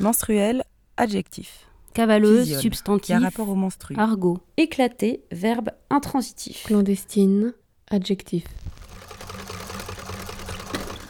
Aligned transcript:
Menstruel, 0.00 0.62
adjectif. 0.96 1.66
Cavaleuse, 1.92 2.44
Physiole, 2.44 2.60
substantif. 2.62 3.06
Qui 3.06 3.12
a 3.14 3.18
rapport 3.18 3.48
au 3.48 3.56
menstru. 3.56 3.94
Argot. 3.96 4.38
Éclaté, 4.56 5.24
verbe 5.32 5.70
intransitif. 5.90 6.64
Clandestine, 6.64 7.52
adjectif. 7.90 8.44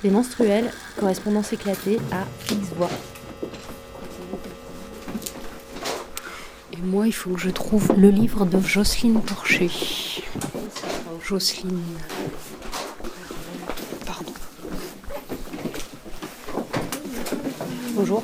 Les 0.03 0.11
menstruels, 0.11 0.71
correspondance 0.99 1.53
éclatée 1.53 1.99
à 2.13 2.25
X 2.51 2.69
voix. 2.77 2.89
Et 6.73 6.81
moi, 6.81 7.07
il 7.07 7.13
faut 7.13 7.31
que 7.31 7.41
je 7.41 7.51
trouve 7.51 7.93
le 7.97 8.09
livre 8.09 8.47
de 8.47 8.61
Jocelyne 8.61 9.21
Porcher. 9.21 9.69
Jocelyne. 11.23 11.83
Pardon. 14.07 14.33
Bonjour. 17.95 18.23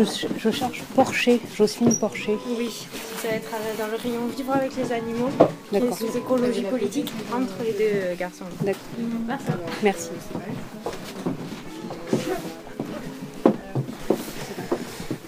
Je, 0.00 0.26
je 0.38 0.50
cherche 0.50 0.80
Porcher, 0.94 1.42
Jocelyne 1.54 1.94
Porcher. 1.98 2.38
Oui, 2.56 2.86
ça 3.20 3.28
va 3.28 3.34
être 3.34 3.50
dans 3.78 3.86
le 3.88 3.96
rayon 3.96 4.26
vivre 4.34 4.54
avec 4.54 4.74
les 4.74 4.92
animaux, 4.92 5.28
qui 5.68 5.76
est 5.76 5.92
sous 5.92 6.16
écologie 6.16 6.62
politique, 6.62 7.12
entre 7.30 7.52
les 7.62 7.72
deux 7.72 8.14
garçons. 8.16 8.46
D'accord. 8.62 9.56
Merci. 9.82 10.08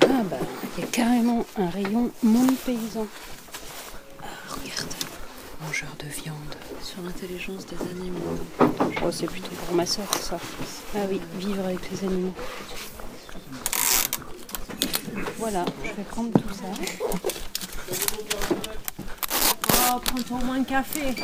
Ah 0.04 0.22
bah, 0.30 0.36
il 0.78 0.80
y 0.80 0.84
a 0.84 0.86
carrément 0.90 1.44
un 1.58 1.68
rayon 1.68 2.10
monde 2.22 2.54
paysan. 2.64 3.06
Ah, 4.22 4.24
regarde, 4.48 4.94
mangeur 5.66 5.94
de 5.98 6.06
viande. 6.22 6.36
Sur 6.82 7.02
l'intelligence 7.02 7.66
des 7.66 7.76
animaux. 7.90 8.38
Oh, 9.04 9.10
c'est 9.10 9.26
plutôt 9.26 9.54
pour 9.66 9.74
ma 9.76 9.84
soeur 9.84 10.06
ça. 10.18 10.38
Ah 10.94 11.00
oui, 11.10 11.20
vivre 11.38 11.64
avec 11.64 11.90
les 11.90 12.06
animaux. 12.06 12.32
Voilà, 15.42 15.64
je 15.82 15.90
vais 15.90 16.04
prendre 16.04 16.30
tout 16.30 16.54
ça. 16.54 16.66
Oh, 19.90 19.98
prends-toi 19.98 20.38
au 20.40 20.44
moins 20.44 20.60
un 20.60 20.62
café. 20.62 21.16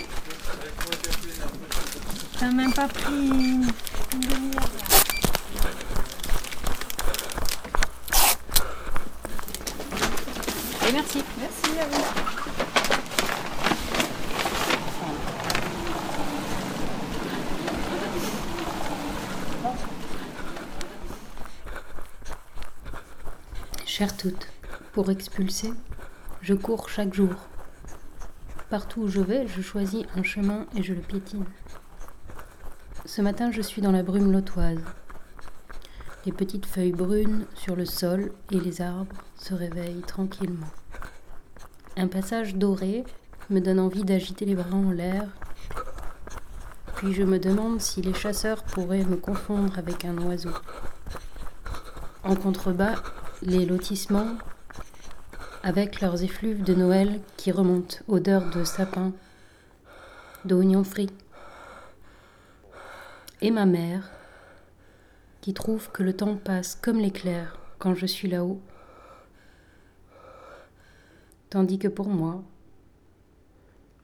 T'as 2.36 2.50
même 2.50 2.72
pas 2.72 2.88
pris 2.88 3.14
une 3.14 3.70
demi-heure. 4.12 4.70
Et 10.88 10.92
merci. 10.92 11.22
Merci 11.38 11.78
à 11.78 11.86
vous. 11.86 12.38
Chère 23.98 24.16
toute, 24.16 24.46
pour 24.92 25.10
expulser, 25.10 25.72
je 26.40 26.54
cours 26.54 26.88
chaque 26.88 27.12
jour. 27.12 27.34
Partout 28.70 29.00
où 29.00 29.08
je 29.08 29.20
vais, 29.20 29.48
je 29.48 29.60
choisis 29.60 30.04
un 30.14 30.22
chemin 30.22 30.66
et 30.76 30.84
je 30.84 30.94
le 30.94 31.00
piétine. 31.00 31.44
Ce 33.06 33.20
matin, 33.20 33.50
je 33.50 33.60
suis 33.60 33.82
dans 33.82 33.90
la 33.90 34.04
brume 34.04 34.30
lotoise. 34.30 34.78
Les 36.24 36.30
petites 36.30 36.66
feuilles 36.66 36.92
brunes 36.92 37.44
sur 37.56 37.74
le 37.74 37.84
sol 37.84 38.30
et 38.52 38.60
les 38.60 38.82
arbres 38.82 39.16
se 39.34 39.52
réveillent 39.52 40.04
tranquillement. 40.06 40.70
Un 41.96 42.06
passage 42.06 42.54
doré 42.54 43.04
me 43.50 43.58
donne 43.58 43.80
envie 43.80 44.04
d'agiter 44.04 44.44
les 44.44 44.54
bras 44.54 44.76
en 44.76 44.92
l'air. 44.92 45.26
Puis 46.94 47.14
je 47.14 47.24
me 47.24 47.40
demande 47.40 47.80
si 47.80 48.00
les 48.00 48.14
chasseurs 48.14 48.62
pourraient 48.62 49.04
me 49.04 49.16
confondre 49.16 49.76
avec 49.76 50.04
un 50.04 50.16
oiseau. 50.18 50.54
En 52.22 52.36
contrebas, 52.36 53.02
les 53.42 53.66
lotissements, 53.66 54.36
avec 55.62 56.00
leurs 56.00 56.22
effluves 56.22 56.62
de 56.62 56.74
Noël 56.74 57.20
qui 57.36 57.52
remontent, 57.52 57.98
odeur 58.08 58.50
de 58.50 58.64
sapin, 58.64 59.12
d'oignons 60.44 60.84
frits. 60.84 61.10
Et 63.40 63.50
ma 63.50 63.66
mère, 63.66 64.10
qui 65.40 65.54
trouve 65.54 65.90
que 65.90 66.02
le 66.02 66.14
temps 66.14 66.36
passe 66.36 66.74
comme 66.80 66.98
l'éclair 66.98 67.58
quand 67.78 67.94
je 67.94 68.06
suis 68.06 68.28
là-haut, 68.28 68.60
tandis 71.50 71.78
que 71.78 71.88
pour 71.88 72.08
moi, 72.08 72.42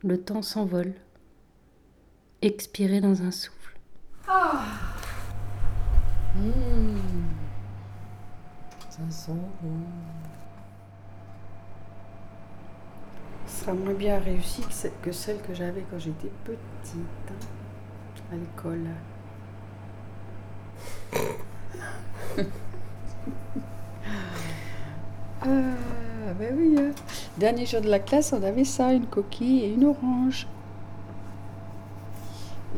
le 0.03 0.21
temps 0.21 0.43
s'envole, 0.43 0.94
expiré 2.43 3.00
dans 3.00 3.23
un 3.23 3.31
souffle. 3.31 3.78
Ah. 4.28 4.65
Mmh. 6.37 6.94
500 8.97 9.32
Ce 13.47 13.60
sera 13.60 13.75
moins 13.75 13.93
bien 13.93 14.21
réussi 14.21 14.62
que 15.03 15.10
celle 15.10 15.41
que 15.41 15.53
j'avais 15.53 15.84
quand 15.91 15.99
j'étais 15.99 16.31
petite 16.44 16.94
hein, 17.31 17.34
ah, 25.43 25.47
ben 26.38 26.55
oui. 26.56 26.76
Hein. 26.78 26.93
Dernier 27.37 27.66
jour 27.66 27.81
de 27.81 27.88
la 27.88 27.99
classe, 27.99 28.32
on 28.32 28.44
avait 28.44 28.65
ça, 28.65 28.93
une 28.93 29.06
coquille 29.06 29.65
et 29.65 29.75
une 29.75 29.87
orange. 29.87 30.47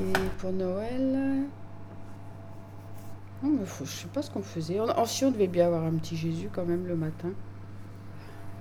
Et 0.01 0.13
pour 0.39 0.53
Noël, 0.53 1.45
non, 3.43 3.51
mais 3.61 3.67
faut- 3.67 3.85
je 3.85 3.91
sais 3.91 4.09
pas 4.09 4.23
ce 4.23 4.31
qu'on 4.31 4.43
faisait. 4.43 4.81
En, 4.81 4.87
on 4.87 5.31
devait 5.31 5.47
bien 5.47 5.67
avoir 5.67 5.85
un 5.85 5.95
petit 5.97 6.17
Jésus 6.17 6.49
quand 6.53 6.65
même 6.65 6.87
le 6.87 6.97
matin. 6.97 7.31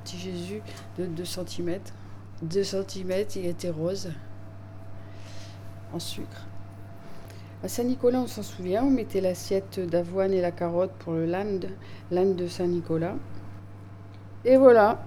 Petit 0.04 0.18
Jésus 0.18 0.62
de 0.98 1.06
2 1.06 1.26
cm. 1.26 1.80
2 2.42 2.64
cm, 2.64 3.12
il 3.36 3.46
était 3.46 3.70
rose. 3.70 4.12
En 5.94 6.00
sucre. 6.00 6.46
À 7.64 7.68
Saint-Nicolas, 7.68 8.20
on 8.20 8.28
s'en 8.28 8.44
souvient, 8.44 8.84
on 8.84 8.92
mettait 8.92 9.22
l'assiette 9.22 9.80
d'avoine 9.80 10.34
et 10.34 10.42
la 10.42 10.52
carotte 10.52 10.92
pour 11.00 11.14
le 11.14 11.26
land, 11.26 11.62
l'âne 12.12 12.36
de 12.36 12.48
Saint-Nicolas. 12.48 13.16
Et 14.44 14.58
voilà, 14.58 15.04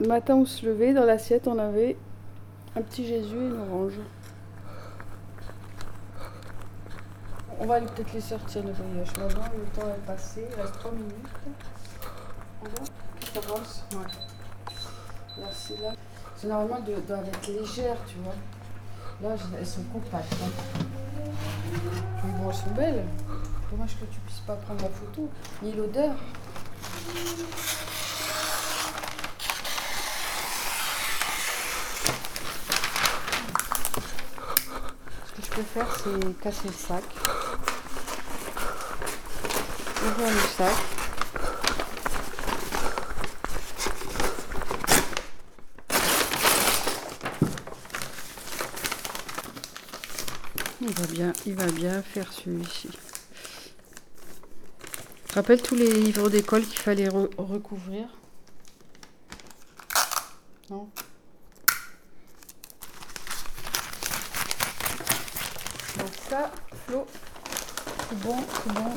le 0.00 0.06
matin 0.06 0.36
on 0.36 0.46
se 0.46 0.64
levait, 0.64 0.94
dans 0.94 1.04
l'assiette 1.04 1.46
on 1.48 1.58
avait 1.58 1.96
un 2.76 2.82
petit 2.82 3.06
Jésus 3.06 3.36
et 3.36 3.46
une 3.48 3.58
orange. 3.60 3.98
On 7.60 7.66
va 7.66 7.80
peut-être 7.80 8.12
les 8.14 8.20
sortir 8.20 8.62
le 8.64 8.72
voyage 8.72 9.08
maintenant, 9.18 9.44
le 9.56 9.64
temps 9.80 9.88
est 9.88 10.06
passé, 10.06 10.46
il 10.50 10.60
reste 10.60 10.78
3 10.78 10.92
minutes. 10.92 11.28
On 12.62 12.64
va 12.64 13.50
Ouais. 13.98 14.06
C'est 15.52 15.80
là. 15.80 15.92
C'est 16.36 16.48
normalement 16.48 16.80
de- 16.80 16.92
être 16.92 17.46
légères, 17.48 17.96
tu 18.06 18.16
vois. 18.18 18.34
Là, 19.22 19.36
elles 19.58 19.66
sont 19.66 19.82
compactes. 19.92 20.32
hein. 20.42 20.84
Mais 22.24 22.32
bon, 22.32 22.48
elles 22.50 22.56
sont 22.56 22.70
belles. 22.74 23.04
Dommage 23.70 23.94
que 24.00 24.04
tu 24.06 24.18
puisses 24.20 24.40
pas 24.40 24.56
prendre 24.56 24.82
la 24.82 24.88
photo, 24.88 25.28
ni 25.62 25.72
l'odeur. 25.72 26.14
Ce 35.26 35.32
que 35.40 35.42
je 35.42 35.50
peux 35.50 35.62
faire, 35.62 35.86
c'est 35.96 36.40
casser 36.40 36.68
le 36.68 36.72
sac. 36.72 37.04
Le 40.02 40.40
sac. 40.56 40.74
Il 50.80 50.90
va 50.92 51.06
bien, 51.06 51.32
il 51.46 51.54
va 51.54 51.66
bien 51.66 52.02
faire 52.02 52.32
celui-ci. 52.32 52.88
Rappelles 55.34 55.62
tous 55.62 55.74
les 55.74 55.92
livres 55.92 56.28
d'école 56.30 56.64
qu'il 56.64 56.78
fallait 56.78 57.08
re- 57.08 57.30
recouvrir 57.36 58.08
Non 60.70 60.88
Donc 65.98 66.10
ça, 66.28 66.50
Flo, 66.86 67.06
c'est 68.08 68.18
bon, 68.20 68.36
c'est 68.64 68.72
bon. 68.72 68.90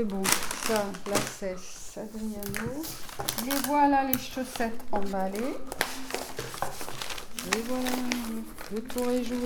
C'est 0.00 0.06
bon. 0.06 0.22
Ça, 0.66 0.86
la 1.10 1.16
sèche, 1.20 1.98
Adriano. 1.98 2.72
Les 3.44 3.56
voilà 3.66 4.04
les 4.04 4.18
chaussettes 4.18 4.80
emballées. 4.92 5.58
Et 7.54 7.62
voilà, 7.68 7.90
le 8.72 8.80
tour 8.80 9.10
est 9.10 9.24
joué. 9.24 9.36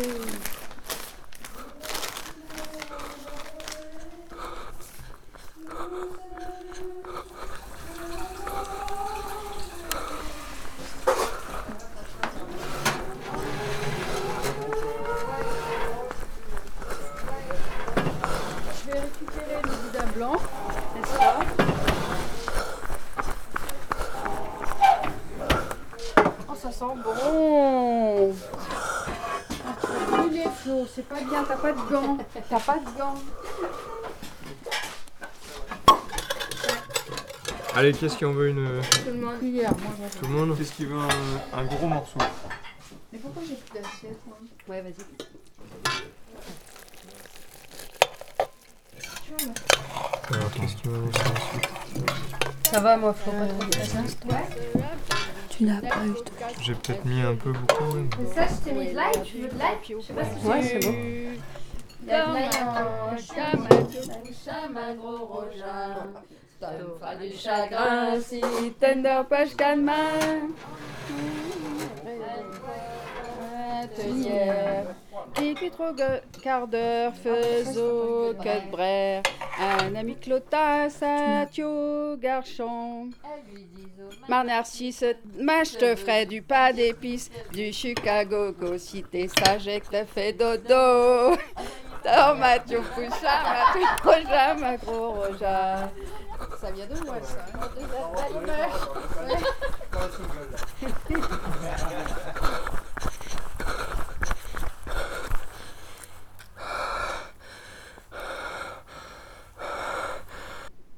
Je 18.86 18.90
vais 18.90 19.00
récupérer 19.00 19.62
le 19.62 19.68
boudin 19.68 20.06
blanc, 20.14 20.36
n'est-ce 20.94 21.18
pas 21.18 21.40
c'est 30.94 31.08
pas 31.08 31.20
bien, 31.20 31.44
t'as 31.46 31.56
pas 31.56 31.72
de 31.72 31.80
gants. 31.90 32.18
Allez, 37.76 37.92
qu'est-ce 37.92 38.16
qui 38.16 38.24
en 38.24 38.32
veut 38.32 38.48
une. 38.50 38.80
Tout 39.04 39.10
le 39.10 39.14
monde. 39.14 39.38
Cuillère, 39.40 39.72
moi, 39.72 39.90
moi. 39.98 40.08
Tout 40.16 40.26
le 40.26 40.32
monde 40.32 40.56
Qu'est-ce 40.56 40.72
qui 40.72 40.84
veut 40.86 40.96
un, 40.98 41.58
un 41.58 41.64
gros 41.64 41.88
morceau 41.88 42.18
Mais 43.12 43.18
pourquoi 43.18 43.42
j'ai 43.48 43.56
plus 43.56 43.80
d'assiette 43.80 44.20
moi? 44.26 44.38
Ouais, 44.68 44.80
vas-y. 44.80 44.94
Alors, 50.32 50.50
qu'est-ce 50.52 50.76
qui 50.76 50.88
va 50.88 50.98
Ça 52.70 52.80
va, 52.80 52.96
moi, 52.96 53.12
faut 53.12 53.30
pas 53.32 53.46
trop 53.46 53.64
de 53.64 53.76
patience. 53.76 54.16
Tu 55.50 55.64
n'as 55.64 55.80
pas 55.80 56.04
eu 56.06 56.10
de... 56.10 56.62
J'ai 56.62 56.74
peut-être 56.74 57.04
mis 57.04 57.20
un 57.22 57.34
peu 57.34 57.52
beaucoup. 57.52 57.94
ouais. 57.96 58.04
Mais 58.20 58.34
ça, 58.34 58.46
je 58.48 58.54
t'ai 58.64 58.72
mis 58.72 58.90
de 58.90 58.94
l'ail, 58.96 59.22
tu 59.24 59.38
veux 59.38 59.48
de 59.48 59.58
l'ail? 59.58 59.76
Je 59.88 60.00
sais 60.00 60.12
pas 60.12 60.22
si 60.24 60.46
Ouais, 60.46 60.62
c'est 60.62 60.78
bon. 60.86 60.94
Fera 66.60 67.14
du 67.16 67.36
chagrin 67.36 68.20
si 68.20 68.40
tender 68.78 69.22
page. 69.28 69.54
Atelière. 73.82 74.94
Qui 75.34 75.70
trop 75.70 75.92
quart 76.42 76.66
d'heure, 76.68 77.12
faisot, 77.14 78.34
que 78.34 78.70
brère. 78.70 79.22
Un 79.58 79.94
ami 79.94 80.16
clotas, 80.16 80.90
satio, 80.90 82.16
garçon. 82.16 83.10
Ma 84.28 84.42
narcisse, 84.44 85.04
ma 85.38 85.64
je 85.64 85.76
te 85.76 85.96
ferai 85.96 86.26
du 86.26 86.42
pas 86.42 86.72
d'épices, 86.72 87.30
du 87.52 87.72
Chicago, 87.72 88.52
go, 88.52 88.78
si 88.78 89.02
t'es 89.02 89.28
sage 89.28 89.68
et 89.68 89.80
que 89.80 89.88
t'as 89.90 90.06
fait 90.06 90.32
dodo. 90.32 91.36
Dors 92.04 92.36
ma 92.36 92.58
poucha, 92.58 93.34
ma 93.44 93.72
tout 93.72 94.08
roja, 94.08 94.54
ma 94.54 94.76
gros 94.76 95.12
roja. 95.12 95.90
Ça 96.60 96.70
vient 96.70 96.86
de 96.86 97.04
moi, 97.06 97.16
ça. 97.22 97.46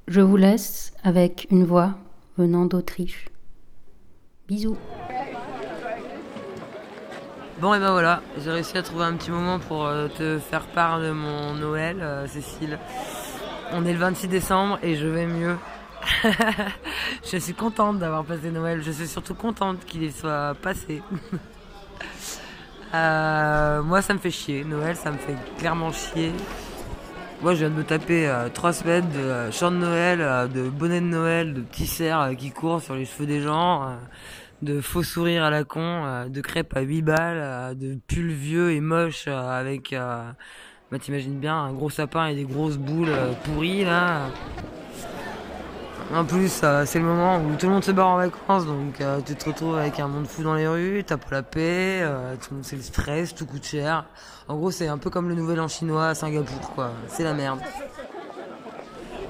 Je 0.07 0.21
vous 0.21 0.37
laisse 0.37 0.91
avec 1.03 1.47
une 1.51 1.65
voix 1.65 1.95
venant 2.37 2.65
d'Autriche. 2.65 3.29
Bisous. 4.47 4.77
Bon 7.59 7.73
et 7.73 7.79
ben 7.79 7.91
voilà, 7.91 8.21
j'ai 8.37 8.51
réussi 8.51 8.77
à 8.77 8.83
trouver 8.83 9.05
un 9.05 9.13
petit 9.13 9.31
moment 9.31 9.57
pour 9.57 9.87
euh, 9.87 10.07
te 10.09 10.37
faire 10.37 10.67
part 10.67 10.99
de 10.99 11.09
mon 11.09 11.55
Noël, 11.55 11.97
euh, 12.01 12.27
Cécile. 12.27 12.77
On 13.71 13.83
est 13.83 13.93
le 13.93 13.97
26 13.97 14.27
décembre 14.27 14.77
et 14.83 14.95
je 14.95 15.07
vais 15.07 15.25
mieux. 15.25 15.57
je 17.23 17.37
suis 17.37 17.55
contente 17.55 17.97
d'avoir 17.97 18.23
passé 18.25 18.51
Noël, 18.51 18.83
je 18.83 18.91
suis 18.91 19.07
surtout 19.07 19.33
contente 19.33 19.83
qu'il 19.85 20.11
soit 20.11 20.55
passé. 20.61 21.01
Euh, 22.93 23.81
moi 23.83 24.01
ça 24.01 24.13
me 24.13 24.19
fait 24.19 24.31
chier, 24.31 24.63
Noël 24.63 24.95
ça 24.95 25.11
me 25.11 25.17
fait 25.17 25.35
clairement 25.57 25.91
chier. 25.91 26.31
Moi 27.41 27.53
je 27.53 27.59
viens 27.59 27.69
de 27.69 27.75
me 27.75 27.83
taper 27.83 28.29
euh, 28.29 28.47
trois 28.47 28.71
semaines 28.71 29.09
de 29.09 29.19
euh, 29.19 29.51
chant 29.51 29.71
de 29.71 29.75
Noël, 29.75 30.49
de 30.49 30.69
bonnet 30.69 31.01
de 31.01 31.05
Noël, 31.05 31.53
de 31.53 31.59
petits 31.59 31.85
cerfs 31.85 32.29
qui 32.37 32.51
courent 32.51 32.81
sur 32.81 32.95
les 32.95 33.03
cheveux 33.03 33.25
des 33.25 33.41
gens, 33.41 33.97
de 34.61 34.81
faux 34.81 35.03
sourires 35.03 35.43
à 35.43 35.49
la 35.49 35.63
con, 35.63 35.81
euh, 35.81 36.29
de 36.29 36.41
crêpes 36.41 36.75
à 36.75 36.81
8 36.81 37.01
balles, 37.01 37.39
euh, 37.39 37.73
de 37.73 37.97
pulls 38.07 38.31
vieux 38.31 38.71
et 38.71 38.81
moches 38.81 39.25
euh, 39.27 39.59
avec, 39.59 39.93
bah 39.93 40.99
t'imagines 40.99 41.39
bien, 41.39 41.55
un 41.55 41.73
gros 41.73 41.89
sapin 41.89 42.27
et 42.27 42.35
des 42.35 42.45
grosses 42.45 42.77
boules 42.77 43.11
pourries 43.43 43.83
là. 43.83 44.27
En 46.13 46.23
plus, 46.23 46.63
c'est 46.85 46.99
le 46.99 47.05
moment 47.05 47.41
où 47.41 47.55
tout 47.57 47.65
le 47.65 47.73
monde 47.73 47.83
se 47.83 47.91
barre 47.91 48.07
en 48.07 48.15
vacances, 48.15 48.65
donc 48.65 49.03
tu 49.25 49.35
te 49.35 49.45
retrouves 49.49 49.77
avec 49.77 49.99
un 49.99 50.07
monde 50.07 50.25
fou 50.25 50.41
dans 50.41 50.55
les 50.55 50.65
rues, 50.65 51.03
t'as 51.05 51.17
pas 51.17 51.27
la 51.31 51.43
paix, 51.43 52.01
tout 52.41 52.51
le 52.51 52.55
monde 52.55 52.65
c'est 52.65 52.77
le 52.77 52.81
stress, 52.81 53.35
tout 53.35 53.45
coûte 53.45 53.65
cher. 53.65 54.05
En 54.47 54.55
gros, 54.55 54.71
c'est 54.71 54.87
un 54.87 54.97
peu 54.97 55.09
comme 55.09 55.27
le 55.27 55.35
nouvel 55.35 55.59
an 55.59 55.67
chinois 55.67 56.07
à 56.07 56.15
Singapour, 56.15 56.71
quoi. 56.73 56.93
C'est 57.09 57.25
la 57.25 57.33
merde. 57.33 57.59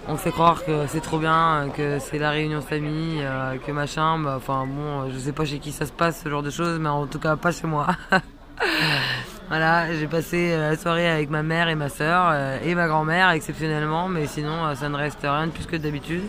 On 0.09 0.15
fait 0.15 0.31
croire 0.31 0.63
que 0.63 0.87
c'est 0.87 1.01
trop 1.01 1.19
bien, 1.19 1.69
que 1.75 1.99
c'est 1.99 2.17
la 2.17 2.29
réunion 2.29 2.59
de 2.59 2.63
famille, 2.63 3.19
euh, 3.21 3.57
que 3.57 3.71
machin, 3.71 4.17
bah, 4.19 4.35
enfin 4.37 4.65
bon, 4.65 5.09
je 5.09 5.17
sais 5.17 5.33
pas 5.33 5.43
chez 5.43 5.59
qui 5.59 5.71
ça 5.71 5.85
se 5.85 5.91
passe 5.91 6.21
ce 6.23 6.29
genre 6.29 6.43
de 6.43 6.49
choses, 6.49 6.79
mais 6.79 6.89
en 6.89 7.07
tout 7.07 7.19
cas 7.19 7.35
pas 7.35 7.51
chez 7.51 7.67
moi. 7.67 7.87
voilà, 9.49 9.93
j'ai 9.93 10.07
passé 10.07 10.53
euh, 10.53 10.71
la 10.71 10.77
soirée 10.77 11.09
avec 11.09 11.29
ma 11.29 11.43
mère 11.43 11.67
et 11.67 11.75
ma 11.75 11.89
soeur 11.89 12.33
et 12.63 12.73
ma 12.73 12.87
grand-mère 12.87 13.31
exceptionnellement, 13.31 14.07
mais 14.07 14.27
sinon 14.27 14.65
euh, 14.65 14.75
ça 14.75 14.87
ne 14.87 14.95
reste 14.95 15.19
rien 15.21 15.47
de 15.47 15.51
plus 15.51 15.65
que 15.65 15.75
d'habitude. 15.75 16.23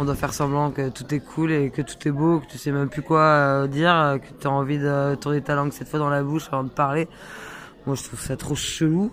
On 0.00 0.04
doit 0.04 0.14
faire 0.14 0.32
semblant 0.32 0.70
que 0.70 0.88
tout 0.88 1.14
est 1.14 1.20
cool 1.20 1.52
et 1.52 1.68
que 1.68 1.82
tout 1.82 2.08
est 2.08 2.10
beau, 2.10 2.40
que 2.40 2.46
tu 2.46 2.56
sais 2.56 2.72
même 2.72 2.88
plus 2.88 3.02
quoi 3.02 3.20
euh, 3.20 3.66
dire, 3.66 3.94
euh, 3.94 4.16
que 4.16 4.28
tu 4.40 4.46
as 4.46 4.50
envie 4.50 4.78
de 4.78 5.14
tourner 5.16 5.42
ta 5.42 5.54
langue 5.54 5.72
cette 5.72 5.88
fois 5.88 5.98
dans 5.98 6.08
la 6.08 6.22
bouche 6.22 6.48
avant 6.50 6.64
de 6.64 6.70
parler. 6.70 7.06
Moi 7.84 7.96
je 7.96 8.04
trouve 8.04 8.18
ça 8.18 8.34
trop 8.34 8.54
chelou. 8.54 9.12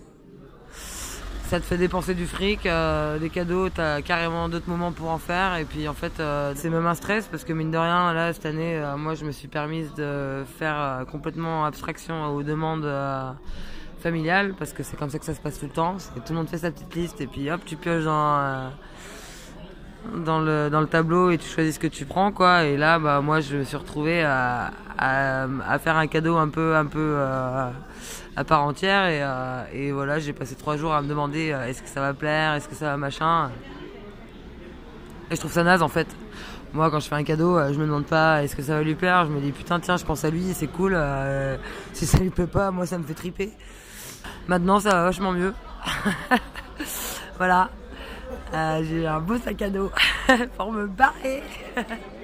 Ça 1.47 1.61
te 1.61 1.65
fait 1.65 1.77
dépenser 1.77 2.13
du 2.13 2.25
fric, 2.25 2.65
euh, 2.65 3.19
des 3.19 3.29
cadeaux, 3.29 3.69
t'as 3.69 4.01
carrément 4.01 4.49
d'autres 4.49 4.67
moments 4.69 4.91
pour 4.91 5.09
en 5.09 5.17
faire. 5.17 5.55
Et 5.55 5.63
puis 5.63 5.87
en 5.87 5.93
fait, 5.93 6.19
euh, 6.19 6.51
c'est 6.57 6.69
même 6.69 6.85
un 6.85 6.93
stress 6.93 7.25
parce 7.27 7.45
que 7.45 7.53
mine 7.53 7.71
de 7.71 7.77
rien, 7.77 8.11
là, 8.11 8.33
cette 8.33 8.45
année, 8.45 8.75
euh, 8.75 8.97
moi, 8.97 9.15
je 9.15 9.23
me 9.23 9.31
suis 9.31 9.47
permise 9.47 9.93
de 9.93 10.43
faire 10.59 11.05
complètement 11.09 11.63
abstraction 11.63 12.35
aux 12.35 12.43
demandes 12.43 12.85
familiales 14.01 14.55
parce 14.59 14.73
que 14.73 14.83
c'est 14.83 14.97
comme 14.97 15.09
ça 15.09 15.19
que 15.19 15.25
ça 15.25 15.33
se 15.33 15.39
passe 15.39 15.57
tout 15.57 15.67
le 15.67 15.71
temps. 15.71 15.95
Tout 16.15 16.33
le 16.33 16.35
monde 16.35 16.49
fait 16.49 16.57
sa 16.57 16.69
petite 16.69 16.93
liste 16.93 17.21
et 17.21 17.27
puis 17.27 17.49
hop, 17.49 17.61
tu 17.65 17.77
pioches 17.77 18.03
dans, 18.03 18.69
dans, 20.17 20.41
le, 20.41 20.67
dans 20.69 20.81
le 20.81 20.87
tableau 20.87 21.31
et 21.31 21.37
tu 21.37 21.47
choisis 21.47 21.75
ce 21.75 21.79
que 21.79 21.87
tu 21.87 22.03
prends, 22.03 22.33
quoi. 22.33 22.65
Et 22.65 22.75
là, 22.75 22.99
bah, 22.99 23.21
moi, 23.21 23.39
je 23.39 23.55
me 23.55 23.63
suis 23.63 23.77
retrouvée 23.77 24.21
à, 24.21 24.71
à, 24.97 25.47
à 25.65 25.79
faire 25.79 25.95
un 25.95 26.07
cadeau 26.07 26.35
un 26.35 26.49
peu, 26.49 26.75
un 26.75 26.85
peu 26.85 27.15
à 28.37 28.43
part 28.43 28.63
entière 28.63 29.07
et, 29.07 29.23
euh, 29.23 29.63
et 29.73 29.91
voilà 29.91 30.19
j'ai 30.19 30.31
passé 30.31 30.53
trois 30.53 30.77
jours 30.77 30.93
à 30.93 31.01
me 31.01 31.07
demander 31.07 31.51
euh, 31.51 31.65
est-ce 31.65 31.81
que 31.81 31.89
ça 31.89 32.01
va 32.01 32.13
plaire 32.13 32.53
est-ce 32.53 32.69
que 32.69 32.75
ça 32.75 32.85
va 32.85 32.97
machin. 32.97 33.49
Et 35.31 35.35
je 35.35 35.39
trouve 35.39 35.51
ça 35.51 35.63
naze 35.63 35.81
en 35.81 35.87
fait. 35.87 36.07
Moi 36.71 36.91
quand 36.91 36.99
je 36.99 37.07
fais 37.07 37.15
un 37.15 37.23
cadeau 37.23 37.57
euh, 37.57 37.73
je 37.73 37.79
me 37.79 37.85
demande 37.85 38.05
pas 38.05 38.43
est-ce 38.43 38.55
que 38.55 38.61
ça 38.61 38.75
va 38.75 38.83
lui 38.83 38.93
plaire 38.93 39.25
je 39.25 39.31
me 39.31 39.41
dis 39.41 39.51
putain 39.51 39.79
tiens 39.79 39.97
je 39.97 40.05
pense 40.05 40.23
à 40.23 40.29
lui 40.29 40.53
c'est 40.53 40.67
cool 40.67 40.95
si 41.93 42.05
ça 42.05 42.19
lui 42.19 42.29
plaît 42.29 42.45
pas 42.45 42.69
moi 42.69 42.85
ça 42.85 42.99
me 42.99 43.03
fait 43.03 43.15
triper. 43.15 43.51
Maintenant 44.47 44.79
ça 44.79 44.91
va 44.91 45.03
vachement 45.03 45.31
mieux. 45.31 45.53
Voilà. 47.37 47.69
J'ai 48.81 49.05
un 49.05 49.19
beau 49.19 49.37
sac 49.37 49.61
à 49.61 49.69
dos 49.69 49.91
pour 50.57 50.71
me 50.71 50.87
barrer 50.87 51.43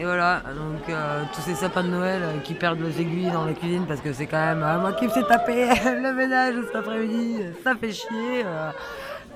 Et 0.00 0.04
voilà, 0.04 0.40
donc 0.46 0.88
euh, 0.88 1.24
tous 1.34 1.42
ces 1.42 1.54
sapins 1.54 1.82
de 1.82 1.88
Noël 1.88 2.22
euh, 2.22 2.38
qui 2.42 2.54
perdent 2.54 2.80
leurs 2.80 2.98
aiguilles 2.98 3.30
dans 3.30 3.44
la 3.44 3.52
cuisine 3.52 3.84
parce 3.86 4.00
que 4.00 4.14
c'est 4.14 4.24
quand 4.24 4.40
même 4.40 4.62
euh, 4.62 4.78
moi 4.78 4.94
qui 4.94 5.04
me 5.04 5.10
suis 5.10 5.24
tapé 5.24 5.66
le 5.84 6.14
ménage 6.14 6.54
cet 6.64 6.76
après-midi, 6.76 7.42
ça 7.62 7.74
fait 7.74 7.92
chier. 7.92 8.46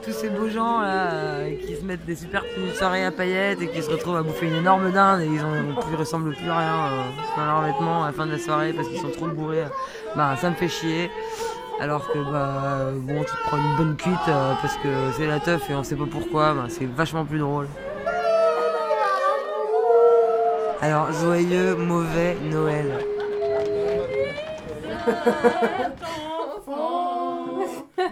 tous 0.02 0.12
ces 0.12 0.30
beaux 0.30 0.48
gens 0.48 0.80
là 0.80 1.50
qui 1.50 1.76
se 1.76 1.84
mettent 1.84 2.06
des 2.06 2.16
super 2.16 2.40
tenues 2.54 2.70
de 2.70 2.74
soirée 2.74 3.04
à 3.04 3.10
paillettes 3.10 3.60
et 3.60 3.68
qui 3.68 3.82
se 3.82 3.90
retrouvent 3.90 4.16
à 4.16 4.22
bouffer 4.22 4.46
une 4.46 4.54
énorme 4.54 4.90
dinde 4.90 5.20
et 5.20 5.26
ils 5.26 5.44
ont 5.44 5.96
ressemblent 5.98 6.34
plus 6.34 6.48
à 6.48 6.56
rien 6.56 7.04
dans 7.36 7.44
leurs 7.44 7.60
vêtements 7.60 8.04
à 8.04 8.06
la 8.06 8.12
fin 8.14 8.24
de 8.24 8.32
la 8.32 8.38
soirée 8.38 8.72
parce 8.72 8.88
qu'ils 8.88 9.00
sont 9.00 9.10
trop 9.10 9.26
bourrés. 9.26 9.64
Bah 10.16 10.34
ça 10.40 10.48
me 10.48 10.54
fait 10.54 10.68
chier. 10.68 11.10
Alors 11.78 12.10
que 12.10 12.18
bah 12.20 12.90
bon 13.02 13.20
tu 13.20 13.26
te 13.26 13.48
prends 13.48 13.58
une 13.58 13.76
bonne 13.76 13.96
cuite 13.96 14.26
parce 14.62 14.78
que 14.78 14.88
c'est 15.14 15.26
la 15.26 15.40
teuf 15.40 15.68
et 15.68 15.74
on 15.74 15.82
sait 15.82 15.96
pas 15.96 16.08
pourquoi, 16.10 16.54
bah, 16.54 16.66
c'est 16.70 16.86
vachement 16.86 17.26
plus 17.26 17.40
drôle. 17.40 17.66
Alors, 20.80 21.12
joyeux, 21.12 21.74
mauvais 21.76 22.36
Noël. 22.50 22.98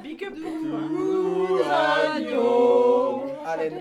Big 0.02 0.24
up 0.24 0.34
de 0.34 0.42
Allen. 3.46 3.72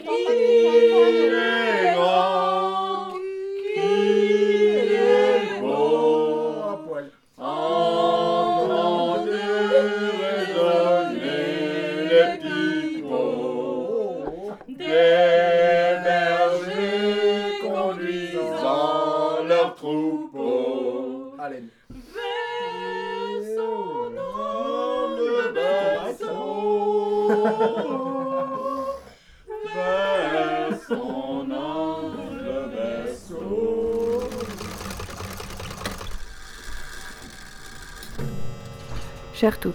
Chères 39.41 39.60
toutes, 39.60 39.74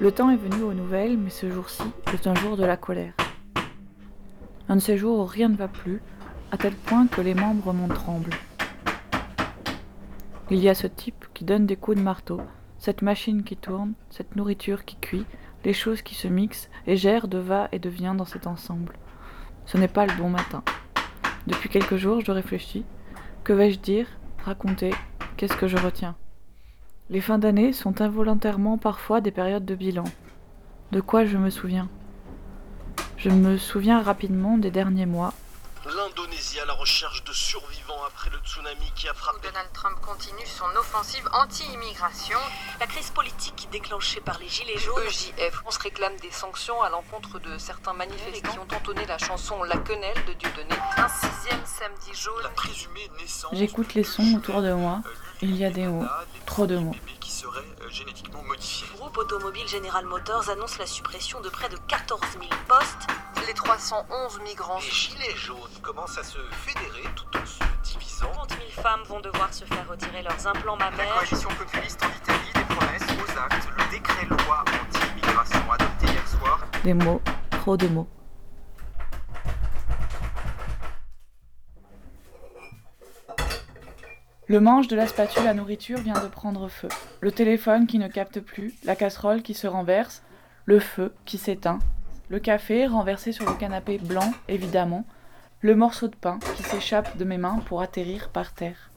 le 0.00 0.12
temps 0.12 0.28
est 0.28 0.36
venu 0.36 0.62
aux 0.64 0.74
nouvelles, 0.74 1.16
mais 1.16 1.30
ce 1.30 1.50
jour-ci 1.50 1.82
est 2.12 2.26
un 2.26 2.34
jour 2.34 2.58
de 2.58 2.64
la 2.66 2.76
colère. 2.76 3.14
Un 4.68 4.76
de 4.76 4.80
ces 4.80 4.98
jours 4.98 5.20
où 5.20 5.24
rien 5.24 5.48
ne 5.48 5.56
va 5.56 5.66
plus, 5.66 6.02
à 6.50 6.58
tel 6.58 6.74
point 6.74 7.06
que 7.06 7.22
les 7.22 7.32
membres 7.32 7.72
m'en 7.72 7.88
tremblent. 7.88 8.34
Il 10.50 10.58
y 10.58 10.68
a 10.68 10.74
ce 10.74 10.86
type 10.86 11.24
qui 11.32 11.44
donne 11.44 11.64
des 11.64 11.76
coups 11.76 11.96
de 11.96 12.02
marteau, 12.02 12.42
cette 12.76 13.00
machine 13.00 13.44
qui 13.44 13.56
tourne, 13.56 13.94
cette 14.10 14.36
nourriture 14.36 14.84
qui 14.84 14.96
cuit, 14.96 15.24
les 15.64 15.72
choses 15.72 16.02
qui 16.02 16.14
se 16.14 16.28
mixent 16.28 16.68
et 16.86 16.98
gèrent 16.98 17.28
de 17.28 17.38
va 17.38 17.70
et 17.72 17.78
de 17.78 17.88
vient 17.88 18.14
dans 18.14 18.26
cet 18.26 18.46
ensemble. 18.46 18.98
Ce 19.64 19.78
n'est 19.78 19.88
pas 19.88 20.04
le 20.04 20.12
bon 20.18 20.28
matin. 20.28 20.62
Depuis 21.46 21.70
quelques 21.70 21.96
jours, 21.96 22.20
je 22.20 22.30
réfléchis. 22.30 22.84
Que 23.42 23.54
vais-je 23.54 23.78
dire, 23.78 24.06
raconter? 24.44 24.92
Qu'est-ce 25.38 25.56
que 25.56 25.66
je 25.66 25.78
retiens? 25.78 26.14
Les 27.10 27.20
fins 27.20 27.38
d'année 27.38 27.72
sont 27.72 28.00
involontairement 28.00 28.78
parfois 28.78 29.20
des 29.20 29.32
périodes 29.32 29.64
de 29.64 29.74
bilan. 29.74 30.04
De 30.92 31.00
quoi 31.00 31.24
je 31.24 31.36
me 31.36 31.50
souviens? 31.50 31.88
Je 33.16 33.30
me 33.30 33.58
souviens 33.58 34.00
rapidement 34.00 34.56
des 34.56 34.70
derniers 34.70 35.06
mois, 35.06 35.34
L'Indonésie 35.86 36.60
à 36.60 36.66
la 36.66 36.74
recherche 36.74 37.24
de 37.24 37.32
survivants 37.32 38.04
après 38.06 38.28
le 38.28 38.36
tsunami 38.44 38.92
qui 38.94 39.08
a 39.08 39.14
frappé. 39.14 39.48
Donald 39.48 39.72
Trump 39.72 39.98
continue 40.02 40.44
son 40.44 40.66
offensive 40.78 41.26
anti-immigration. 41.32 42.38
La 42.78 42.86
crise 42.86 43.08
politique 43.10 43.66
déclenchée 43.72 44.20
par 44.20 44.38
les 44.38 44.48
Gilets 44.48 44.76
jaunes. 44.76 45.02
EJF, 45.08 45.62
on 45.66 45.70
se 45.70 45.78
réclame 45.78 46.14
des 46.20 46.30
sanctions 46.30 46.82
à 46.82 46.90
l'encontre 46.90 47.40
de 47.40 47.56
certains 47.56 47.94
manifestants 47.94 48.50
qui 48.52 48.58
ont 48.58 48.76
entonné 48.76 49.06
la 49.06 49.16
chanson 49.16 49.62
La 49.62 49.78
Quenelle 49.78 50.22
de 50.28 50.34
Dieudonné. 50.34 50.74
Un 50.98 51.08
sixième 51.08 51.64
samedi 51.64 52.12
jaune. 52.12 52.42
La 52.42 52.50
présumée 52.50 53.10
naissance. 53.18 53.54
J'écoute 53.54 53.94
les 53.94 54.04
sons 54.04 54.34
autour 54.36 54.60
de 54.60 54.74
moi. 54.74 55.00
Il 55.42 55.56
y 55.56 55.64
a 55.64 55.70
des 55.70 55.86
mots, 55.86 56.04
trop 56.44 56.66
de 56.66 56.76
mots. 56.76 56.94
Qui 57.18 57.30
seraient 57.30 57.60
euh, 57.80 57.88
génétiquement 57.88 58.42
modifiés. 58.42 58.86
Le 58.92 58.98
groupe 58.98 59.16
automobile 59.16 59.66
General 59.66 60.04
Motors 60.04 60.50
annonce 60.50 60.78
la 60.78 60.84
suppression 60.86 61.40
de 61.40 61.48
près 61.48 61.70
de 61.70 61.78
14 61.88 62.20
000 62.32 62.44
postes. 62.68 63.06
Les 63.46 63.54
311 63.54 64.40
migrants. 64.42 64.78
Les 64.80 64.90
Gilets 64.90 65.36
jaunes 65.36 65.56
commencent 65.80 66.18
à 66.18 66.24
se 66.24 66.36
fédérer 66.52 67.08
tout 67.16 67.38
en 67.38 67.46
se 67.46 67.90
divisant. 67.90 68.30
30 68.32 68.50
000 68.50 68.82
femmes 68.82 69.02
vont 69.08 69.20
devoir 69.20 69.52
se 69.54 69.64
faire 69.64 69.88
retirer 69.88 70.22
leurs 70.22 70.46
implants 70.46 70.76
mammaires. 70.76 71.08
La 71.08 71.26
coalition 71.26 71.48
populiste 71.48 72.02
en 72.02 72.08
Italie 72.08 72.52
des 72.54 72.74
promesses 72.74 73.02
aux 73.02 73.38
actes. 73.38 73.68
Le 73.78 73.90
décret 73.90 74.26
loi 74.26 74.62
anti-immigration 74.66 75.72
adopté 75.72 76.06
hier 76.06 76.28
soir. 76.28 76.60
Des 76.84 76.94
mots, 76.94 77.22
trop 77.50 77.78
de 77.78 77.88
mots. 77.88 78.08
Le 84.50 84.58
manche 84.58 84.88
de 84.88 84.96
la 84.96 85.06
spatule 85.06 85.46
à 85.46 85.54
nourriture 85.54 86.00
vient 86.00 86.20
de 86.20 86.26
prendre 86.26 86.66
feu. 86.66 86.88
Le 87.20 87.30
téléphone 87.30 87.86
qui 87.86 88.00
ne 88.00 88.08
capte 88.08 88.40
plus, 88.40 88.74
la 88.82 88.96
casserole 88.96 89.42
qui 89.42 89.54
se 89.54 89.68
renverse, 89.68 90.24
le 90.64 90.80
feu 90.80 91.14
qui 91.24 91.38
s'éteint, 91.38 91.78
le 92.30 92.40
café 92.40 92.88
renversé 92.88 93.30
sur 93.30 93.48
le 93.48 93.54
canapé 93.54 93.98
blanc, 93.98 94.28
évidemment, 94.48 95.04
le 95.60 95.76
morceau 95.76 96.08
de 96.08 96.16
pain 96.16 96.40
qui 96.56 96.64
s'échappe 96.64 97.16
de 97.16 97.24
mes 97.24 97.38
mains 97.38 97.60
pour 97.66 97.80
atterrir 97.80 98.28
par 98.30 98.52
terre. 98.52 98.90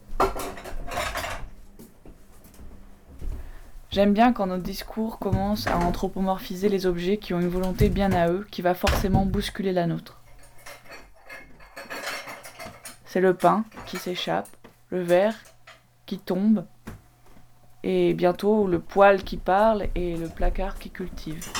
J'aime 3.91 4.13
bien 4.13 4.33
quand 4.33 4.47
nos 4.47 4.57
discours 4.57 5.19
commencent 5.19 5.67
à 5.67 5.77
anthropomorphiser 5.77 6.67
les 6.67 6.87
objets 6.87 7.17
qui 7.17 7.35
ont 7.35 7.39
une 7.39 7.47
volonté 7.47 7.89
bien 7.89 8.11
à 8.11 8.27
eux, 8.27 8.47
qui 8.49 8.63
va 8.63 8.73
forcément 8.73 9.27
bousculer 9.27 9.71
la 9.71 9.85
nôtre. 9.85 10.19
C'est 13.05 13.21
le 13.21 13.35
pain 13.35 13.65
qui 13.85 13.97
s'échappe, 13.97 14.49
le 14.93 15.01
verre 15.01 15.35
qui 16.05 16.19
tombe, 16.19 16.67
et 17.81 18.13
bientôt 18.13 18.67
le 18.67 18.79
poêle 18.79 19.23
qui 19.23 19.37
parle 19.37 19.87
et 19.95 20.15
le 20.15 20.27
placard 20.27 20.77
qui 20.77 20.91
cultive. 20.91 21.51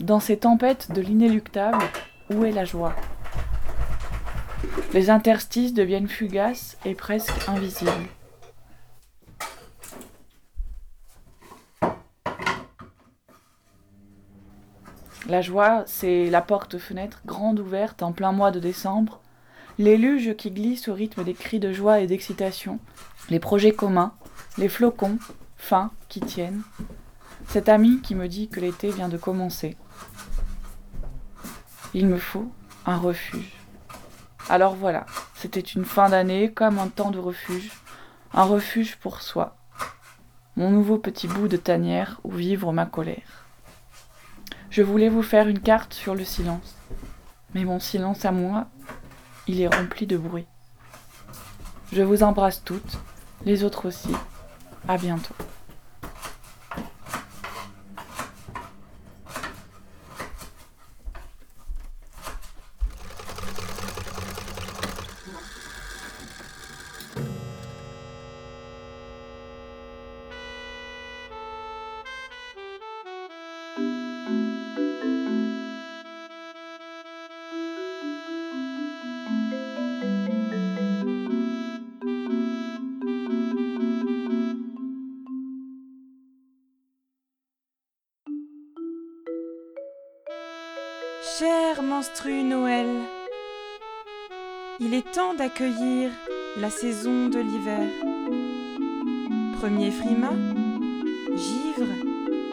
Dans 0.00 0.20
ces 0.20 0.38
tempêtes 0.38 0.90
de 0.92 1.02
l'inéluctable, 1.02 1.84
où 2.30 2.46
est 2.46 2.52
la 2.52 2.64
joie? 2.64 2.96
Les 4.94 5.10
interstices 5.10 5.74
deviennent 5.74 6.08
fugaces 6.08 6.78
et 6.86 6.94
presque 6.94 7.46
invisibles. 7.46 7.90
La 15.28 15.42
joie, 15.42 15.82
c'est 15.84 16.30
la 16.30 16.40
porte-fenêtre 16.40 17.20
grande 17.26 17.60
ouverte 17.60 18.02
en 18.02 18.12
plein 18.12 18.32
mois 18.32 18.52
de 18.52 18.60
décembre, 18.60 19.20
l'éluge 19.78 20.34
qui 20.36 20.50
glisse 20.50 20.88
au 20.88 20.94
rythme 20.94 21.24
des 21.24 21.34
cris 21.34 21.60
de 21.60 21.72
joie 21.72 22.00
et 22.00 22.06
d'excitation, 22.06 22.78
les 23.30 23.40
projets 23.40 23.72
communs, 23.72 24.14
les 24.58 24.68
flocons, 24.68 25.18
fins, 25.56 25.90
qui 26.08 26.20
tiennent, 26.20 26.62
cet 27.48 27.68
ami 27.68 28.00
qui 28.00 28.14
me 28.14 28.28
dit 28.28 28.48
que 28.48 28.60
l'été 28.60 28.90
vient 28.90 29.08
de 29.08 29.16
commencer. 29.16 29.76
Il 31.92 32.06
me 32.06 32.18
faut 32.18 32.50
un 32.86 32.96
refuge. 32.96 33.52
Alors 34.48 34.74
voilà, 34.74 35.06
c'était 35.34 35.60
une 35.60 35.84
fin 35.84 36.08
d'année 36.08 36.52
comme 36.52 36.78
un 36.78 36.88
temps 36.88 37.10
de 37.10 37.18
refuge, 37.18 37.70
un 38.32 38.44
refuge 38.44 38.96
pour 38.96 39.22
soi, 39.22 39.56
mon 40.56 40.70
nouveau 40.70 40.98
petit 40.98 41.26
bout 41.26 41.48
de 41.48 41.56
tanière 41.56 42.20
où 42.24 42.30
vivre 42.32 42.72
ma 42.72 42.86
colère. 42.86 43.46
Je 44.70 44.82
voulais 44.82 45.08
vous 45.08 45.22
faire 45.22 45.48
une 45.48 45.60
carte 45.60 45.94
sur 45.94 46.14
le 46.14 46.24
silence, 46.24 46.76
mais 47.54 47.64
mon 47.64 47.80
silence 47.80 48.24
à 48.24 48.32
moi, 48.32 48.66
il 49.46 49.60
est 49.60 49.68
rempli 49.68 50.06
de 50.06 50.16
bruit. 50.16 50.46
Je 51.92 52.02
vous 52.02 52.22
embrasse 52.22 52.62
toutes, 52.64 52.98
les 53.44 53.64
autres 53.64 53.88
aussi. 53.88 54.10
À 54.88 54.98
bientôt. 54.98 55.34
D'accueillir 95.36 96.10
la 96.58 96.70
saison 96.70 97.28
de 97.28 97.38
l'hiver. 97.38 97.88
Premier 99.60 99.90
frima, 99.90 100.32
givre 101.36 101.90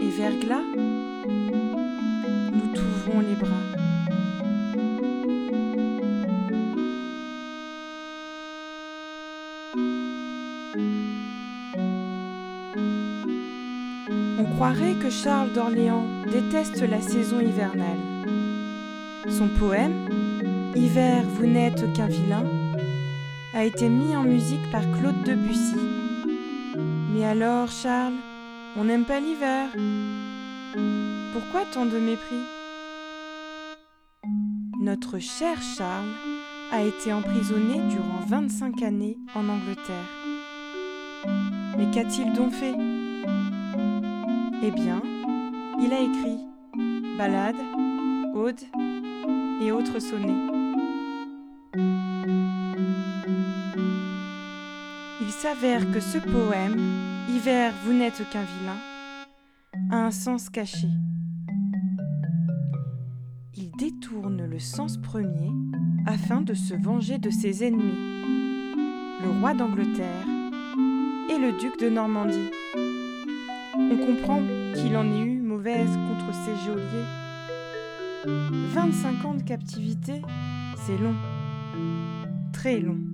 et 0.02 0.10
verglas, 0.10 0.64
nous 2.52 2.74
t'ouvrons 2.74 3.20
les 3.20 3.36
bras. 3.36 3.50
On 14.40 14.46
croirait 14.56 14.96
que 14.96 15.10
Charles 15.10 15.52
d'Orléans 15.54 16.06
déteste 16.32 16.82
la 16.82 17.02
saison 17.02 17.40
hivernale. 17.40 18.00
Son 19.30 19.48
poème, 19.48 20.08
Hiver, 20.74 21.24
vous 21.36 21.48
n'êtes 21.48 21.92
qu'un 21.92 22.08
vilain, 22.08 22.46
a 23.62 23.66
été 23.66 23.90
mis 23.90 24.16
en 24.16 24.24
musique 24.24 24.72
par 24.72 24.82
Claude 24.82 25.22
Debussy. 25.22 25.76
Mais 27.14 27.24
alors, 27.24 27.70
Charles, 27.70 28.16
on 28.76 28.86
n'aime 28.86 29.06
pas 29.06 29.20
l'hiver. 29.20 29.70
Pourquoi 31.32 31.66
tant 31.72 31.86
de 31.86 32.00
mépris? 32.00 32.42
Notre 34.80 35.20
cher 35.20 35.62
Charles 35.62 36.10
a 36.72 36.82
été 36.82 37.14
emprisonné 37.14 37.78
durant 37.88 38.26
25 38.28 38.82
années 38.82 39.20
en 39.36 39.48
Angleterre. 39.48 40.10
Mais 41.78 41.92
qu'a-t-il 41.92 42.34
donc 42.34 42.54
fait? 42.54 42.74
Eh 44.64 44.72
bien, 44.72 45.04
il 45.80 45.94
a 45.94 46.00
écrit 46.00 46.40
ballades, 47.16 47.62
odes 48.34 48.64
et 49.62 49.72
autres 49.72 50.00
sonnets. 50.00 50.61
Que 55.62 56.00
ce 56.00 56.18
poème, 56.18 56.76
Hiver, 57.30 57.72
vous 57.86 57.94
n'êtes 57.94 58.28
qu'un 58.32 58.42
vilain, 58.42 58.80
a 59.92 60.08
un 60.08 60.10
sens 60.10 60.50
caché. 60.50 60.88
Il 63.54 63.70
détourne 63.78 64.44
le 64.44 64.58
sens 64.58 64.98
premier 64.98 65.52
afin 66.08 66.42
de 66.42 66.56
se 66.56 66.74
venger 66.74 67.20
de 67.20 67.30
ses 67.30 67.64
ennemis, 67.64 67.94
le 69.22 69.40
roi 69.40 69.54
d'Angleterre 69.54 70.26
et 71.30 71.38
le 71.38 71.52
duc 71.60 71.80
de 71.80 71.90
Normandie. 71.90 72.50
On 73.78 73.98
comprend 73.98 74.42
qu'il 74.74 74.98
en 74.98 75.06
ait 75.14 75.26
eu 75.26 75.42
mauvaise 75.42 75.96
contre 76.08 76.34
ses 76.44 76.56
geôliers. 76.66 77.06
25 78.74 79.26
ans 79.26 79.36
de 79.36 79.44
captivité, 79.44 80.24
c'est 80.76 80.98
long, 80.98 81.16
très 82.52 82.80
long. 82.80 83.11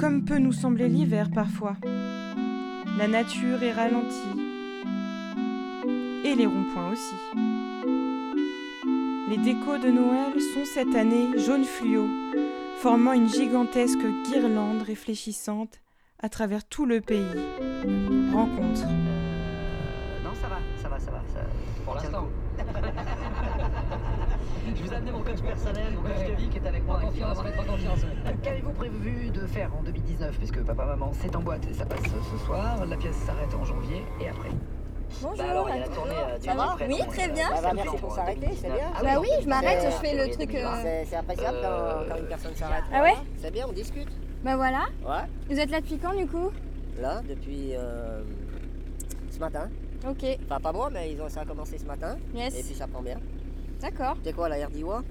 Comme 0.00 0.24
peut 0.24 0.38
nous 0.38 0.52
sembler 0.52 0.88
l'hiver 0.88 1.28
parfois. 1.30 1.76
La 2.96 3.06
nature 3.06 3.62
est 3.62 3.72
ralentie. 3.72 4.16
Et 6.24 6.34
les 6.34 6.46
ronds-points 6.46 6.90
aussi. 6.90 7.14
Les 9.28 9.36
décos 9.36 9.76
de 9.76 9.90
Noël 9.90 10.32
sont 10.54 10.64
cette 10.64 10.94
année 10.94 11.38
jaune 11.38 11.64
fluo, 11.64 12.08
formant 12.78 13.12
une 13.12 13.28
gigantesque 13.28 14.06
guirlande 14.24 14.80
réfléchissante 14.80 15.82
à 16.18 16.30
travers 16.30 16.64
tout 16.64 16.86
le 16.86 17.02
pays. 17.02 17.20
Rencontre. 18.32 18.86
Non, 20.24 20.34
ça 20.40 20.48
va, 20.48 20.60
ça 20.82 20.88
va, 20.88 20.98
ça 20.98 21.10
va. 21.10 21.22
Ça... 21.28 21.40
Pour 21.84 21.94
l'instant. 21.96 22.26
Je 24.74 24.82
vous 24.84 24.92
ai 24.92 24.96
amené 24.96 25.10
mon 25.12 25.22
coach 25.22 25.40
personnel, 25.40 25.92
mon 25.94 26.02
coach 26.02 26.26
de 26.28 26.34
vie 26.34 26.48
qui 26.48 26.58
est 26.58 26.66
avec 26.66 26.84
moi. 26.86 27.00
Confiance, 27.00 27.42
faites 27.42 27.56
confiance. 27.56 28.00
Qu'avez-vous 28.42 28.72
prévu 28.72 29.30
de 29.30 29.46
faire 29.46 29.70
en 29.78 29.82
2019 29.82 30.38
Puisque 30.38 30.62
papa, 30.64 30.84
maman, 30.84 31.10
c'est 31.20 31.34
en 31.34 31.40
boîte 31.40 31.66
et 31.68 31.74
ça 31.74 31.84
passe 31.86 32.00
ce 32.02 32.38
soir. 32.46 32.84
La 32.86 32.96
pièce 32.96 33.16
s'arrête 33.16 33.52
en 33.54 33.64
janvier 33.64 34.04
et 34.20 34.28
après. 34.28 34.50
Bonjour. 35.22 35.36
Bah 35.38 35.50
alors, 35.50 35.68
il 35.68 35.74
y 35.74 35.78
a 35.78 35.80
la 35.80 35.88
tournée 35.88 36.14
euh, 36.16 36.38
du 36.38 36.44
Ça 36.44 36.54
va 36.54 36.70
après, 36.72 36.86
Oui, 36.86 36.98
donc, 37.00 37.08
très 37.08 37.28
euh, 37.28 37.32
bien. 37.32 37.48
bah, 37.50 37.72
merci 37.74 37.96
pour 37.96 38.12
s'arrêter, 38.14 38.46
c'est 38.54 38.68
bien. 38.68 38.92
Ah 38.96 39.02
bah 39.02 39.20
oui, 39.20 39.28
je 39.42 39.48
m'arrête, 39.48 39.80
je 39.84 39.90
fais 40.06 40.14
le 40.16 40.32
truc. 40.32 40.54
euh, 40.54 41.02
C'est 41.04 41.16
appréciable 41.16 41.58
quand, 41.62 42.08
quand 42.14 42.20
une 42.20 42.28
personne 42.28 42.54
s'arrête. 42.54 42.84
Ah 42.92 43.02
ouais 43.02 43.14
C'est 43.38 43.50
bien, 43.50 43.66
on 43.68 43.72
discute. 43.72 44.08
Bah 44.44 44.54
voilà. 44.54 44.84
Ouais. 45.04 45.26
Vous 45.50 45.58
êtes 45.58 45.70
là 45.70 45.80
depuis 45.80 45.98
quand 45.98 46.14
du 46.14 46.26
coup? 46.28 46.50
Là, 47.00 47.22
depuis 47.28 47.74
euh, 47.74 48.22
ce 49.30 49.38
matin. 49.40 49.68
Ok. 50.08 50.24
Enfin, 50.46 50.60
pas 50.60 50.72
moi, 50.72 50.90
mais 50.92 51.10
ils 51.12 51.20
ont, 51.20 51.28
ça 51.28 51.40
a 51.40 51.44
commencé 51.44 51.76
ce 51.76 51.86
matin. 51.86 52.16
Yes. 52.32 52.56
Et 52.58 52.62
puis 52.62 52.74
ça 52.74 52.86
prend 52.86 53.02
bien. 53.02 53.18
D'accord. 53.80 54.16
C'est 54.24 54.32
quoi 54.34 54.48
la 54.48 54.66
RDIWA 54.66 55.02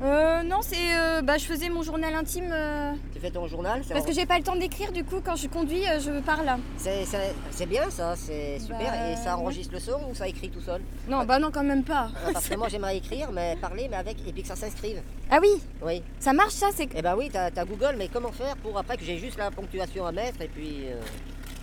Euh, 0.00 0.42
non, 0.44 0.58
c'est. 0.62 0.76
euh, 0.96 1.22
bah, 1.22 1.38
je 1.38 1.44
faisais 1.44 1.68
mon 1.68 1.82
journal 1.82 2.14
intime. 2.14 2.50
euh, 2.52 2.92
Tu 3.12 3.18
fais 3.18 3.30
ton 3.32 3.48
journal 3.48 3.82
parce 3.88 4.04
en- 4.04 4.06
que 4.06 4.12
j'ai 4.12 4.26
pas 4.26 4.38
le 4.38 4.44
temps 4.44 4.54
d'écrire, 4.54 4.92
du 4.92 5.02
coup, 5.02 5.16
quand 5.24 5.34
je 5.34 5.48
conduis, 5.48 5.84
euh, 5.88 5.98
je 5.98 6.20
parle. 6.20 6.46
C'est 6.76 7.66
bien 7.66 7.90
ça, 7.90 8.14
c'est 8.14 8.60
super. 8.60 8.78
Bah, 8.78 9.10
et 9.10 9.16
ça 9.16 9.36
enregistre 9.36 9.74
le 9.74 9.80
son 9.80 9.98
ou 10.08 10.14
ça 10.14 10.28
écrit 10.28 10.50
tout 10.50 10.60
seul 10.60 10.80
Non, 11.08 11.24
bah 11.24 11.40
non, 11.40 11.50
quand 11.50 11.64
même 11.64 11.82
pas. 11.82 12.10
Ah, 12.24 12.30
Parce 12.32 12.48
que 12.48 12.54
moi 12.54 12.68
j'aimerais 12.68 12.96
écrire, 12.98 13.32
mais 13.32 13.56
parler, 13.60 13.88
mais 13.90 13.96
avec, 13.96 14.16
et 14.26 14.32
puis 14.32 14.42
que 14.42 14.48
ça 14.48 14.54
s'inscrive. 14.54 15.02
Ah 15.32 15.38
oui 15.42 15.60
Oui. 15.82 16.00
Ça 16.20 16.32
marche 16.32 16.52
ça, 16.54 16.68
c'est. 16.72 16.88
Eh 16.94 17.02
ben 17.02 17.16
oui, 17.16 17.28
t'as 17.32 17.46
as 17.56 17.64
Google, 17.64 17.96
mais 17.98 18.06
comment 18.06 18.30
faire 18.30 18.56
pour 18.58 18.78
après 18.78 18.96
que 18.98 19.02
j'ai 19.04 19.18
juste 19.18 19.36
la 19.36 19.50
ponctuation 19.50 20.06
à 20.06 20.12
mettre 20.12 20.40
et 20.42 20.48
puis. 20.48 20.84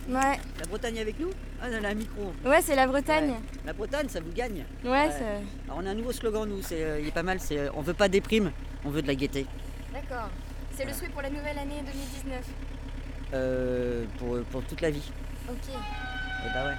Ouais. 0.08 0.38
La 0.60 0.66
Bretagne 0.68 0.98
avec 1.00 1.18
nous 1.18 1.30
Ah, 1.60 1.66
elle 1.72 1.84
a 1.84 1.88
un 1.88 1.94
micro. 1.94 2.32
Ouais, 2.44 2.60
c'est 2.62 2.76
la 2.76 2.86
Bretagne. 2.86 3.34
La 3.64 3.72
Bretagne, 3.72 4.08
ça 4.08 4.20
vous 4.20 4.32
gagne. 4.32 4.64
Ouais, 4.84 5.10
c'est- 5.10 5.24
Alors, 5.66 5.78
on 5.82 5.86
a 5.86 5.90
un 5.90 5.94
nouveau 5.94 6.12
slogan, 6.12 6.48
nous, 6.48 6.62
c'est, 6.62 6.82
euh, 6.82 7.00
il 7.00 7.08
est 7.08 7.12
pas 7.12 7.22
mal, 7.24 7.40
c'est 7.40 7.58
euh, 7.58 7.70
on 7.74 7.82
veut 7.82 7.94
pas 7.94 8.08
des 8.08 8.20
primes, 8.20 8.52
on 8.84 8.90
veut 8.90 9.02
de 9.02 9.08
la 9.08 9.14
gaieté. 9.16 9.46
D'accord. 9.92 10.28
C'est 10.76 10.84
le 10.84 10.92
souhait 10.92 11.08
pour 11.08 11.22
la 11.22 11.30
nouvelle 11.30 11.58
année 11.58 11.80
2019. 11.84 12.44
Euh, 13.34 14.04
pour, 14.18 14.38
pour 14.50 14.62
toute 14.62 14.80
la 14.80 14.90
vie. 14.90 15.10
Ok. 15.48 15.56
Et 15.70 16.48
bah 16.54 16.66
ouais. 16.66 16.74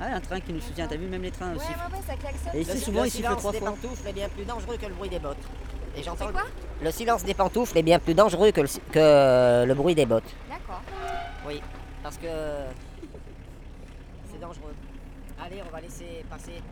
Ah, 0.00 0.14
un 0.16 0.20
train 0.20 0.40
qui 0.40 0.52
nous 0.52 0.60
soutient, 0.60 0.86
t'as 0.86 0.96
vu 0.96 1.06
même 1.06 1.22
les 1.22 1.30
trains 1.30 1.50
Ouais, 1.52 1.56
aussi. 1.56 1.66
ouais, 1.68 1.96
ouais, 1.96 2.02
ça 2.06 2.14
klaxonne. 2.14 2.50
Et 2.54 2.60
ici, 2.60 2.72
le- 2.74 2.78
souvent, 2.78 3.00
le 3.02 3.06
il 3.06 3.10
siffle 3.10 3.22
silence 3.24 3.38
trois 3.38 3.52
des 3.52 3.58
fois. 3.58 3.70
pantoufles 3.70 4.08
est 4.08 4.12
bien 4.12 4.28
plus 4.28 4.44
dangereux 4.44 4.76
que 4.76 4.86
le 4.86 4.94
bruit 4.94 5.08
des 5.08 5.18
bottes. 5.18 5.36
Et 5.96 6.02
j'entends. 6.02 6.30
Quoi 6.30 6.42
Le 6.82 6.90
silence 6.90 7.24
des 7.24 7.34
pantoufles 7.34 7.78
est 7.78 7.82
bien 7.82 7.98
plus 7.98 8.14
dangereux 8.14 8.50
que 8.52 8.60
le, 8.60 8.68
que 8.92 9.64
le 9.66 9.74
bruit 9.74 9.94
des 9.94 10.06
bottes. 10.06 10.24
D'accord. 10.48 10.82
Oui, 11.46 11.60
parce 12.04 12.18
que 12.18 12.28
c'est 14.30 14.38
dangereux. 14.38 14.74
Allez, 15.42 15.62
on 15.66 15.70
va 15.72 15.80
laisser 15.80 16.24
passer. 16.28 16.62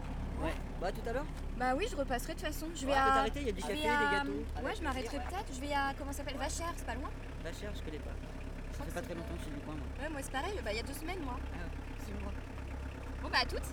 Ouais. 0.42 0.52
Bah, 0.80 0.92
tout 0.92 1.08
à 1.08 1.12
l'heure 1.12 1.24
Bah 1.56 1.72
oui, 1.76 1.86
je 1.90 1.96
repasserai 1.96 2.34
de 2.34 2.38
toute 2.38 2.46
façon. 2.48 2.66
Je 2.74 2.84
vais 2.86 2.92
Ouais, 2.92 2.98
à. 2.98 3.14
t'arrêter, 3.14 3.40
il 3.40 3.46
y 3.46 3.50
a 3.50 3.52
du 3.52 3.60
je 3.62 3.66
café, 3.66 3.80
des 3.80 3.88
à- 3.88 4.12
gâteaux. 4.18 4.44
Ouais, 4.62 4.74
je 4.76 4.82
m'arrêterai 4.82 5.16
peut-être. 5.18 5.50
Je 5.54 5.60
vais 5.60 5.72
à. 5.72 5.94
Comment 5.98 6.12
ça 6.12 6.18
s'appelle? 6.18 6.36
Vachère, 6.36 6.72
c'est 6.76 6.86
pas 6.86 6.94
loin 6.94 7.10
Va 7.44 7.52
cher, 7.52 7.70
je 7.74 7.82
connais 7.82 7.98
pas. 7.98 8.10
Ça 8.76 8.84
fait 8.84 8.90
pas 8.92 9.00
c'est 9.00 9.06
très 9.06 9.14
longtemps 9.14 9.34
que 9.34 9.38
je 9.40 9.44
suis 9.44 9.54
du 9.54 9.60
coin, 9.64 9.74
moi. 9.74 9.86
Ouais, 10.02 10.08
moi 10.10 10.20
c'est 10.22 10.32
pareil. 10.32 10.54
Bah 10.64 10.70
il 10.72 10.76
y 10.76 10.80
a 10.80 10.82
deux 10.82 10.92
semaines, 10.92 11.20
moi. 11.24 11.36
Six 12.04 12.12
mois. 12.22 12.32
Bon, 13.22 13.28
bah 13.30 13.38
à 13.42 13.46
toutes. 13.46 13.68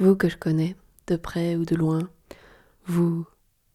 Vous 0.00 0.16
que 0.16 0.30
je 0.30 0.36
connais, 0.38 0.76
de 1.08 1.16
près 1.16 1.56
ou 1.56 1.66
de 1.66 1.76
loin, 1.76 2.08
vous, 2.86 3.26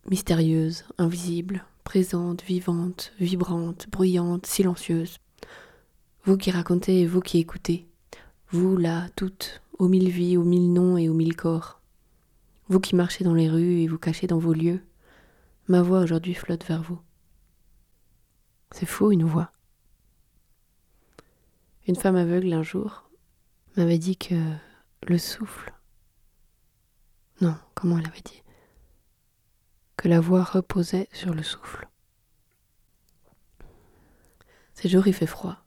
mystérieuse, 0.10 0.84
invisible, 0.98 1.64
présente, 1.84 2.44
vivante, 2.44 3.14
vibrante, 3.20 3.88
bruyante, 3.92 4.48
silencieuse, 4.48 5.20
vous 6.24 6.36
qui 6.36 6.50
racontez 6.50 7.02
et 7.02 7.06
vous 7.06 7.22
qui 7.22 7.38
écoutez, 7.38 7.88
vous 8.50 8.76
là, 8.76 9.08
toutes, 9.16 9.62
aux 9.78 9.88
mille 9.88 10.10
vies, 10.10 10.36
aux 10.36 10.44
mille 10.44 10.74
noms 10.74 10.98
et 10.98 11.10
aux 11.10 11.14
mille 11.14 11.36
corps, 11.36 11.80
vous 12.70 12.80
qui 12.80 12.96
marchez 12.96 13.24
dans 13.24 13.36
les 13.36 13.48
rues 13.48 13.82
et 13.82 13.88
vous 13.88 14.00
cachez 14.00 14.26
dans 14.26 14.40
vos 14.40 14.54
lieux, 14.54 14.82
ma 15.68 15.84
voix 15.84 16.00
aujourd'hui 16.00 16.34
flotte 16.34 16.66
vers 16.66 16.82
vous. 16.82 17.00
C'est 18.72 18.88
faux, 18.88 19.12
une 19.12 19.26
voix. 19.26 19.52
Une 21.88 21.96
femme 21.96 22.16
aveugle 22.16 22.52
un 22.52 22.64
jour 22.64 23.08
m'avait 23.78 24.00
dit 24.00 24.18
que 24.18 24.34
le 25.04 25.20
souffle. 25.20 25.75
Non, 27.42 27.56
comment 27.74 27.98
elle 27.98 28.08
avait 28.08 28.22
dit 28.22 28.44
Que 29.98 30.08
la 30.08 30.20
voix 30.20 30.44
reposait 30.44 31.10
sur 31.12 31.34
le 31.34 31.44
souffle. 31.44 31.88
Ces 34.74 34.90
jours, 34.90 35.08
il 35.08 35.14
fait 35.14 35.26
froid. 35.26 35.58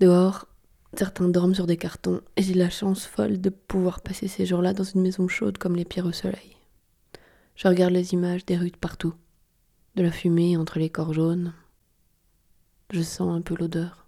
Dehors, 0.00 0.48
certains 0.96 1.28
dorment 1.28 1.54
sur 1.54 1.66
des 1.66 1.76
cartons 1.76 2.20
et 2.36 2.42
j'ai 2.42 2.54
la 2.54 2.70
chance 2.70 3.06
folle 3.06 3.40
de 3.40 3.50
pouvoir 3.50 4.00
passer 4.00 4.28
ces 4.28 4.46
jours-là 4.46 4.72
dans 4.72 4.84
une 4.84 5.02
maison 5.02 5.28
chaude 5.28 5.58
comme 5.58 5.76
les 5.76 5.84
pierres 5.84 6.06
au 6.06 6.12
soleil. 6.12 6.56
Je 7.56 7.68
regarde 7.68 7.92
les 7.92 8.12
images 8.12 8.44
des 8.44 8.56
rues 8.56 8.70
de 8.70 8.76
partout, 8.76 9.14
de 9.94 10.02
la 10.02 10.10
fumée 10.10 10.56
entre 10.56 10.78
les 10.78 10.90
corps 10.90 11.14
jaunes. 11.14 11.52
Je 12.90 13.02
sens 13.02 13.34
un 13.34 13.40
peu 13.40 13.54
l'odeur. 13.56 14.06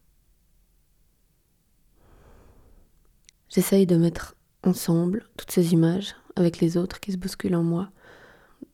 J'essaye 3.48 3.86
de 3.86 3.96
mettre 3.96 4.35
ensemble 4.66 5.24
toutes 5.36 5.50
ces 5.50 5.72
images 5.72 6.14
avec 6.36 6.60
les 6.60 6.76
autres 6.76 7.00
qui 7.00 7.12
se 7.12 7.16
bousculent 7.16 7.54
en 7.54 7.62
moi, 7.62 7.90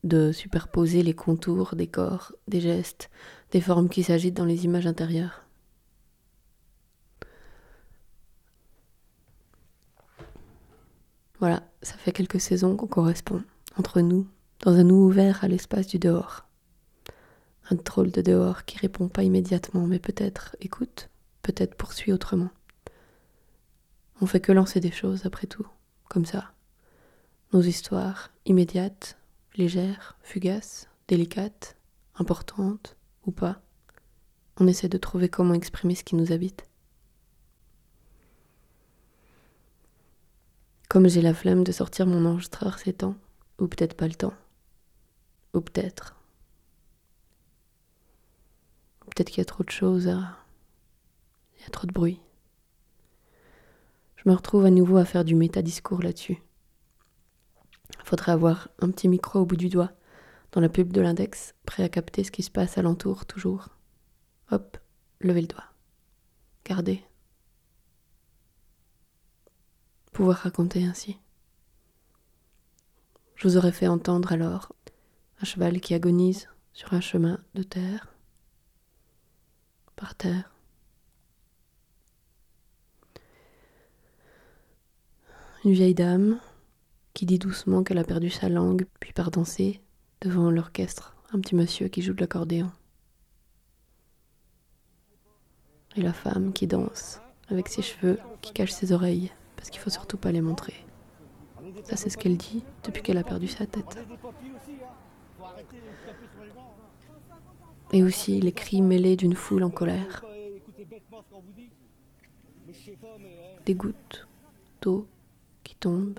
de 0.05 0.33
superposer 0.33 1.02
les 1.02 1.14
contours 1.14 1.74
des 1.76 1.87
corps, 1.87 2.33
des 2.48 2.61
gestes, 2.61 3.11
des 3.52 3.61
formes 3.61 3.88
qui 3.88 4.02
s'agitent 4.02 4.37
dans 4.37 4.44
les 4.44 4.64
images 4.64 4.87
intérieures. 4.87 5.44
Voilà, 11.38 11.62
ça 11.83 11.94
fait 11.94 12.12
quelques 12.12 12.40
saisons 12.40 12.76
qu'on 12.76 12.87
correspond, 12.87 13.42
entre 13.76 14.00
nous, 14.00 14.28
dans 14.61 14.74
un 14.74 14.85
nous 14.85 15.07
ouvert 15.07 15.42
à 15.42 15.48
l'espace 15.48 15.88
du 15.88 15.98
dehors. 15.98 16.46
Un 17.70 17.74
drôle 17.76 18.12
de 18.12 18.22
dehors 18.22 18.64
qui 18.64 18.78
répond 18.78 19.09
pas 19.09 19.24
immédiatement, 19.24 19.87
mais 19.87 19.98
peut-être 19.98 20.57
écoute, 20.61 21.09
peut-être 21.42 21.74
poursuit 21.74 22.12
autrement. 22.12 22.50
On 24.20 24.26
fait 24.26 24.40
que 24.40 24.52
lancer 24.52 24.78
des 24.78 24.92
choses, 24.92 25.26
après 25.26 25.48
tout, 25.48 25.66
comme 26.12 26.27
ça. 26.27 26.53
Nos 27.55 27.62
histoires, 27.62 28.31
immédiates, 28.44 29.16
légères, 29.55 30.18
fugaces, 30.22 30.90
délicates, 31.09 31.75
importantes 32.16 32.98
ou 33.25 33.31
pas. 33.31 33.62
On 34.59 34.66
essaie 34.66 34.90
de 34.90 34.98
trouver 34.98 35.31
comment 35.31 35.55
exprimer 35.55 35.94
ce 35.94 36.05
qui 36.05 36.14
nous 36.14 36.31
habite. 36.31 36.68
Comme 40.90 41.09
j'ai 41.09 41.22
la 41.22 41.33
flemme 41.33 41.64
de 41.64 41.72
sortir 41.72 42.07
mon 42.07 42.27
enregistreur 42.27 42.79
ces 42.79 42.92
temps, 42.92 43.16
ou 43.59 43.66
peut-être 43.66 43.96
pas 43.96 44.07
le 44.07 44.14
temps. 44.14 44.35
Ou 45.55 45.62
peut-être. 45.62 46.14
Peut-être 49.07 49.31
qu'il 49.31 49.38
y 49.38 49.40
a 49.40 49.46
trop 49.46 49.64
de 49.64 49.70
choses 49.70 50.09
à. 50.09 50.37
Il 51.57 51.62
y 51.62 51.66
a 51.66 51.70
trop 51.70 51.87
de 51.87 51.92
bruit. 51.92 52.20
Je 54.22 54.30
me 54.30 54.35
retrouve 54.37 54.64
à 54.64 54.70
nouveau 54.70 54.98
à 54.98 55.04
faire 55.04 55.24
du 55.24 55.35
métadiscours 55.35 56.00
là-dessus. 56.00 56.40
Faudrait 58.04 58.32
avoir 58.32 58.68
un 58.78 58.90
petit 58.90 59.08
micro 59.08 59.40
au 59.40 59.46
bout 59.46 59.56
du 59.56 59.68
doigt, 59.68 59.90
dans 60.52 60.61
la 60.61 60.68
pub 60.68 60.92
de 60.92 61.00
l'index, 61.00 61.54
prêt 61.66 61.82
à 61.82 61.88
capter 61.88 62.22
ce 62.22 62.30
qui 62.30 62.42
se 62.42 62.50
passe 62.50 62.78
alentour 62.78 63.26
toujours. 63.26 63.70
Hop, 64.50 64.78
levez 65.20 65.40
le 65.40 65.46
doigt. 65.48 65.64
Gardez. 66.64 67.02
Pouvoir 70.12 70.37
raconter 70.37 70.85
ainsi. 70.85 71.18
Je 73.35 73.48
vous 73.48 73.56
aurais 73.56 73.72
fait 73.72 73.88
entendre 73.88 74.30
alors 74.30 74.72
un 75.40 75.44
cheval 75.44 75.80
qui 75.80 75.94
agonise 75.94 76.48
sur 76.72 76.92
un 76.92 77.00
chemin 77.00 77.40
de 77.54 77.64
terre, 77.64 78.14
par 79.96 80.14
terre. 80.14 80.51
Une 85.64 85.75
vieille 85.75 85.94
dame 85.94 86.40
qui 87.14 87.25
dit 87.25 87.38
doucement 87.38 87.85
qu'elle 87.85 87.98
a 87.98 88.05
perdu 88.05 88.31
sa 88.31 88.48
langue, 88.48 88.85
puis 88.98 89.12
part 89.12 89.31
danser 89.31 89.81
devant 90.20 90.51
l'orchestre, 90.51 91.14
un 91.33 91.38
petit 91.38 91.55
monsieur 91.55 91.87
qui 91.87 92.03
joue 92.03 92.14
de 92.14 92.20
l'accordéon. 92.20 92.68
Et 95.94 96.03
la 96.03 96.12
femme 96.12 96.53
qui 96.53 96.66
danse 96.66 97.20
avec 97.48 97.68
ses 97.68 97.83
cheveux 97.83 98.18
qui 98.40 98.53
cachent 98.53 98.72
ses 98.72 98.90
oreilles, 98.90 99.31
parce 99.55 99.70
qu'il 99.70 99.81
faut 99.81 99.90
surtout 99.90 100.16
pas 100.16 100.33
les 100.33 100.40
montrer. 100.40 100.75
Ça, 101.85 101.94
c'est 101.94 102.11
ce 102.11 102.18
qu'elle 102.18 102.37
dit 102.37 102.64
depuis 102.83 103.03
qu'elle 103.03 103.18
a 103.18 103.25
perdu 103.25 103.46
sa 103.46 103.64
tête. 103.64 104.05
Et 107.92 108.03
aussi 108.03 108.40
les 108.40 108.53
cris 108.53 108.83
mêlés 108.83 109.14
d'une 109.14 109.37
foule 109.37 109.62
en 109.62 109.70
colère. 109.70 110.25
Des 113.64 113.75
gouttes 113.77 114.27
d'eau 114.81 115.07
Une 115.86 116.14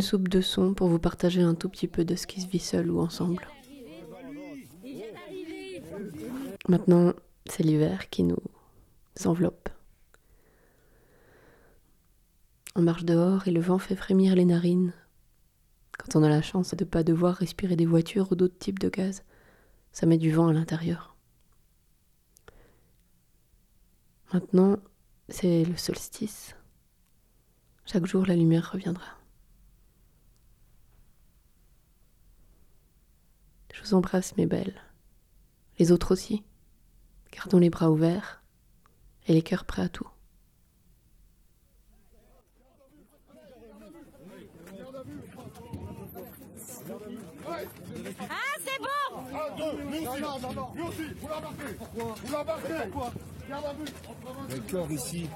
soupe 0.00 0.28
de 0.28 0.40
son 0.40 0.74
pour 0.74 0.88
vous 0.88 0.98
partager 0.98 1.42
un 1.42 1.54
tout 1.54 1.68
petit 1.68 1.88
peu 1.88 2.04
de 2.04 2.14
ce 2.14 2.26
qui 2.26 2.40
se 2.40 2.46
vit 2.46 2.58
seul 2.58 2.90
ou 2.90 3.00
ensemble. 3.00 3.46
Maintenant, 6.68 7.12
c'est 7.46 7.62
l'hiver 7.62 8.08
qui 8.10 8.22
nous 8.22 8.38
enveloppe. 9.24 9.68
On 12.74 12.82
marche 12.82 13.04
dehors 13.04 13.48
et 13.48 13.50
le 13.50 13.60
vent 13.60 13.78
fait 13.78 13.96
frémir 13.96 14.34
les 14.34 14.44
narines. 14.44 14.92
Quand 15.98 16.16
on 16.16 16.22
a 16.22 16.28
la 16.28 16.42
chance 16.42 16.74
de 16.74 16.84
ne 16.84 16.90
pas 16.90 17.02
devoir 17.02 17.34
respirer 17.34 17.76
des 17.76 17.86
voitures 17.86 18.32
ou 18.32 18.34
d'autres 18.34 18.58
types 18.58 18.78
de 18.78 18.90
gaz, 18.90 19.24
ça 19.92 20.06
met 20.06 20.18
du 20.18 20.30
vent 20.30 20.48
à 20.48 20.52
l'intérieur. 20.52 21.16
Maintenant, 24.34 24.76
c'est 25.28 25.64
le 25.64 25.76
solstice. 25.76 26.54
Chaque 27.84 28.06
jour, 28.06 28.26
la 28.26 28.36
lumière 28.36 28.70
reviendra. 28.72 29.18
Je 33.72 33.82
vous 33.82 33.94
embrasse, 33.94 34.36
mes 34.36 34.46
belles. 34.46 34.80
Les 35.78 35.92
autres 35.92 36.12
aussi. 36.12 36.42
Gardons 37.32 37.58
les 37.58 37.70
bras 37.70 37.90
ouverts 37.90 38.42
et 39.26 39.34
les 39.34 39.42
cœurs 39.42 39.64
prêts 39.64 39.82
à 39.82 39.88
tout. 39.88 40.08
Ah, 48.28 48.34
c'est 48.64 48.78
bon 48.80 49.20
Non, 50.04 50.18
non, 50.18 50.38
non, 50.40 50.52
non, 50.52 50.74
lui 50.74 50.82
aussi, 50.82 51.02
vous 51.20 51.28
l'embarquez 51.28 51.76
Vous 51.94 52.32
l'embarquez 52.32 52.90
Pourquoi? 52.90 53.12
D'accord, 53.48 54.90
ici. 54.90 55.28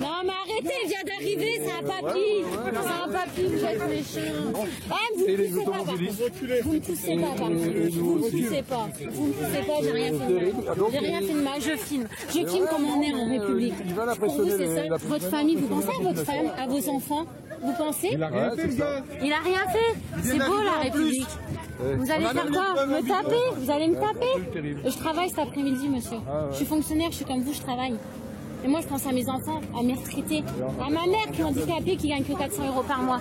Non, 0.00 0.08
mais 0.24 0.32
arrêtez, 0.32 0.74
il 0.84 0.88
vient 0.88 1.04
d'arriver, 1.06 1.60
c'est 1.64 1.70
un 1.70 1.82
papy. 1.86 2.28
C'est 2.64 2.76
un 2.76 3.08
papy, 3.12 3.42
vous 3.44 3.64
êtes 3.64 3.88
méchant. 3.88 4.66
Ah, 4.90 4.94
vous 5.14 5.26
ne 5.26 5.34
poussez 5.36 5.64
pas, 5.64 5.70
par 5.70 5.84
contre. 5.86 6.02
Vous 6.64 6.74
ne 6.74 6.80
poussez 6.80 7.16
pas, 7.16 7.26
par 7.26 7.36
contre. 7.36 7.54
Vous 7.92 8.16
ne 8.16 8.22
poussez 8.30 8.62
pas. 8.62 8.88
Vous 9.12 9.26
ne 9.28 9.32
poussez 9.32 9.62
pas, 9.66 9.78
j'ai 9.82 9.92
rien 9.92 10.12
filmé. 10.12 10.52
J'ai 10.92 10.98
rien 10.98 11.20
filmé, 11.20 11.50
je 11.60 11.76
filme. 11.76 12.08
Je 12.28 12.46
filme 12.46 12.66
comme 12.68 12.84
on 12.84 13.02
est 13.02 13.14
en 13.14 13.28
République. 13.28 13.74
Pour 14.18 14.32
vous, 14.32 14.50
c'est 14.50 14.74
ça. 14.74 14.96
Votre 14.96 15.28
famille, 15.30 15.56
vous 15.56 15.68
pensez 15.68 15.88
à 15.88 16.02
votre 16.02 16.24
femme, 16.24 16.50
à 16.58 16.66
vos 16.66 16.88
enfants 16.88 17.26
Vous 17.62 17.72
pensez 17.74 18.10
Il 18.12 18.22
a 18.22 18.28
rien 18.28 18.50
fait, 18.56 18.66
le 18.66 18.74
gars. 18.74 19.02
Il 19.22 19.32
a 19.32 19.38
rien 19.38 19.60
fait. 19.70 19.98
C'est 20.22 20.38
beau, 20.38 20.62
la 20.62 20.82
République. 20.82 21.28
Vous 21.78 22.10
allez 22.10 22.26
faire 22.26 22.46
quoi 22.46 22.86
Me 22.86 23.06
taper 23.06 23.60
Vous 23.60 23.70
allez 23.70 23.88
me 23.88 23.94
taper 23.94 24.90
Je 24.90 24.96
travaille 24.98 25.28
cet 25.28 25.38
après-midi, 25.40 25.88
monsieur. 25.88 26.18
Je 26.50 26.56
suis 26.56 26.66
fonctionnaire, 26.66 27.10
je 27.10 27.16
suis 27.16 27.24
comme 27.24 27.42
vous, 27.42 27.52
je 27.52 27.60
travaille. 27.60 27.96
Et 28.64 28.68
moi, 28.68 28.80
je 28.82 28.86
pense 28.86 29.06
à 29.06 29.12
mes 29.12 29.28
enfants, 29.28 29.60
à 29.78 29.82
mes 29.82 29.94
retraités, 29.94 30.42
à 30.80 30.90
ma 30.90 31.06
mère 31.06 31.30
qui 31.32 31.40
est 31.40 31.44
handicapée, 31.44 31.96
qui 31.96 32.08
gagne 32.08 32.24
que 32.24 32.36
400 32.36 32.66
euros 32.66 32.82
par 32.82 33.02
mois. 33.02 33.20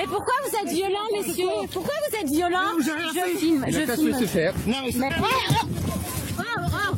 Et 0.00 0.04
pourquoi 0.04 0.34
vous 0.44 0.56
êtes 0.56 0.72
violent, 0.74 1.06
messieurs 1.12 1.48
Pourquoi 1.72 1.94
vous 2.08 2.16
êtes 2.20 2.30
violent 2.30 2.58
Je 2.78 3.38
filme, 3.38 3.64
je 3.68 4.26
filme. 4.26 4.52
Non, 4.66 4.76
mais 4.84 4.92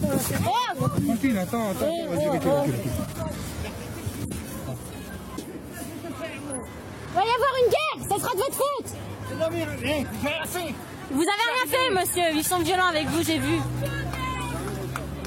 Tranquille, 0.00 1.38
attends, 1.38 1.70
attends, 1.70 2.06
vas-y, 2.08 2.28
recule, 2.28 2.50
recule. 2.50 2.74
Il 7.08 7.14
va 7.14 7.24
y 7.24 7.30
avoir 7.30 7.54
une 7.64 7.70
guerre, 7.70 7.98
ça 8.08 8.18
sera 8.18 8.32
de 8.34 8.38
votre 8.38 8.54
faute. 8.54 8.90
Vous 9.30 9.42
avez 9.42 9.64
rien 9.64 10.04
fait, 11.66 11.90
monsieur. 11.90 12.30
Ils 12.34 12.44
sont 12.44 12.60
violents 12.60 12.86
avec 12.86 13.06
vous, 13.08 13.22
j'ai 13.22 13.38
vu. 13.38 13.60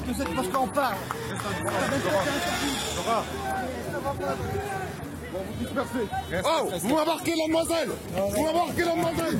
Tu 0.07 0.13
sais 0.13 0.23
parce 0.35 0.47
qu'on 0.47 0.67
part. 0.67 0.95
Oh, 6.45 6.69
vous 6.79 6.93
embarquez 6.95 7.33
la 7.35 7.47
demoiselle 7.47 7.89
Vous 8.15 8.45
embarquez 8.45 8.83
la 8.83 8.91
demoiselle 8.91 9.39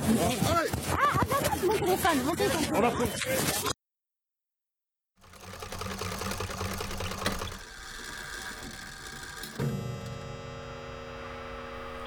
Allez 0.49 0.69
Ah, 0.91 0.95
attends, 1.21 1.37
attends, 1.39 1.57
mon 1.65 1.73
téléphone, 1.73 2.23
mon 2.25 2.33
téléphone. 2.35 3.72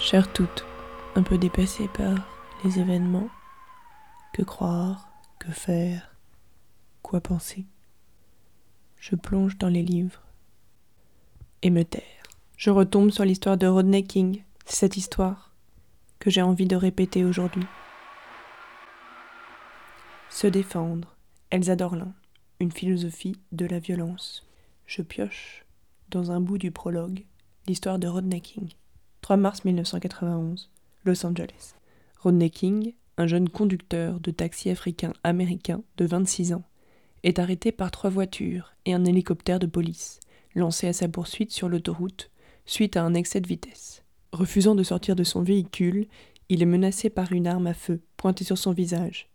Chère 0.08 0.32
toute, 0.32 0.64
un 1.16 1.24
peu 1.24 1.36
dépassée 1.36 1.88
par 1.88 2.14
les 2.62 2.78
événements, 2.78 3.28
que 4.32 4.44
croire, 4.44 5.08
que 5.40 5.50
faire, 5.50 6.14
quoi 7.02 7.20
penser. 7.20 7.66
Je 9.00 9.16
plonge 9.16 9.58
dans 9.58 9.68
les 9.68 9.82
livres 9.82 10.22
et 11.62 11.70
me 11.70 11.82
taire. 11.82 12.22
Je 12.56 12.70
retombe 12.70 13.10
sur 13.10 13.24
l'histoire 13.24 13.56
de 13.56 13.66
Rodney 13.66 14.04
King. 14.04 14.44
Cette 14.64 14.96
histoire 14.96 15.50
que 16.20 16.30
j'ai 16.30 16.42
envie 16.42 16.66
de 16.66 16.76
répéter 16.76 17.24
aujourd'hui. 17.24 17.66
Se 20.30 20.46
défendre, 20.46 21.16
Elsa 21.50 21.74
Dorlin. 21.74 22.14
une 22.60 22.70
philosophie 22.70 23.40
de 23.50 23.66
la 23.66 23.80
violence. 23.80 24.46
Je 24.86 25.02
pioche 25.02 25.64
dans 26.10 26.30
un 26.30 26.38
bout 26.40 26.58
du 26.58 26.70
prologue 26.70 27.24
l'histoire 27.66 27.98
de 27.98 28.06
Rodney 28.06 28.40
King. 28.40 28.68
3 29.26 29.38
mars 29.38 29.64
1991, 29.64 30.70
Los 31.04 31.26
Angeles. 31.26 31.74
Rodney 32.20 32.48
King, 32.48 32.92
un 33.18 33.26
jeune 33.26 33.48
conducteur 33.48 34.20
de 34.20 34.30
taxi 34.30 34.70
africain 34.70 35.14
américain 35.24 35.82
de 35.96 36.06
26 36.06 36.52
ans, 36.52 36.62
est 37.24 37.40
arrêté 37.40 37.72
par 37.72 37.90
trois 37.90 38.08
voitures 38.08 38.76
et 38.84 38.94
un 38.94 39.04
hélicoptère 39.04 39.58
de 39.58 39.66
police, 39.66 40.20
lancé 40.54 40.86
à 40.86 40.92
sa 40.92 41.08
poursuite 41.08 41.50
sur 41.50 41.68
l'autoroute 41.68 42.30
suite 42.66 42.96
à 42.96 43.02
un 43.02 43.14
excès 43.14 43.40
de 43.40 43.48
vitesse. 43.48 44.04
Refusant 44.30 44.76
de 44.76 44.84
sortir 44.84 45.16
de 45.16 45.24
son 45.24 45.42
véhicule, 45.42 46.06
il 46.48 46.62
est 46.62 46.64
menacé 46.64 47.10
par 47.10 47.32
une 47.32 47.48
arme 47.48 47.66
à 47.66 47.74
feu 47.74 48.02
pointée 48.16 48.44
sur 48.44 48.58
son 48.58 48.70
visage. 48.70 49.28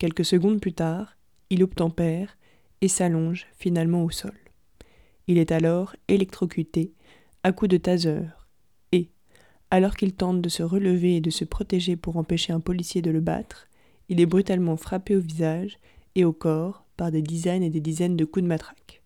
Quelques 0.00 0.24
secondes 0.24 0.60
plus 0.60 0.72
tard, 0.72 1.16
il 1.50 1.62
obtempère 1.62 2.36
et 2.80 2.88
s'allonge 2.88 3.46
finalement 3.56 4.02
au 4.02 4.10
sol. 4.10 4.34
Il 5.28 5.38
est 5.38 5.52
alors 5.52 5.94
électrocuté 6.08 6.94
à 7.44 7.52
coups 7.52 7.70
de 7.70 7.76
taser 7.76 8.22
alors 9.70 9.96
qu'il 9.96 10.14
tente 10.14 10.40
de 10.40 10.48
se 10.48 10.62
relever 10.62 11.16
et 11.16 11.20
de 11.20 11.30
se 11.30 11.44
protéger 11.44 11.96
pour 11.96 12.16
empêcher 12.16 12.52
un 12.52 12.60
policier 12.60 13.02
de 13.02 13.10
le 13.10 13.20
battre, 13.20 13.68
il 14.08 14.20
est 14.20 14.26
brutalement 14.26 14.76
frappé 14.76 15.16
au 15.16 15.20
visage 15.20 15.78
et 16.14 16.24
au 16.24 16.32
corps 16.32 16.84
par 16.96 17.10
des 17.10 17.22
dizaines 17.22 17.62
et 17.62 17.70
des 17.70 17.80
dizaines 17.80 18.16
de 18.16 18.24
coups 18.24 18.44
de 18.44 18.48
matraque. 18.48 19.02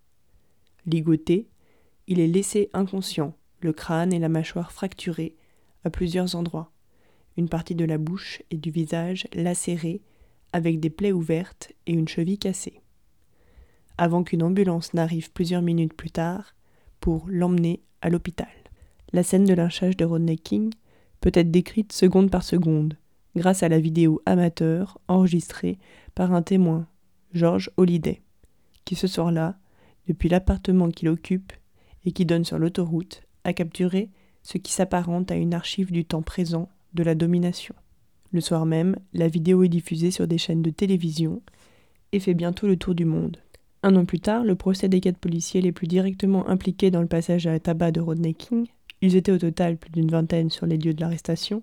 Ligoté, 0.87 1.49
il 2.07 2.21
est 2.21 2.27
laissé 2.27 2.69
inconscient, 2.73 3.35
le 3.61 3.73
crâne 3.73 4.13
et 4.13 4.19
la 4.19 4.29
mâchoire 4.29 4.73
fracturés 4.73 5.37
à 5.85 5.91
plusieurs 5.91 6.35
endroits, 6.35 6.73
une 7.37 7.49
partie 7.49 7.75
de 7.75 7.85
la 7.85 7.99
bouche 7.99 8.43
et 8.51 8.57
du 8.57 8.71
visage 8.71 9.27
lacérée 9.33 10.03
avec 10.53 10.81
des 10.81 10.91
plaies 10.91 11.13
ouvertes 11.13 11.73
et 11.87 11.93
une 11.93 12.09
cheville 12.09 12.39
cassée. 12.39 12.81
Avant 13.99 14.25
qu'une 14.25 14.43
ambulance 14.43 14.95
n'arrive 14.95 15.31
plusieurs 15.31 15.63
minutes 15.63 15.95
plus 15.95 16.11
tard 16.11 16.55
pour 17.01 17.27
l'emmener 17.29 17.83
à 18.03 18.11
l'hôpital. 18.11 18.49
La 19.13 19.23
scène 19.25 19.45
de 19.45 19.55
lynchage 19.55 19.97
de 19.97 20.05
Rodney 20.05 20.37
King 20.37 20.73
peut 21.21 21.33
être 21.35 21.51
décrite 21.51 21.93
seconde 21.93 22.31
par 22.31 22.45
seconde 22.45 22.97
grâce 23.37 23.63
à 23.63 23.69
la 23.69 23.81
vidéo 23.81 24.21
amateur 24.27 24.99
enregistrée 25.09 25.79
par 26.15 26.33
un 26.33 26.43
témoin, 26.43 26.87
George 27.33 27.71
Holliday, 27.77 28.23
qui 28.85 28.95
ce 28.95 29.07
soir-là, 29.07 29.57
depuis 30.07 30.29
l'appartement 30.29 30.91
qu'il 30.91 31.09
occupe 31.09 31.53
et 32.05 32.13
qui 32.13 32.25
donne 32.25 32.45
sur 32.45 32.59
l'autoroute, 32.59 33.23
a 33.45 33.53
capturé 33.53 34.11
ce 34.43 34.59
qui 34.59 34.73
s'apparente 34.73 35.31
à 35.31 35.37
une 35.37 35.55
archive 35.55 35.93
du 35.93 36.05
temps 36.05 36.23
présent 36.23 36.69
de 36.95 37.03
la 37.03 37.15
domination. 37.15 37.75
Le 38.33 38.41
soir 38.41 38.65
même, 38.65 38.97
la 39.13 39.29
vidéo 39.29 39.65
est 39.65 39.69
diffusée 39.69 40.11
sur 40.11 40.27
des 40.27 40.39
chaînes 40.39 40.63
de 40.63 40.71
télévision 40.71 41.43
et 42.13 42.21
fait 42.21 42.35
bientôt 42.35 42.67
le 42.67 42.77
tour 42.77 42.95
du 42.95 43.05
monde. 43.05 43.39
Un 43.83 43.97
an 43.97 44.05
plus 44.05 44.21
tard, 44.21 44.45
le 44.45 44.55
procès 44.55 44.89
des 44.89 45.01
quatre 45.01 45.19
policiers 45.19 45.61
les 45.61 45.73
plus 45.73 45.87
directement 45.87 46.49
impliqués 46.49 46.91
dans 46.91 47.01
le 47.01 47.09
passage 47.09 47.47
à 47.47 47.59
tabac 47.59 47.93
de 47.93 48.01
Rodney 48.01 48.35
King, 48.35 48.67
ils 49.03 49.17
étaient 49.17 49.33
au 49.33 49.39
total 49.39 49.77
plus 49.77 49.91
d'une 49.91 50.11
vingtaine 50.11 50.51
sur 50.51 50.67
les 50.67 50.77
lieux 50.77 50.95
de 50.95 51.01
l'arrestation, 51.01 51.63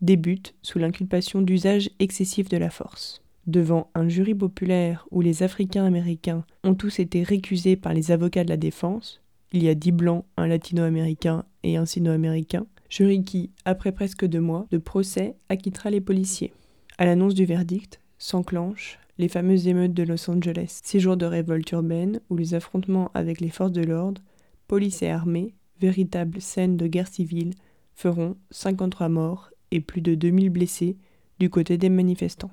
débute 0.00 0.54
sous 0.62 0.78
l'inculpation 0.78 1.40
d'usage 1.40 1.90
excessif 1.98 2.48
de 2.48 2.56
la 2.56 2.70
force. 2.70 3.22
Devant 3.46 3.90
un 3.94 4.08
jury 4.08 4.34
populaire 4.34 5.06
où 5.10 5.20
les 5.20 5.42
Africains 5.42 5.84
américains 5.84 6.44
ont 6.64 6.74
tous 6.74 6.98
été 6.98 7.22
récusés 7.22 7.76
par 7.76 7.94
les 7.94 8.10
avocats 8.10 8.44
de 8.44 8.50
la 8.50 8.58
défense, 8.58 9.22
il 9.52 9.62
y 9.62 9.68
a 9.68 9.74
dix 9.74 9.92
blancs, 9.92 10.26
un 10.36 10.46
latino-américain 10.46 11.44
et 11.62 11.76
un 11.78 11.86
sino-américain, 11.86 12.66
jury 12.90 13.24
qui, 13.24 13.50
après 13.64 13.92
presque 13.92 14.26
deux 14.26 14.40
mois 14.40 14.66
de 14.70 14.78
procès, 14.78 15.36
acquittera 15.48 15.88
les 15.90 16.02
policiers. 16.02 16.52
À 16.98 17.06
l'annonce 17.06 17.34
du 17.34 17.46
verdict, 17.46 18.00
s'enclenchent 18.18 18.98
les 19.16 19.28
fameuses 19.28 19.66
émeutes 19.66 19.94
de 19.94 20.02
Los 20.02 20.30
Angeles, 20.30 20.80
six 20.84 21.00
jours 21.00 21.16
de 21.16 21.26
révolte 21.26 21.70
urbaine 21.72 22.20
où 22.28 22.36
les 22.36 22.54
affrontements 22.54 23.10
avec 23.14 23.40
les 23.40 23.48
forces 23.48 23.72
de 23.72 23.82
l'ordre, 23.82 24.20
police 24.68 25.02
et 25.02 25.08
armée, 25.08 25.54
véritable 25.80 26.40
scène 26.40 26.76
de 26.76 26.86
guerre 26.86 27.08
civile, 27.08 27.54
feront 27.94 28.36
53 28.50 29.08
morts 29.08 29.50
et 29.70 29.80
plus 29.80 30.00
de 30.00 30.14
2000 30.14 30.50
blessés 30.50 30.96
du 31.38 31.50
côté 31.50 31.78
des 31.78 31.88
manifestants. 31.88 32.50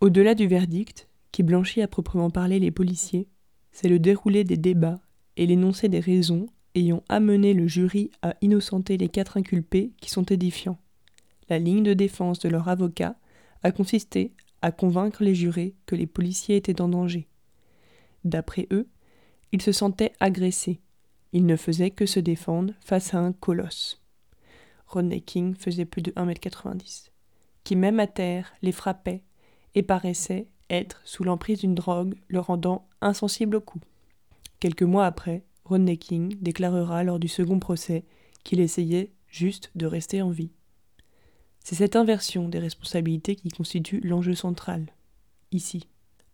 Au-delà 0.00 0.34
du 0.34 0.46
verdict, 0.46 1.08
qui 1.32 1.42
blanchit 1.42 1.82
à 1.82 1.88
proprement 1.88 2.30
parler 2.30 2.58
les 2.58 2.70
policiers, 2.70 3.28
c'est 3.72 3.88
le 3.88 3.98
déroulé 3.98 4.44
des 4.44 4.56
débats 4.56 5.00
et 5.36 5.46
l'énoncé 5.46 5.88
des 5.88 6.00
raisons 6.00 6.46
ayant 6.74 7.02
amené 7.08 7.54
le 7.54 7.66
jury 7.66 8.10
à 8.22 8.34
innocenter 8.40 8.96
les 8.96 9.08
quatre 9.08 9.36
inculpés 9.36 9.92
qui 10.00 10.10
sont 10.10 10.24
édifiants. 10.24 10.78
La 11.48 11.58
ligne 11.58 11.82
de 11.82 11.94
défense 11.94 12.38
de 12.38 12.48
leur 12.48 12.68
avocat 12.68 13.16
a 13.62 13.72
consisté 13.72 14.32
à 14.62 14.72
convaincre 14.72 15.22
les 15.22 15.34
jurés 15.34 15.74
que 15.86 15.94
les 15.94 16.06
policiers 16.06 16.56
étaient 16.56 16.80
en 16.80 16.88
danger. 16.88 17.28
D'après 18.24 18.66
eux, 18.72 18.88
ils 19.52 19.62
se 19.62 19.72
sentaient 19.72 20.12
agressés. 20.20 20.80
Ils 21.32 21.46
ne 21.46 21.56
faisaient 21.56 21.90
que 21.90 22.06
se 22.06 22.20
défendre 22.20 22.72
face 22.80 23.14
à 23.14 23.18
un 23.18 23.32
colosse. 23.32 24.02
Rodney 24.86 25.20
King 25.20 25.54
faisait 25.54 25.84
plus 25.84 26.02
de 26.02 26.12
1m90, 26.12 27.10
qui 27.64 27.76
même 27.76 28.00
à 28.00 28.06
terre 28.06 28.54
les 28.62 28.72
frappait 28.72 29.22
et 29.74 29.82
paraissait 29.82 30.48
être 30.70 31.00
sous 31.04 31.24
l'emprise 31.24 31.60
d'une 31.60 31.74
drogue 31.74 32.14
le 32.28 32.40
rendant 32.40 32.88
insensible 33.00 33.56
au 33.56 33.60
coup. 33.60 33.80
Quelques 34.60 34.82
mois 34.82 35.06
après, 35.06 35.44
Rodney 35.64 35.98
King 35.98 36.36
déclarera 36.40 37.04
lors 37.04 37.18
du 37.18 37.28
second 37.28 37.58
procès 37.58 38.04
qu'il 38.44 38.60
essayait 38.60 39.12
juste 39.28 39.70
de 39.74 39.86
rester 39.86 40.22
en 40.22 40.30
vie. 40.30 40.52
C'est 41.62 41.74
cette 41.74 41.96
inversion 41.96 42.48
des 42.48 42.58
responsabilités 42.58 43.36
qui 43.36 43.50
constitue 43.50 44.00
l'enjeu 44.00 44.34
central. 44.34 44.86
Ici, 45.52 45.88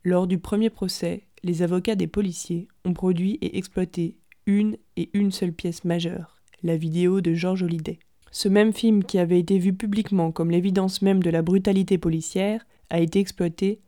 lors 0.04 0.28
du 0.28 0.38
premier 0.38 0.70
procès, 0.70 1.26
les 1.42 1.62
avocats 1.62 1.96
des 1.96 2.06
policiers 2.06 2.68
ont 2.84 2.94
produit 2.94 3.38
et 3.40 3.58
exploité 3.58 4.16
une 4.46 4.76
et 4.96 5.10
une 5.14 5.32
seule 5.32 5.52
pièce 5.52 5.84
majeure, 5.84 6.36
la 6.62 6.76
vidéo 6.76 7.20
de 7.20 7.34
George 7.34 7.62
Holliday. 7.62 7.98
Ce 8.30 8.48
même 8.48 8.72
film 8.72 9.04
qui 9.04 9.18
avait 9.18 9.38
été 9.38 9.58
vu 9.58 9.72
publiquement 9.72 10.32
comme 10.32 10.50
l'évidence 10.50 11.02
même 11.02 11.22
de 11.22 11.30
la 11.30 11.42
brutalité 11.42 11.98
policière 11.98 12.66
a 12.90 13.00
été 13.00 13.20
exploité 13.20 13.80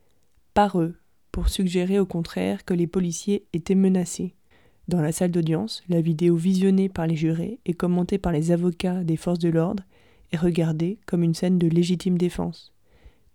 par 0.55 0.81
eux 0.81 0.97
pour 1.33 1.49
suggérer 1.49 1.99
au 1.99 2.07
contraire 2.07 2.65
que 2.65 2.75
les 2.75 2.87
policiers 2.87 3.45
étaient 3.53 3.75
menacés. 3.75 4.35
Dans 4.89 5.03
la 5.03 5.13
salle 5.13 5.33
d'audience, 5.33 5.83
la 5.89 6.01
vidéo 6.01 6.37
visionnée 6.37 6.89
par 6.89 7.07
les 7.07 7.17
jurés 7.17 7.59
et 7.67 7.75
commentée 7.75 8.19
par 8.19 8.33
les 8.33 8.53
avocats 8.53 9.03
des 9.03 9.17
forces 9.17 9.41
de 9.41 9.49
l'ordre 9.49 9.83
est 10.33 10.37
regardée 10.37 10.99
comme 11.07 11.25
une 11.25 11.35
scène 11.35 11.59
de 11.59 11.67
légitime 11.67 12.17
défense, 12.17 12.73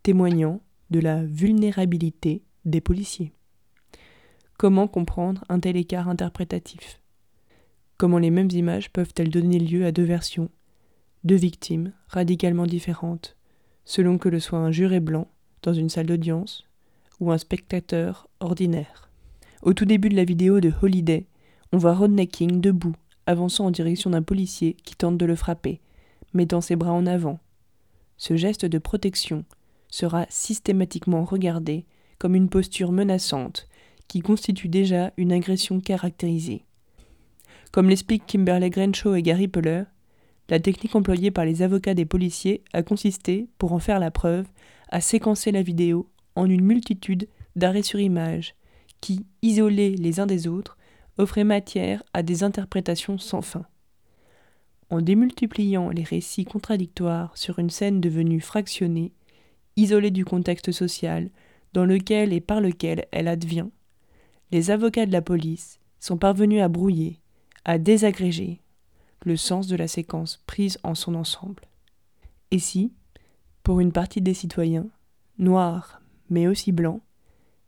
témoignant 0.01 0.61
de 0.91 0.99
la 0.99 1.23
vulnérabilité 1.23 2.41
des 2.63 2.81
policiers. 2.81 3.33
Comment 4.57 4.87
comprendre 4.87 5.43
un 5.49 5.59
tel 5.59 5.75
écart 5.75 6.07
interprétatif? 6.07 7.00
Comment 8.01 8.17
les 8.17 8.31
mêmes 8.31 8.49
images 8.51 8.89
peuvent-elles 8.89 9.29
donner 9.29 9.59
lieu 9.59 9.85
à 9.85 9.91
deux 9.91 10.01
versions, 10.01 10.49
deux 11.23 11.35
victimes 11.35 11.93
radicalement 12.07 12.65
différentes, 12.65 13.37
selon 13.85 14.17
que 14.17 14.27
le 14.27 14.39
soit 14.39 14.57
un 14.57 14.71
juré 14.71 14.99
blanc 14.99 15.27
dans 15.61 15.75
une 15.75 15.87
salle 15.87 16.07
d'audience 16.07 16.67
ou 17.19 17.31
un 17.31 17.37
spectateur 17.37 18.27
ordinaire 18.39 19.11
Au 19.61 19.73
tout 19.73 19.85
début 19.85 20.09
de 20.09 20.15
la 20.15 20.23
vidéo 20.23 20.61
de 20.61 20.73
Holiday, 20.81 21.27
on 21.73 21.77
voit 21.77 21.93
Rodney 21.93 22.25
King 22.25 22.59
debout, 22.59 22.95
avançant 23.27 23.67
en 23.67 23.71
direction 23.71 24.09
d'un 24.09 24.23
policier 24.23 24.75
qui 24.83 24.95
tente 24.95 25.19
de 25.19 25.25
le 25.27 25.35
frapper, 25.35 25.79
mettant 26.33 26.61
ses 26.61 26.75
bras 26.75 26.93
en 26.93 27.05
avant. 27.05 27.39
Ce 28.17 28.35
geste 28.35 28.65
de 28.65 28.79
protection 28.79 29.45
sera 29.89 30.25
systématiquement 30.27 31.23
regardé 31.23 31.85
comme 32.17 32.33
une 32.33 32.49
posture 32.49 32.93
menaçante 32.93 33.67
qui 34.07 34.21
constitue 34.21 34.69
déjà 34.69 35.13
une 35.17 35.31
agression 35.31 35.79
caractérisée. 35.79 36.65
Comme 37.71 37.89
l'expliquent 37.89 38.25
Kimberly 38.27 38.69
Grenshaw 38.69 39.15
et 39.15 39.21
Gary 39.21 39.47
Peller, 39.47 39.83
la 40.49 40.59
technique 40.59 40.95
employée 40.95 41.31
par 41.31 41.45
les 41.45 41.61
avocats 41.61 41.93
des 41.93 42.05
policiers 42.05 42.63
a 42.73 42.83
consisté, 42.83 43.47
pour 43.57 43.71
en 43.71 43.79
faire 43.79 43.99
la 43.99 44.11
preuve, 44.11 44.45
à 44.89 44.99
séquencer 44.99 45.51
la 45.51 45.61
vidéo 45.61 46.09
en 46.35 46.49
une 46.49 46.65
multitude 46.65 47.29
d'arrêts 47.55 47.81
sur 47.81 47.99
image 47.99 48.55
qui, 48.99 49.25
isolés 49.41 49.95
les 49.95 50.19
uns 50.19 50.25
des 50.25 50.47
autres, 50.47 50.77
offraient 51.17 51.45
matière 51.45 52.03
à 52.13 52.23
des 52.23 52.43
interprétations 52.43 53.17
sans 53.17 53.41
fin. 53.41 53.65
En 54.89 54.99
démultipliant 54.99 55.89
les 55.89 56.03
récits 56.03 56.43
contradictoires 56.43 57.35
sur 57.37 57.59
une 57.59 57.69
scène 57.69 58.01
devenue 58.01 58.41
fractionnée, 58.41 59.13
isolée 59.77 60.11
du 60.11 60.25
contexte 60.25 60.73
social 60.73 61.29
dans 61.71 61.85
lequel 61.85 62.33
et 62.33 62.41
par 62.41 62.59
lequel 62.59 63.05
elle 63.11 63.29
advient, 63.29 63.69
les 64.51 64.69
avocats 64.69 65.05
de 65.05 65.13
la 65.13 65.21
police 65.21 65.79
sont 66.01 66.17
parvenus 66.17 66.61
à 66.61 66.67
brouiller, 66.67 67.20
à 67.65 67.77
désagréger 67.77 68.61
le 69.23 69.37
sens 69.37 69.67
de 69.67 69.75
la 69.75 69.87
séquence 69.87 70.41
prise 70.47 70.79
en 70.83 70.95
son 70.95 71.15
ensemble. 71.15 71.63
Et 72.49 72.59
si, 72.59 72.91
pour 73.63 73.79
une 73.79 73.91
partie 73.91 74.21
des 74.21 74.33
citoyens, 74.33 74.87
noirs 75.37 76.01
mais 76.29 76.47
aussi 76.47 76.71
blancs, 76.71 77.01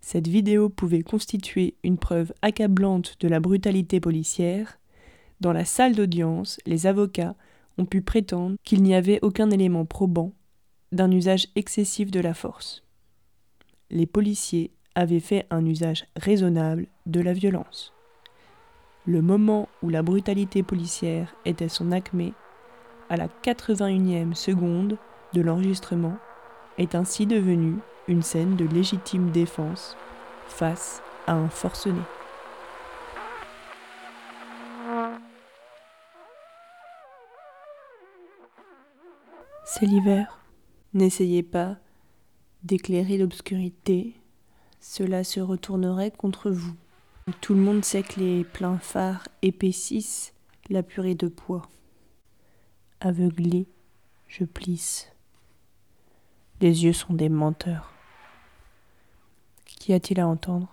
cette 0.02 0.28
vidéo 0.28 0.70
pouvait 0.70 1.04
constituer 1.04 1.76
une 1.84 1.98
preuve 1.98 2.34
accablante 2.42 3.16
de 3.20 3.28
la 3.28 3.40
brutalité 3.40 4.00
policière, 4.00 4.80
dans 5.40 5.54
la 5.54 5.66
salle 5.66 5.96
d'audience, 5.96 6.60
les 6.66 6.88
avocats 6.88 7.36
ont 7.78 7.86
pu 7.86 8.02
prétendre 8.02 8.56
qu'il 8.64 8.84
n'y 8.84 8.96
avait 8.96 9.20
aucun 9.22 9.50
élément 9.50 9.86
probant 9.86 10.32
d'un 10.92 11.12
usage 11.12 11.48
excessif 11.56 12.12
de 12.12 12.20
la 12.20 12.34
force. 12.34 12.84
Les 13.90 14.06
policiers 14.06 14.72
avait 14.96 15.20
fait 15.20 15.46
un 15.50 15.66
usage 15.66 16.06
raisonnable 16.16 16.88
de 17.06 17.20
la 17.20 17.34
violence. 17.34 17.94
Le 19.06 19.22
moment 19.22 19.68
où 19.82 19.90
la 19.90 20.02
brutalité 20.02 20.64
policière 20.64 21.36
était 21.44 21.68
son 21.68 21.92
acmé, 21.92 22.34
à 23.10 23.18
la 23.18 23.28
81e 23.44 24.34
seconde 24.34 24.98
de 25.34 25.42
l'enregistrement, 25.42 26.16
est 26.78 26.96
ainsi 26.96 27.26
devenu 27.26 27.76
une 28.08 28.22
scène 28.22 28.56
de 28.56 28.64
légitime 28.64 29.30
défense 29.32 29.98
face 30.48 31.02
à 31.28 31.34
un 31.34 31.50
forcené. 31.50 32.00
C'est 39.66 39.86
l'hiver. 39.86 40.40
N'essayez 40.94 41.44
pas 41.44 41.76
d'éclairer 42.64 43.18
l'obscurité, 43.18 44.16
cela 44.80 45.26
se 45.26 45.42
retournerait 45.42 46.12
contre 46.12 46.52
vous. 46.52 46.76
Tout 47.40 47.54
le 47.54 47.62
monde 47.62 47.86
sait 47.86 48.04
que 48.04 48.20
les 48.20 48.44
pleins 48.44 48.80
phares 48.80 49.30
épaississent 49.42 50.34
la 50.70 50.84
purée 50.84 51.16
de 51.16 51.30
poids. 51.30 51.70
Aveuglé, 53.00 53.66
je 54.28 54.44
plisse. 54.44 55.10
Les 56.60 56.84
yeux 56.84 56.92
sont 56.92 57.14
des 57.14 57.30
menteurs. 57.30 57.94
Qu'y 59.66 59.94
a-t-il 59.94 60.20
à 60.20 60.28
entendre? 60.28 60.73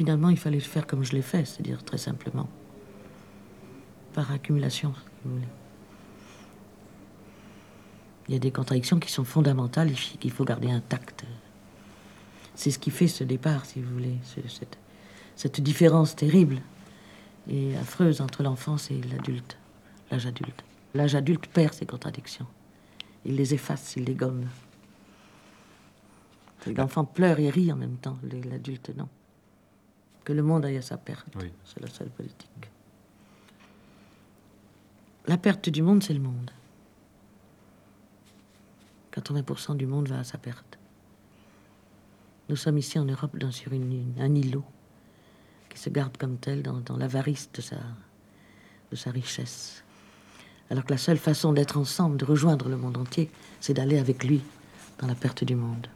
Finalement, 0.00 0.30
il 0.30 0.38
fallait 0.38 0.56
le 0.56 0.62
faire 0.62 0.86
comme 0.86 1.04
je 1.04 1.12
l'ai 1.12 1.20
fait, 1.20 1.44
c'est-à-dire 1.44 1.84
très 1.84 1.98
simplement, 1.98 2.48
par 4.14 4.32
accumulation, 4.32 4.94
si 4.94 5.10
vous 5.22 5.34
voulez. 5.34 5.48
Il 8.26 8.32
y 8.32 8.36
a 8.38 8.38
des 8.38 8.50
contradictions 8.50 8.98
qui 8.98 9.12
sont 9.12 9.24
fondamentales 9.24 9.90
et 9.90 10.16
qu'il 10.16 10.30
faut 10.30 10.46
garder 10.46 10.70
intactes. 10.70 11.26
C'est 12.54 12.70
ce 12.70 12.78
qui 12.78 12.90
fait 12.90 13.08
ce 13.08 13.24
départ, 13.24 13.66
si 13.66 13.82
vous 13.82 13.92
voulez, 13.92 14.16
cette, 14.48 14.78
cette 15.36 15.60
différence 15.60 16.16
terrible 16.16 16.62
et 17.46 17.76
affreuse 17.76 18.22
entre 18.22 18.42
l'enfance 18.42 18.90
et 18.90 19.02
l'adulte, 19.02 19.58
l'âge 20.10 20.24
adulte. 20.24 20.64
L'âge 20.94 21.14
adulte 21.14 21.46
perd 21.46 21.74
ses 21.74 21.84
contradictions. 21.84 22.46
Il 23.26 23.36
les 23.36 23.52
efface, 23.52 23.96
il 23.96 24.04
les 24.04 24.14
gomme. 24.14 24.46
L'enfant 26.74 27.04
pleure 27.04 27.38
et 27.38 27.50
rit 27.50 27.70
en 27.70 27.76
même 27.76 27.98
temps, 27.98 28.16
l'adulte 28.22 28.96
non. 28.96 29.06
Que 30.30 30.34
le 30.36 30.44
monde 30.44 30.64
aille 30.64 30.76
à 30.76 30.82
sa 30.82 30.96
perte, 30.96 31.26
c'est 31.64 31.80
la 31.80 31.88
seule 31.88 32.08
politique. 32.10 32.70
La 35.26 35.36
perte 35.36 35.68
du 35.68 35.82
monde, 35.82 36.04
c'est 36.04 36.14
le 36.14 36.20
monde. 36.20 36.52
80% 39.12 39.76
du 39.76 39.86
monde 39.86 40.06
va 40.06 40.20
à 40.20 40.22
sa 40.22 40.38
perte. 40.38 40.78
Nous 42.48 42.54
sommes 42.54 42.78
ici 42.78 42.96
en 43.00 43.06
Europe 43.06 43.36
dans, 43.36 43.50
sur 43.50 43.72
une, 43.72 44.14
un 44.20 44.32
îlot 44.32 44.62
qui 45.68 45.80
se 45.80 45.90
garde 45.90 46.16
comme 46.16 46.36
tel 46.36 46.62
dans, 46.62 46.78
dans 46.78 46.96
l'avarice 46.96 47.50
de 47.52 47.60
sa, 47.60 47.78
de 48.92 48.94
sa 48.94 49.10
richesse. 49.10 49.82
Alors 50.70 50.84
que 50.84 50.92
la 50.92 50.98
seule 50.98 51.18
façon 51.18 51.52
d'être 51.52 51.76
ensemble, 51.76 52.18
de 52.18 52.24
rejoindre 52.24 52.68
le 52.68 52.76
monde 52.76 52.98
entier, 52.98 53.32
c'est 53.58 53.74
d'aller 53.74 53.98
avec 53.98 54.22
lui 54.22 54.42
dans 55.00 55.08
la 55.08 55.16
perte 55.16 55.42
du 55.42 55.56
monde. 55.56 55.88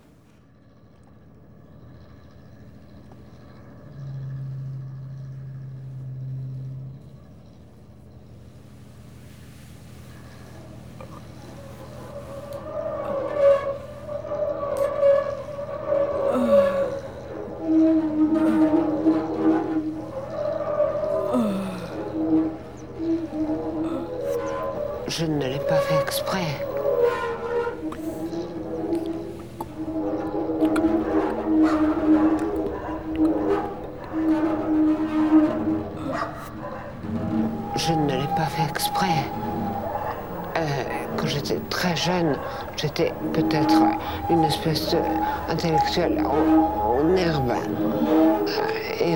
Et 49.01 49.15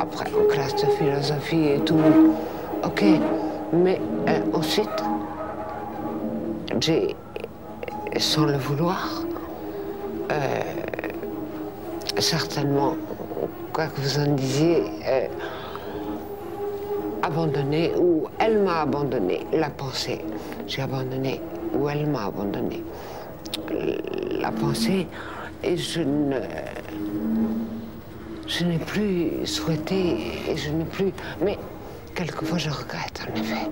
après, 0.00 0.26
en 0.34 0.52
classe 0.52 0.74
de 0.76 0.90
philosophie 0.92 1.68
et 1.76 1.80
tout. 1.80 1.98
Ok. 2.84 3.04
Mais 3.72 4.00
euh, 4.28 4.40
ensuite, 4.52 4.88
j'ai, 6.80 7.16
sans 8.18 8.44
le 8.44 8.58
vouloir, 8.58 9.22
euh, 10.30 10.60
certainement, 12.18 12.96
quoi 13.72 13.86
que 13.86 14.00
vous 14.00 14.18
en 14.18 14.34
disiez, 14.34 14.82
euh, 15.06 15.26
abandonné, 17.22 17.92
ou 17.98 18.24
elle 18.38 18.58
m'a 18.58 18.82
abandonné 18.82 19.46
la 19.52 19.70
pensée. 19.70 20.20
J'ai 20.66 20.82
abandonné, 20.82 21.40
ou 21.74 21.88
elle 21.88 22.06
m'a 22.06 22.26
abandonné 22.26 22.82
la 24.40 24.50
pensée, 24.50 25.06
et 25.62 25.76
je 25.76 26.02
ne. 26.02 26.36
Je 28.58 28.66
n'ai 28.66 28.78
plus 28.78 29.46
souhaité, 29.46 30.16
et 30.46 30.56
je 30.58 30.70
n'ai 30.70 30.84
plus. 30.84 31.12
Mais 31.42 31.58
quelquefois 32.14 32.58
je 32.58 32.68
regrette, 32.68 33.22
en 33.26 33.40
effet. 33.40 33.70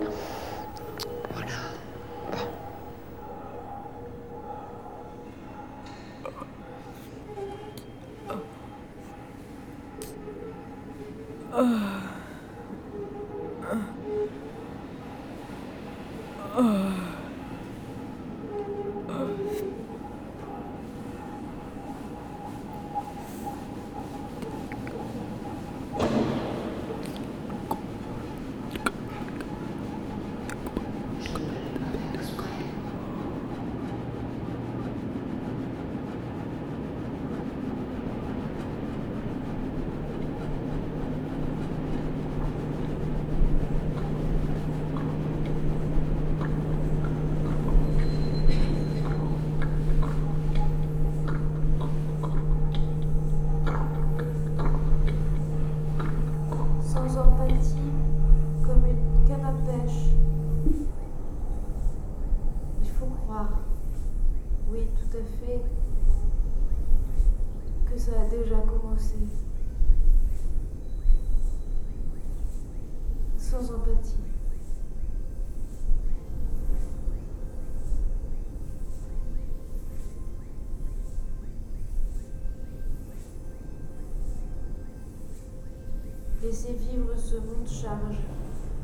Laisser 86.51 86.73
vivre 86.73 87.17
ce 87.17 87.37
monde 87.37 87.69
charge, 87.69 88.19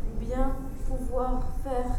ou 0.07 0.25
bien 0.25 0.55
pouvoir 0.87 1.43
faire 1.65 1.99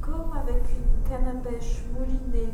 comme 0.00 0.32
avec 0.34 0.62
une 0.70 1.06
canne 1.06 1.36
à 1.36 1.38
pêche 1.42 1.82
moulinée. 1.92 2.48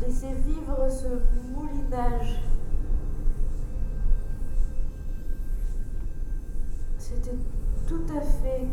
Laisser 0.00 0.32
vivre 0.46 0.88
ce 0.88 1.08
moulinage. 1.52 2.40
C'était 6.96 7.36
tout 7.86 8.06
à 8.16 8.22
fait 8.22 8.68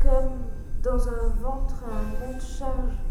comme 0.00 0.38
dans 0.84 1.08
un 1.08 1.28
ventre 1.42 1.82
un 1.90 2.26
monde 2.26 2.40
charge. 2.40 3.09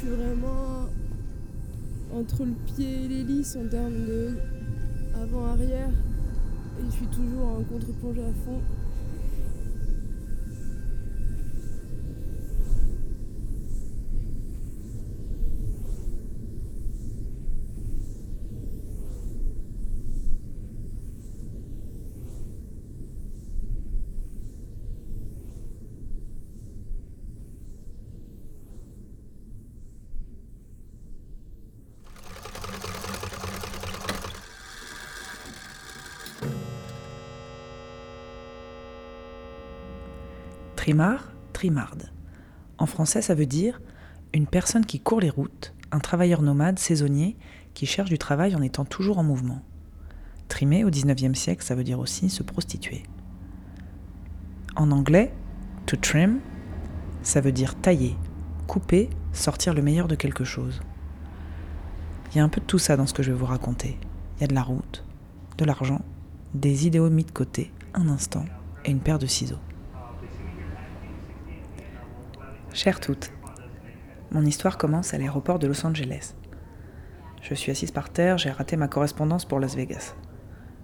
Je 0.00 0.06
suis 0.06 0.14
vraiment 0.14 0.86
entre 2.14 2.44
le 2.44 2.52
pied 2.66 3.04
et 3.04 3.08
l'hélice 3.08 3.56
en 3.56 3.68
termes 3.68 4.06
de 4.06 4.36
avant-arrière. 5.20 5.90
Et 6.78 6.84
je 6.86 6.90
suis 6.90 7.06
toujours 7.06 7.48
en 7.48 7.62
contre-plongée 7.64 8.22
à 8.22 8.32
fond. 8.44 8.60
Trimard, 40.88 41.34
trimarde. 41.52 42.10
En 42.78 42.86
français, 42.86 43.20
ça 43.20 43.34
veut 43.34 43.44
dire 43.44 43.82
une 44.32 44.46
personne 44.46 44.86
qui 44.86 45.00
court 45.00 45.20
les 45.20 45.28
routes, 45.28 45.74
un 45.92 45.98
travailleur 45.98 46.40
nomade 46.40 46.78
saisonnier 46.78 47.36
qui 47.74 47.84
cherche 47.84 48.08
du 48.08 48.16
travail 48.16 48.56
en 48.56 48.62
étant 48.62 48.86
toujours 48.86 49.18
en 49.18 49.22
mouvement. 49.22 49.60
Trimer 50.48 50.84
au 50.84 50.90
XIXe 50.90 51.38
siècle, 51.38 51.62
ça 51.62 51.74
veut 51.74 51.84
dire 51.84 51.98
aussi 51.98 52.30
se 52.30 52.42
prostituer. 52.42 53.02
En 54.76 54.90
anglais, 54.90 55.34
to 55.84 55.98
trim, 55.98 56.38
ça 57.22 57.42
veut 57.42 57.52
dire 57.52 57.74
tailler, 57.74 58.16
couper, 58.66 59.10
sortir 59.34 59.74
le 59.74 59.82
meilleur 59.82 60.08
de 60.08 60.14
quelque 60.14 60.44
chose. 60.44 60.80
Il 62.32 62.38
y 62.38 62.40
a 62.40 62.44
un 62.44 62.48
peu 62.48 62.62
de 62.62 62.66
tout 62.66 62.78
ça 62.78 62.96
dans 62.96 63.06
ce 63.06 63.12
que 63.12 63.22
je 63.22 63.30
vais 63.30 63.36
vous 63.36 63.44
raconter. 63.44 63.98
Il 64.38 64.40
y 64.40 64.44
a 64.44 64.48
de 64.48 64.54
la 64.54 64.62
route, 64.62 65.04
de 65.58 65.66
l'argent, 65.66 66.00
des 66.54 66.86
idéaux 66.86 67.10
mis 67.10 67.24
de 67.24 67.30
côté, 67.30 67.74
un 67.92 68.08
instant, 68.08 68.46
et 68.86 68.90
une 68.90 69.00
paire 69.00 69.18
de 69.18 69.26
ciseaux. 69.26 69.60
Chères 72.74 73.00
toutes, 73.00 73.32
mon 74.30 74.44
histoire 74.44 74.76
commence 74.78 75.14
à 75.14 75.18
l'aéroport 75.18 75.58
de 75.58 75.66
Los 75.66 75.84
Angeles. 75.86 76.34
Je 77.42 77.54
suis 77.54 77.72
assise 77.72 77.90
par 77.90 78.10
terre, 78.10 78.36
j'ai 78.36 78.50
raté 78.50 78.76
ma 78.76 78.88
correspondance 78.88 79.46
pour 79.46 79.58
Las 79.58 79.74
Vegas. 79.74 80.14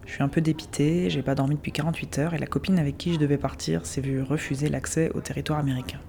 Je 0.07 0.13
suis 0.13 0.23
un 0.23 0.29
peu 0.29 0.41
dépitée, 0.41 1.11
j'ai 1.11 1.23
pas 1.23 1.35
dormi 1.35 1.57
depuis 1.57 1.73
48 1.73 2.19
heures 2.19 2.35
et 2.35 2.39
la 2.39 2.47
copine 2.47 2.79
avec 2.79 2.97
qui 2.97 3.15
je 3.15 3.19
devais 3.19 3.37
partir 3.37 3.85
s'est 3.87 4.01
vue 4.01 4.23
refuser 4.23 4.69
l'accès 4.69 5.11
au 5.15 5.21
territoire 5.21 5.59
américain. 5.59 6.01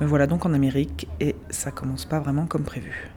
Me 0.00 0.06
voilà 0.06 0.26
donc 0.26 0.44
en 0.44 0.52
Amérique 0.52 1.08
et 1.20 1.36
ça 1.50 1.70
commence 1.70 2.04
pas 2.04 2.18
vraiment 2.18 2.46
comme 2.46 2.64
prévu. 2.64 3.10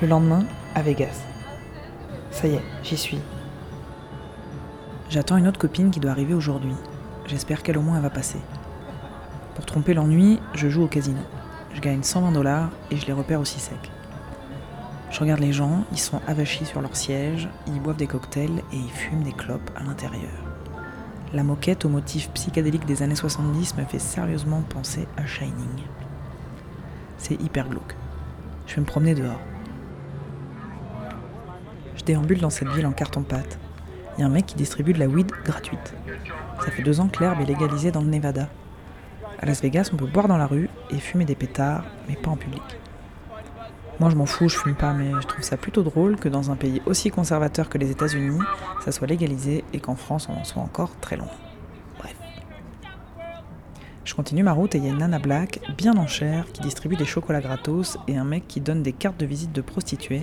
Le 0.00 0.08
lendemain, 0.08 0.44
à 0.74 0.82
Vegas. 0.82 1.22
Ça 2.30 2.46
y 2.46 2.54
est, 2.54 2.62
j'y 2.82 2.96
suis. 2.96 3.20
J'attends 5.14 5.36
une 5.36 5.46
autre 5.46 5.60
copine 5.60 5.92
qui 5.92 6.00
doit 6.00 6.10
arriver 6.10 6.34
aujourd'hui. 6.34 6.74
J'espère 7.26 7.62
qu'elle 7.62 7.78
au 7.78 7.82
moins 7.82 8.00
va 8.00 8.10
passer. 8.10 8.40
Pour 9.54 9.64
tromper 9.64 9.94
l'ennui, 9.94 10.40
je 10.54 10.68
joue 10.68 10.82
au 10.82 10.88
casino. 10.88 11.20
Je 11.72 11.80
gagne 11.80 12.02
120 12.02 12.32
dollars 12.32 12.70
et 12.90 12.96
je 12.96 13.06
les 13.06 13.12
repère 13.12 13.38
aussi 13.38 13.60
secs. 13.60 13.92
Je 15.12 15.20
regarde 15.20 15.38
les 15.38 15.52
gens, 15.52 15.84
ils 15.92 16.00
sont 16.00 16.20
avachis 16.26 16.64
sur 16.64 16.80
leur 16.80 16.96
siège, 16.96 17.48
ils 17.68 17.80
boivent 17.80 17.96
des 17.96 18.08
cocktails 18.08 18.58
et 18.72 18.76
ils 18.76 18.90
fument 18.90 19.22
des 19.22 19.30
clopes 19.30 19.70
à 19.76 19.84
l'intérieur. 19.84 20.32
La 21.32 21.44
moquette 21.44 21.84
au 21.84 21.88
motif 21.88 22.30
psychédélique 22.30 22.84
des 22.84 23.04
années 23.04 23.14
70 23.14 23.76
me 23.76 23.84
fait 23.84 24.00
sérieusement 24.00 24.62
penser 24.62 25.06
à 25.16 25.24
Shining. 25.26 25.84
C'est 27.18 27.40
hyper 27.40 27.68
glauque. 27.68 27.94
Je 28.66 28.74
vais 28.74 28.80
me 28.80 28.86
promener 28.86 29.14
dehors. 29.14 29.40
Je 31.94 32.02
déambule 32.02 32.40
dans 32.40 32.50
cette 32.50 32.70
ville 32.70 32.88
en 32.88 32.92
carton-pâte. 32.92 33.60
Il 34.16 34.20
y 34.20 34.24
a 34.24 34.26
un 34.26 34.30
mec 34.30 34.46
qui 34.46 34.54
distribue 34.54 34.92
de 34.92 35.00
la 35.00 35.08
weed 35.08 35.30
gratuite. 35.44 35.94
Ça 36.64 36.70
fait 36.70 36.82
deux 36.82 37.00
ans 37.00 37.08
que 37.08 37.20
l'herbe 37.20 37.40
est 37.40 37.46
légalisée 37.46 37.90
dans 37.90 38.00
le 38.00 38.06
Nevada. 38.06 38.48
À 39.40 39.46
Las 39.46 39.60
Vegas, 39.60 39.90
on 39.92 39.96
peut 39.96 40.06
boire 40.06 40.28
dans 40.28 40.36
la 40.36 40.46
rue 40.46 40.70
et 40.90 40.98
fumer 40.98 41.24
des 41.24 41.34
pétards, 41.34 41.84
mais 42.08 42.14
pas 42.14 42.30
en 42.30 42.36
public. 42.36 42.62
Moi, 43.98 44.10
je 44.10 44.16
m'en 44.16 44.26
fous, 44.26 44.48
je 44.48 44.56
fume 44.56 44.74
pas, 44.74 44.92
mais 44.92 45.10
je 45.20 45.26
trouve 45.26 45.44
ça 45.44 45.56
plutôt 45.56 45.82
drôle 45.82 46.16
que 46.16 46.28
dans 46.28 46.50
un 46.50 46.56
pays 46.56 46.80
aussi 46.86 47.10
conservateur 47.10 47.68
que 47.68 47.78
les 47.78 47.90
États-Unis, 47.90 48.40
ça 48.84 48.92
soit 48.92 49.06
légalisé 49.06 49.64
et 49.72 49.80
qu'en 49.80 49.96
France, 49.96 50.28
on 50.28 50.40
en 50.40 50.44
soit 50.44 50.62
encore 50.62 50.96
très 51.00 51.16
loin. 51.16 51.30
Bref. 51.98 52.16
Je 54.04 54.14
continue 54.14 54.42
ma 54.44 54.52
route 54.52 54.74
et 54.74 54.78
il 54.78 54.84
y 54.84 54.88
a 54.88 54.90
une 54.90 54.98
nana 54.98 55.18
black, 55.18 55.60
bien 55.76 55.96
en 55.96 56.06
chair, 56.06 56.46
qui 56.52 56.60
distribue 56.60 56.96
des 56.96 57.04
chocolats 57.04 57.40
gratos 57.40 57.98
et 58.06 58.16
un 58.16 58.24
mec 58.24 58.46
qui 58.46 58.60
donne 58.60 58.82
des 58.82 58.92
cartes 58.92 59.18
de 59.18 59.26
visite 59.26 59.52
de 59.52 59.60
prostituées 59.60 60.22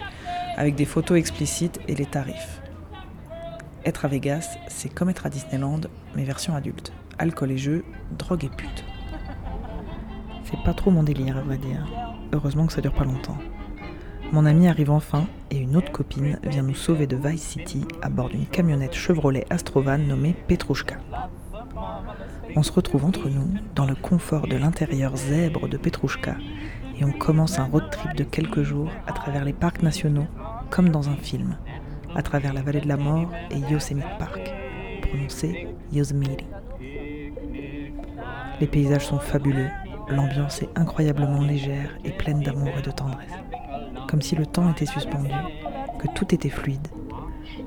avec 0.55 0.75
des 0.75 0.85
photos 0.85 1.17
explicites 1.17 1.79
et 1.87 1.95
les 1.95 2.05
tarifs. 2.05 2.61
Être 3.83 4.05
à 4.05 4.07
Vegas, 4.07 4.57
c'est 4.67 4.89
comme 4.89 5.09
être 5.09 5.25
à 5.25 5.29
Disneyland, 5.29 5.81
mais 6.15 6.23
version 6.23 6.55
adulte. 6.55 6.93
Alcool 7.17 7.51
et 7.51 7.57
jeux, 7.57 7.83
drogue 8.11 8.45
et 8.45 8.49
pute. 8.49 8.85
C'est 10.43 10.61
pas 10.63 10.73
trop 10.73 10.91
mon 10.91 11.03
délire, 11.03 11.37
à 11.37 11.41
vrai 11.41 11.57
dire. 11.57 11.87
Heureusement 12.31 12.67
que 12.67 12.73
ça 12.73 12.81
dure 12.81 12.93
pas 12.93 13.05
longtemps. 13.05 13.37
Mon 14.31 14.45
ami 14.45 14.67
arrive 14.67 14.91
enfin 14.91 15.25
et 15.49 15.57
une 15.57 15.75
autre 15.75 15.91
copine 15.91 16.39
vient 16.43 16.61
nous 16.61 16.75
sauver 16.75 17.07
de 17.07 17.17
Vice 17.17 17.41
City 17.41 17.85
à 18.01 18.09
bord 18.09 18.29
d'une 18.29 18.45
camionnette 18.45 18.93
Chevrolet 18.93 19.45
Astrovan 19.49 19.97
nommée 19.97 20.35
Petrouchka. 20.47 20.97
On 22.55 22.63
se 22.63 22.71
retrouve 22.71 23.03
entre 23.03 23.29
nous 23.29 23.49
dans 23.75 23.85
le 23.85 23.95
confort 23.95 24.47
de 24.47 24.55
l'intérieur 24.55 25.17
zèbre 25.17 25.67
de 25.67 25.77
Petrouchka 25.77 26.35
et 26.97 27.03
on 27.03 27.11
commence 27.11 27.59
un 27.59 27.65
road 27.65 27.89
trip 27.91 28.15
de 28.15 28.23
quelques 28.23 28.63
jours 28.63 28.89
à 29.07 29.11
travers 29.11 29.43
les 29.43 29.53
parcs 29.53 29.83
nationaux 29.83 30.27
comme 30.69 30.89
dans 30.89 31.09
un 31.09 31.17
film, 31.17 31.57
à 32.15 32.21
travers 32.21 32.53
la 32.53 32.61
vallée 32.61 32.81
de 32.81 32.87
la 32.87 32.97
mort 32.97 33.29
et 33.49 33.57
Yosemite 33.71 34.17
Park, 34.19 34.51
prononcé 35.01 35.67
Yosemite. 35.91 36.45
Les 38.59 38.67
paysages 38.67 39.07
sont 39.07 39.19
fabuleux, 39.19 39.69
l'ambiance 40.09 40.61
est 40.61 40.69
incroyablement 40.75 41.41
légère 41.41 41.97
et 42.03 42.11
pleine 42.11 42.41
d'amour 42.41 42.71
et 42.77 42.81
de 42.81 42.91
tendresse. 42.91 43.31
Comme 44.07 44.21
si 44.21 44.35
le 44.35 44.45
temps 44.45 44.69
était 44.71 44.85
suspendu, 44.85 45.31
que 45.99 46.07
tout 46.15 46.33
était 46.33 46.49
fluide. 46.49 46.87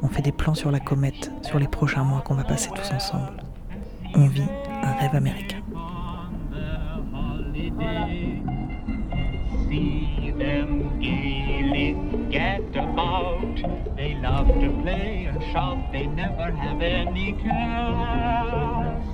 On 0.02 0.08
fait 0.08 0.22
des 0.22 0.32
plans 0.32 0.54
sur 0.54 0.70
la 0.70 0.80
comète, 0.80 1.30
sur 1.42 1.58
les 1.58 1.68
prochains 1.68 2.04
mois 2.04 2.20
qu'on 2.20 2.34
va 2.34 2.44
passer 2.44 2.70
tous 2.74 2.92
ensemble. 2.92 3.32
On 4.14 4.26
vit 4.26 4.42
un 4.82 4.92
rêve 4.94 5.14
américain. 5.14 5.58
Love 14.24 14.48
to 14.48 14.70
play 14.80 15.26
and 15.28 15.42
shop, 15.52 15.92
they 15.92 16.06
never 16.06 16.50
have 16.50 16.80
any 16.80 17.34
cares. 17.34 19.04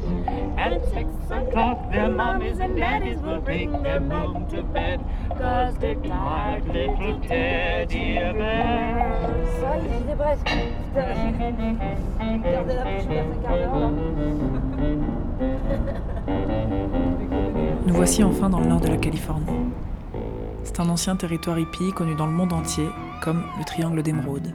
At 0.57 0.85
six 0.95 1.09
o'clock, 1.29 1.91
their 1.91 2.09
mommies 2.09 2.61
and 2.61 2.77
daddies 2.77 3.19
will 3.19 3.43
take 3.43 3.73
them 3.83 4.09
home 4.09 4.47
to 4.51 4.63
bed, 4.63 5.01
cause 5.37 5.75
they're 5.81 5.97
tired 5.97 6.65
little 6.69 7.19
teddy 7.27 8.15
bears. 8.15 9.49
Ça, 9.61 9.81
j'y 9.81 9.99
vais 10.07 10.15
presque. 10.15 10.45
Putain, 10.95 12.39
gardez 12.53 12.75
la 12.75 12.85
bouche 12.85 13.07
ouverte 13.07 13.27
un 13.33 13.43
quart 13.43 13.57
d'heure. 13.59 13.91
Nous 17.85 17.95
voici 17.95 18.23
enfin 18.23 18.49
dans 18.49 18.61
le 18.61 18.67
nord 18.67 18.81
de 18.81 18.87
la 18.87 18.97
Californie. 18.97 19.73
C'est 20.63 20.79
un 20.79 20.89
ancien 20.89 21.17
territoire 21.17 21.59
hippie 21.59 21.91
connu 21.91 22.15
dans 22.15 22.27
le 22.27 22.33
monde 22.33 22.53
entier 22.53 22.89
comme 23.21 23.43
le 23.59 23.65
Triangle 23.65 24.05
d'Émeraude. 24.05 24.55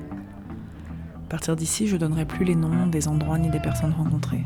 À 1.26 1.28
partir 1.28 1.56
d'ici, 1.56 1.88
je 1.88 1.98
donnerai 1.98 2.24
plus 2.24 2.46
les 2.46 2.54
noms 2.54 2.86
des 2.86 3.08
endroits 3.08 3.40
ni 3.40 3.50
des 3.50 3.60
personnes 3.60 3.94
rencontrées. 3.98 4.46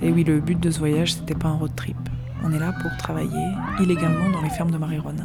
Et 0.00 0.10
oui, 0.10 0.24
le 0.24 0.40
but 0.40 0.58
de 0.58 0.70
ce 0.70 0.78
voyage, 0.78 1.12
c'était 1.12 1.34
pas 1.34 1.48
un 1.48 1.56
road 1.56 1.72
trip. 1.76 1.96
On 2.42 2.52
est 2.52 2.58
là 2.58 2.72
pour 2.72 2.90
travailler 2.96 3.52
illégalement 3.78 4.30
dans 4.30 4.40
les 4.40 4.48
fermes 4.48 4.70
de 4.70 4.78
marijuana. 4.78 5.24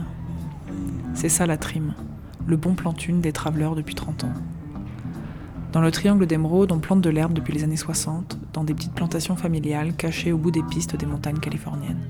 C'est 1.13 1.29
ça 1.29 1.45
la 1.45 1.55
trim, 1.55 1.93
le 2.45 2.57
bon 2.57 2.73
plan 2.73 2.91
thune 2.91 3.21
des 3.21 3.31
travelers 3.31 3.73
depuis 3.73 3.95
30 3.95 4.25
ans. 4.25 4.33
Dans 5.71 5.81
le 5.81 5.91
triangle 5.91 6.27
d'émeraude, 6.27 6.73
on 6.73 6.79
plante 6.79 6.99
de 6.99 7.09
l'herbe 7.09 7.31
depuis 7.31 7.53
les 7.53 7.63
années 7.63 7.77
60, 7.77 8.37
dans 8.51 8.65
des 8.65 8.73
petites 8.73 8.93
plantations 8.93 9.37
familiales 9.37 9.93
cachées 9.93 10.33
au 10.33 10.37
bout 10.37 10.51
des 10.51 10.63
pistes 10.63 10.97
des 10.97 11.05
montagnes 11.05 11.39
californiennes. 11.39 12.05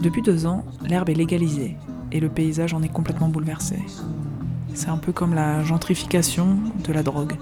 Depuis 0.00 0.22
deux 0.22 0.46
ans, 0.46 0.64
l'herbe 0.88 1.08
est 1.08 1.14
légalisée 1.14 1.76
et 2.12 2.20
le 2.20 2.28
paysage 2.28 2.72
en 2.72 2.82
est 2.82 2.88
complètement 2.88 3.28
bouleversé. 3.28 3.80
C'est 4.74 4.88
un 4.88 4.96
peu 4.96 5.12
comme 5.12 5.34
la 5.34 5.62
gentrification 5.62 6.58
de 6.84 6.92
la 6.92 7.02
drogue. 7.02 7.34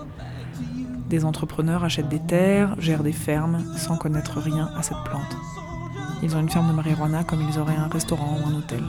Des 1.09 1.24
entrepreneurs 1.24 1.85
achètent 1.85 2.09
des 2.09 2.20
terres, 2.20 2.74
gèrent 2.79 3.03
des 3.03 3.12
fermes 3.12 3.64
sans 3.76 3.97
connaître 3.97 4.39
rien 4.41 4.70
à 4.76 4.83
cette 4.83 5.03
plante. 5.05 5.37
Ils 6.22 6.37
ont 6.37 6.41
une 6.41 6.51
ferme 6.51 6.68
de 6.68 6.74
marijuana 6.74 7.24
comme 7.24 7.41
ils 7.49 7.59
auraient 7.59 7.76
un 7.76 7.89
restaurant 7.89 8.39
ou 8.41 8.49
un 8.49 8.59
hôtel. 8.59 8.83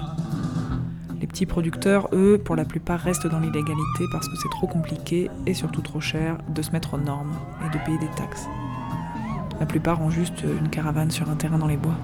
Les 1.21 1.27
petits 1.27 1.45
producteurs, 1.45 2.07
eux, 2.13 2.41
pour 2.43 2.55
la 2.55 2.65
plupart 2.65 2.99
restent 2.99 3.27
dans 3.27 3.39
l'illégalité 3.39 4.05
parce 4.11 4.27
que 4.27 4.35
c'est 4.37 4.49
trop 4.49 4.67
compliqué 4.67 5.29
et 5.45 5.53
surtout 5.53 5.81
trop 5.81 5.99
cher 6.01 6.37
de 6.47 6.61
se 6.61 6.71
mettre 6.71 6.95
aux 6.95 6.97
normes 6.97 7.35
et 7.65 7.77
de 7.77 7.83
payer 7.83 7.99
des 7.99 8.15
taxes. 8.15 8.47
La 9.59 9.65
plupart 9.65 10.01
ont 10.01 10.09
juste 10.09 10.43
une 10.43 10.69
caravane 10.69 11.11
sur 11.11 11.29
un 11.29 11.35
terrain 11.35 11.57
dans 11.57 11.67
les 11.67 11.77
bois. 11.77 11.97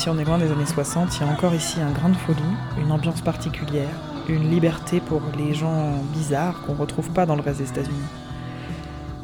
Si 0.00 0.08
on 0.08 0.18
est 0.18 0.24
loin 0.24 0.38
des 0.38 0.50
années 0.50 0.64
60, 0.64 1.14
il 1.14 1.26
y 1.26 1.28
a 1.28 1.30
encore 1.30 1.52
ici 1.52 1.78
un 1.78 1.90
grain 1.90 2.08
de 2.08 2.16
folie, 2.16 2.40
une 2.78 2.90
ambiance 2.90 3.20
particulière, 3.20 3.90
une 4.30 4.48
liberté 4.48 4.98
pour 4.98 5.20
les 5.36 5.52
gens 5.52 5.92
bizarres 6.14 6.62
qu'on 6.62 6.72
retrouve 6.72 7.10
pas 7.10 7.26
dans 7.26 7.36
le 7.36 7.42
reste 7.42 7.58
des 7.58 7.68
États-Unis. 7.68 8.08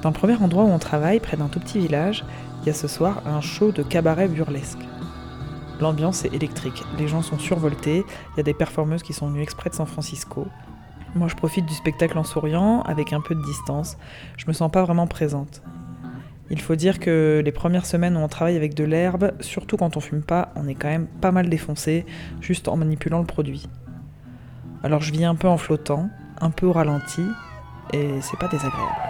Dans 0.02 0.10
le 0.10 0.14
premier 0.14 0.34
endroit 0.34 0.64
où 0.64 0.68
on 0.68 0.78
travaille, 0.78 1.18
près 1.18 1.38
d'un 1.38 1.48
tout 1.48 1.60
petit 1.60 1.78
village, 1.78 2.26
il 2.60 2.66
y 2.66 2.70
a 2.70 2.74
ce 2.74 2.88
soir 2.88 3.22
un 3.24 3.40
show 3.40 3.72
de 3.72 3.82
cabaret 3.82 4.28
burlesque. 4.28 4.86
L'ambiance 5.80 6.26
est 6.26 6.34
électrique, 6.34 6.84
les 6.98 7.08
gens 7.08 7.22
sont 7.22 7.38
survoltés, 7.38 8.04
il 8.34 8.36
y 8.36 8.40
a 8.40 8.42
des 8.42 8.52
performeuses 8.52 9.02
qui 9.02 9.14
sont 9.14 9.28
venues 9.28 9.42
exprès 9.42 9.70
de 9.70 9.74
San 9.76 9.86
Francisco. 9.86 10.46
Moi 11.14 11.28
je 11.28 11.36
profite 11.36 11.64
du 11.64 11.74
spectacle 11.74 12.18
en 12.18 12.24
souriant, 12.24 12.82
avec 12.82 13.14
un 13.14 13.22
peu 13.22 13.34
de 13.34 13.42
distance, 13.42 13.96
je 14.36 14.44
me 14.46 14.52
sens 14.52 14.70
pas 14.70 14.84
vraiment 14.84 15.06
présente. 15.06 15.62
Il 16.50 16.60
faut 16.60 16.76
dire 16.76 17.00
que 17.00 17.42
les 17.44 17.52
premières 17.52 17.86
semaines 17.86 18.16
où 18.16 18.20
on 18.20 18.28
travaille 18.28 18.56
avec 18.56 18.74
de 18.74 18.84
l'herbe, 18.84 19.32
surtout 19.40 19.76
quand 19.76 19.96
on 19.96 20.00
fume 20.00 20.22
pas, 20.22 20.52
on 20.54 20.68
est 20.68 20.74
quand 20.74 20.88
même 20.88 21.06
pas 21.06 21.32
mal 21.32 21.48
défoncé, 21.48 22.06
juste 22.40 22.68
en 22.68 22.76
manipulant 22.76 23.18
le 23.18 23.26
produit. 23.26 23.68
Alors 24.82 25.00
je 25.00 25.12
vis 25.12 25.24
un 25.24 25.34
peu 25.34 25.48
en 25.48 25.56
flottant, 25.56 26.08
un 26.40 26.50
peu 26.50 26.66
au 26.66 26.72
ralenti, 26.72 27.22
et 27.92 28.20
c'est 28.20 28.38
pas 28.38 28.48
désagréable. 28.48 29.05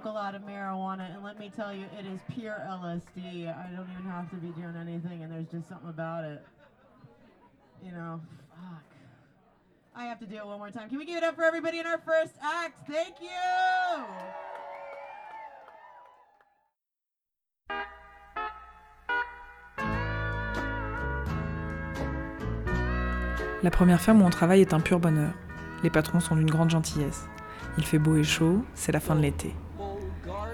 Smoke 0.00 0.12
a 0.12 0.14
lot 0.14 0.34
of 0.34 0.42
marijuana, 0.42 1.14
and 1.14 1.22
let 1.22 1.38
me 1.38 1.50
tell 1.54 1.74
you, 1.74 1.84
it 1.98 2.06
is 2.06 2.20
pure 2.34 2.56
LSD. 2.68 3.48
I 3.48 3.70
don't 3.74 3.88
even 3.92 4.10
have 4.10 4.30
to 4.30 4.36
be 4.36 4.48
doing 4.48 4.74
anything, 4.80 5.22
and 5.22 5.32
there's 5.32 5.50
just 5.50 5.68
something 5.68 5.88
about 5.88 6.24
it. 6.24 6.42
You 7.84 7.92
know, 7.92 8.20
fuck. 8.50 8.84
I 9.94 10.04
have 10.04 10.18
to 10.20 10.26
do 10.26 10.36
it 10.36 10.46
one 10.46 10.58
more 10.58 10.70
time. 10.70 10.88
Can 10.88 10.98
we 10.98 11.04
give 11.04 11.16
it 11.16 11.24
up 11.24 11.34
for 11.36 11.44
everybody 11.44 11.78
in 11.78 11.86
our 11.86 11.98
first 11.98 12.34
act? 12.42 12.86
Thank 12.88 13.20
you! 13.20 13.28
La 23.62 23.70
première 23.70 24.00
ferme 24.00 24.22
où 24.22 24.24
on 24.24 24.30
travaille 24.30 24.62
est 24.62 24.72
un 24.72 24.80
pur 24.80 24.98
bonheur. 24.98 25.34
Les 25.82 25.90
patrons 25.90 26.20
sont 26.20 26.36
d'une 26.36 26.50
grande 26.50 26.70
gentillesse. 26.70 27.26
Il 27.76 27.84
fait 27.84 27.98
beau 27.98 28.16
et 28.16 28.24
chaud, 28.24 28.64
c'est 28.74 28.92
la 28.92 29.00
fin 29.00 29.14
de 29.14 29.20
l'été. 29.20 29.54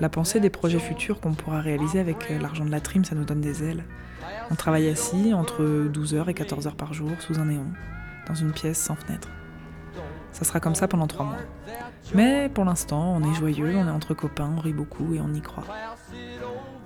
La 0.01 0.09
pensée 0.11 0.41
des 0.41 0.51
projets 0.51 0.79
futurs 0.79 1.21
qu'on 1.21 1.33
pourra 1.33 1.61
réaliser 1.61 1.99
avec 1.99 2.31
euh, 2.31 2.39
l'argent 2.39 2.65
de 2.65 2.71
la 2.71 2.81
trim, 2.81 3.05
ça 3.05 3.15
nous 3.15 3.25
donne 3.25 3.41
des 3.41 3.65
ailes. 3.65 3.85
On 4.51 4.55
travaille 4.55 4.89
assis 4.89 5.33
entre 5.33 5.63
12h 5.63 6.29
et 6.29 6.35
14h 6.35 6.75
par 6.75 6.93
jour 6.93 7.11
sous 7.21 7.39
un 7.39 7.47
néon, 7.47 7.67
dans 8.29 8.35
une 8.35 8.53
pièce 8.53 8.79
sans 8.79 8.95
fenêtre. 8.95 9.29
Ça 10.33 10.45
sera 10.45 10.61
comme 10.61 10.75
ça 10.75 10.87
pendant 10.87 11.07
trois 11.07 11.25
mois. 11.25 11.37
Mais 12.15 12.51
pour 12.51 12.67
l'instant, 12.67 13.17
on 13.17 13.31
est 13.31 13.35
joyeux, 13.35 13.75
on 13.75 13.89
est 13.89 13.91
entre 13.91 14.13
copains, 14.13 14.53
on 14.55 14.61
rit 14.61 14.75
beaucoup 14.75 15.15
et 15.15 15.21
on 15.21 15.33
y 15.33 15.41
croit. 15.41 15.65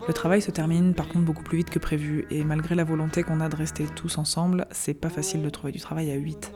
Le 0.06 0.14
travail 0.14 0.40
se 0.40 0.52
termine 0.52 0.94
par 0.94 1.08
contre 1.08 1.24
beaucoup 1.24 1.42
plus 1.42 1.58
vite 1.58 1.70
que 1.70 1.80
prévu, 1.80 2.26
et 2.30 2.44
malgré 2.44 2.76
la 2.76 2.84
volonté 2.84 3.24
qu'on 3.24 3.40
a 3.40 3.48
de 3.48 3.56
rester 3.56 3.86
tous 3.86 4.18
ensemble, 4.18 4.66
c'est 4.70 4.94
pas 4.94 5.10
facile 5.10 5.42
de 5.42 5.50
trouver 5.50 5.72
du 5.72 5.80
travail 5.80 6.12
à 6.12 6.14
8. 6.14 6.52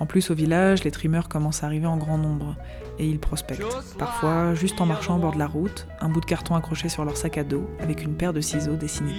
En 0.00 0.06
plus, 0.06 0.30
au 0.30 0.34
village, 0.34 0.82
les 0.82 0.90
trimeurs 0.90 1.28
commencent 1.28 1.62
à 1.62 1.66
arriver 1.66 1.86
en 1.86 1.96
grand 1.96 2.18
nombre 2.18 2.56
et 2.98 3.06
ils 3.06 3.20
prospectent. 3.20 3.62
Parfois, 3.98 4.54
juste 4.54 4.80
en 4.80 4.86
marchant 4.86 5.16
au 5.16 5.20
bord 5.20 5.34
de 5.34 5.38
la 5.38 5.46
route, 5.46 5.86
un 6.00 6.08
bout 6.08 6.20
de 6.20 6.26
carton 6.26 6.54
accroché 6.54 6.88
sur 6.88 7.04
leur 7.04 7.16
sac 7.16 7.38
à 7.38 7.44
dos 7.44 7.68
avec 7.80 8.02
une 8.02 8.14
paire 8.14 8.32
de 8.32 8.40
ciseaux 8.40 8.76
dessinés 8.76 9.14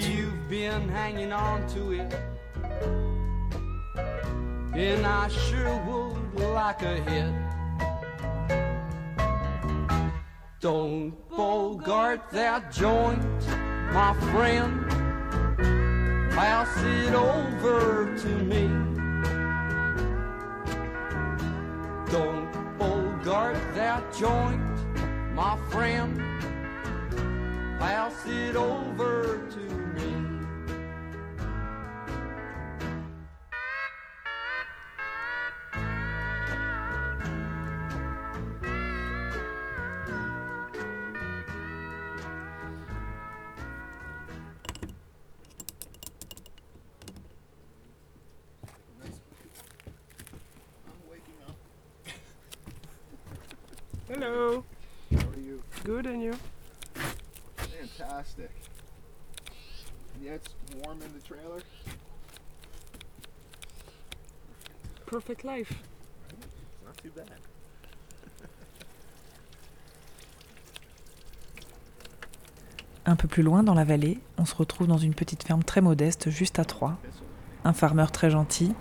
my 13.93 14.13
friend. 14.31 14.87
Pass 16.31 16.69
it 16.77 17.13
over 17.13 18.15
to 18.17 18.27
me. 18.45 19.00
Don't 22.11 22.51
bogart 22.77 23.55
that 23.73 24.03
joint, 24.13 24.61
my 25.33 25.57
friend. 25.69 26.17
Pass 27.79 28.25
it 28.25 28.57
over 28.57 29.39
to 29.49 29.80
trailer. 61.31 61.63
Perfect 65.05 65.43
life. 65.43 65.73
Not 66.85 66.93
too 67.01 67.09
bad. 67.15 67.27
Un 73.05 73.15
peu 73.15 73.27
plus 73.27 73.43
loin 73.43 73.63
dans 73.63 73.73
la 73.73 73.83
vallée, 73.83 74.19
on 74.37 74.45
se 74.45 74.53
retrouve 74.55 74.87
dans 74.87 74.97
une 74.97 75.15
petite 75.15 75.43
ferme 75.43 75.63
très 75.63 75.81
modeste 75.81 76.29
juste 76.29 76.59
à 76.59 76.65
Troyes. 76.65 76.97
Un 77.63 77.73
farmeur 77.73 78.11
très 78.11 78.29
gentil, 78.29 78.73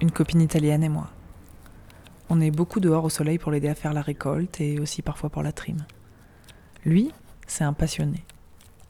une 0.00 0.10
copine 0.10 0.42
italienne 0.42 0.84
et 0.84 0.88
moi. 0.88 1.10
On 2.28 2.40
est 2.40 2.50
beaucoup 2.50 2.80
dehors 2.80 3.04
au 3.04 3.10
soleil 3.10 3.38
pour 3.38 3.50
l'aider 3.50 3.68
à 3.68 3.74
faire 3.74 3.92
la 3.92 4.02
récolte 4.02 4.60
et 4.60 4.78
aussi 4.78 5.02
parfois 5.02 5.30
pour 5.30 5.42
la 5.42 5.52
trime. 5.52 5.84
Lui, 6.84 7.12
c'est 7.46 7.64
un 7.64 7.72
passionné. 7.72 8.24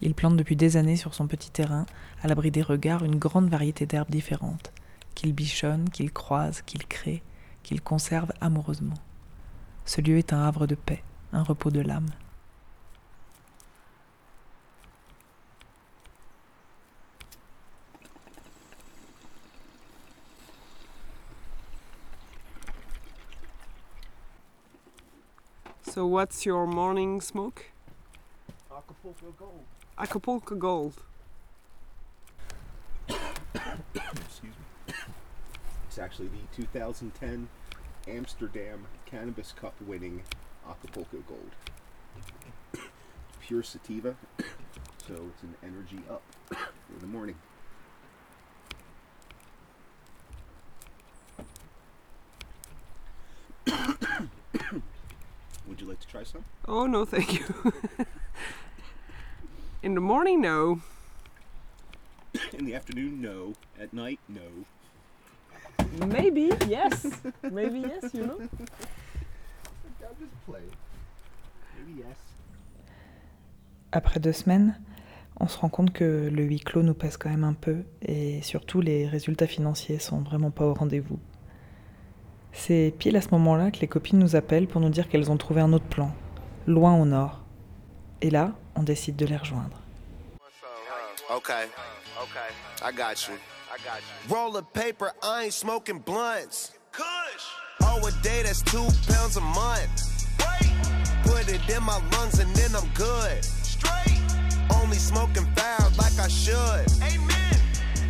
Il 0.05 0.15
plante 0.15 0.37
depuis 0.37 0.57
des 0.57 0.77
années 0.77 0.97
sur 0.97 1.15
son 1.15 1.29
petit 1.29 1.53
terrain, 1.53 1.87
à 2.25 2.27
l'abri 2.27 2.51
des 2.51 2.61
regards, 2.61 3.05
une 3.05 3.21
grande 3.21 3.49
variété 3.49 3.87
d'herbes 3.87 4.11
différentes, 4.11 4.73
qu'il 5.15 5.33
bichonne, 5.33 5.89
qu'il 5.91 6.13
croise, 6.13 6.61
qu'il 6.63 6.89
crée, 6.89 7.23
qu'il 7.63 7.81
conserve 7.81 8.33
amoureusement. 8.41 8.99
Ce 9.85 10.01
lieu 10.01 10.19
est 10.19 10.33
un 10.33 10.43
havre 10.43 10.67
de 10.67 10.75
paix, 10.75 11.05
un 11.33 11.45
repos 11.45 11.71
de 11.71 11.81
l'âme. 11.81 12.11
So, 25.85 26.07
what's 26.07 26.45
your 26.45 26.67
morning 26.67 27.21
smoke? 27.21 27.71
Acapulco 28.69 29.33
Gold. 29.39 29.82
Acapulco 29.99 30.55
Gold. 30.55 30.95
Excuse 33.09 34.43
me. 34.43 34.95
It's 35.87 35.99
actually 35.99 36.29
the 36.29 36.39
2010 36.57 37.49
Amsterdam 38.09 38.87
Cannabis 39.05 39.53
Cup 39.53 39.75
winning 39.81 40.23
Acapulco 40.69 41.19
Gold. 41.29 41.51
Pure 43.41 43.63
sativa, 43.65 44.17
so 45.07 45.15
it's 45.15 45.43
an 45.43 45.55
energy 45.63 46.01
up 46.11 46.23
in 46.51 46.99
the 47.01 47.07
morning. 47.07 47.35
Would 55.67 55.81
you 55.81 55.87
like 55.87 56.01
to 56.01 56.09
try 56.09 56.23
some? 56.23 56.45
Oh, 56.67 56.87
no, 56.87 57.05
thank 57.05 57.39
you. 57.39 57.45
In 59.85 59.95
the 59.95 60.01
morning, 60.01 60.41
no. 60.41 60.79
In 62.57 62.67
the 62.67 62.77
afternoon, 62.77 63.21
no. 63.21 63.53
At 63.83 63.93
night, 63.93 64.21
no. 64.29 64.41
Maybe, 66.07 66.51
yes. 66.69 67.07
Maybe, 67.51 67.81
yes, 67.81 68.15
you 68.15 68.27
know. 68.27 68.39
I'll 70.01 70.15
just 70.21 70.31
play. 70.47 70.63
Maybe 71.77 71.99
yes. 71.99 72.17
Après 73.91 74.21
deux 74.21 74.33
semaines, 74.33 74.79
on 75.41 75.49
se 75.49 75.59
rend 75.59 75.69
compte 75.69 75.93
que 75.93 76.31
le 76.33 76.45
huis 76.45 76.61
clos 76.61 76.85
nous 76.85 76.95
pèse 76.95 77.17
quand 77.17 77.31
même 77.31 77.43
un 77.43 77.53
peu 77.53 77.83
et 78.03 78.41
surtout 78.43 78.81
les 78.81 79.09
résultats 79.09 79.49
financiers 79.49 79.99
sont 79.99 80.21
vraiment 80.23 80.53
pas 80.53 80.65
au 80.65 80.75
rendez-vous. 80.75 81.19
C'est 82.53 82.95
pile 83.01 83.17
à 83.17 83.21
ce 83.21 83.31
moment-là 83.33 83.73
que 83.73 83.81
les 83.81 83.89
copines 83.89 84.21
nous 84.21 84.37
appellent 84.37 84.69
pour 84.69 84.81
nous 84.81 84.91
dire 84.91 85.09
qu'elles 85.09 85.33
ont 85.33 85.37
trouvé 85.37 85.61
un 85.61 85.73
autre 85.73 85.87
plan, 85.87 86.15
loin 86.69 86.95
au 86.95 87.05
nord. 87.05 87.42
Et 88.23 88.31
là, 88.31 88.53
on 88.77 88.85
décide 88.85 89.17
de 89.17 89.27
les 89.27 89.37
rejoindre. 89.37 89.77
Okay. 91.29 91.67
Okay. 92.21 92.49
I 92.85 92.93
got 92.93 93.29
you. 93.29 93.35
I 93.69 93.79
got 93.85 93.99
you. 93.99 94.35
Roll 94.35 94.57
of 94.57 94.73
paper, 94.73 95.13
I 95.23 95.45
ain't 95.45 95.53
smoking 95.53 95.99
blunts. 95.99 96.73
Kush. 96.93 97.05
Oh, 97.83 98.07
a 98.07 98.13
day 98.23 98.43
that's 98.45 98.63
two 98.63 98.87
pounds 99.13 99.37
a 99.37 99.41
month. 99.41 100.29
Wait. 100.39 100.71
Put 101.25 101.49
it 101.49 101.69
in 101.69 101.83
my 101.83 102.01
lungs 102.13 102.39
and 102.39 102.55
then 102.55 102.77
I'm 102.77 102.89
good. 102.95 103.45
Straight. 103.45 104.21
Only 104.81 104.99
smoking 104.99 105.47
foul 105.57 105.91
like 105.99 106.17
I 106.21 106.29
should. 106.29 106.87
Amen. 107.03 107.57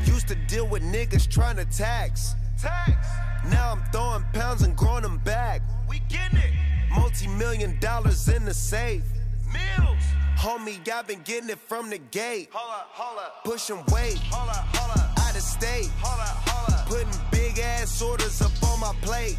Used 0.05 0.29
to 0.29 0.35
deal 0.35 0.67
with 0.67 0.83
niggas 0.83 1.27
trying 1.27 1.57
to 1.57 1.65
tax. 1.65 2.35
Tax. 2.61 3.09
Now 3.51 3.73
I'm 3.73 3.83
throwing 3.93 4.25
pounds 4.35 4.63
and 4.63 4.77
growing 4.77 5.03
them 5.05 5.19
back. 5.19 5.63
We 5.89 6.01
getting 6.11 6.39
it. 6.39 6.53
Multi 6.91 7.29
million 7.29 7.79
dollars 7.81 8.29
in 8.29 8.45
the 8.45 8.53
safe. 8.53 9.05
Mills. 9.53 10.02
Homie, 10.43 10.77
I've 10.89 11.07
been 11.07 11.23
getting 11.23 11.51
it 11.51 11.59
from 11.61 11.89
the 11.89 11.99
gate. 11.99 12.49
Holla, 12.51 12.85
holla. 12.91 13.31
Pushing 13.45 13.77
weight. 13.93 14.19
Holla, 14.27 14.67
holla. 14.75 15.15
Out 15.21 15.37
of 15.37 15.41
state. 15.41 15.89
Holla, 16.01 16.27
holla. 16.51 16.85
Putting 16.89 17.15
big 17.31 17.61
ass 17.61 18.03
orders 18.03 18.43
up 18.43 18.51
on 18.65 18.81
my 18.81 18.93
plate. 19.03 19.39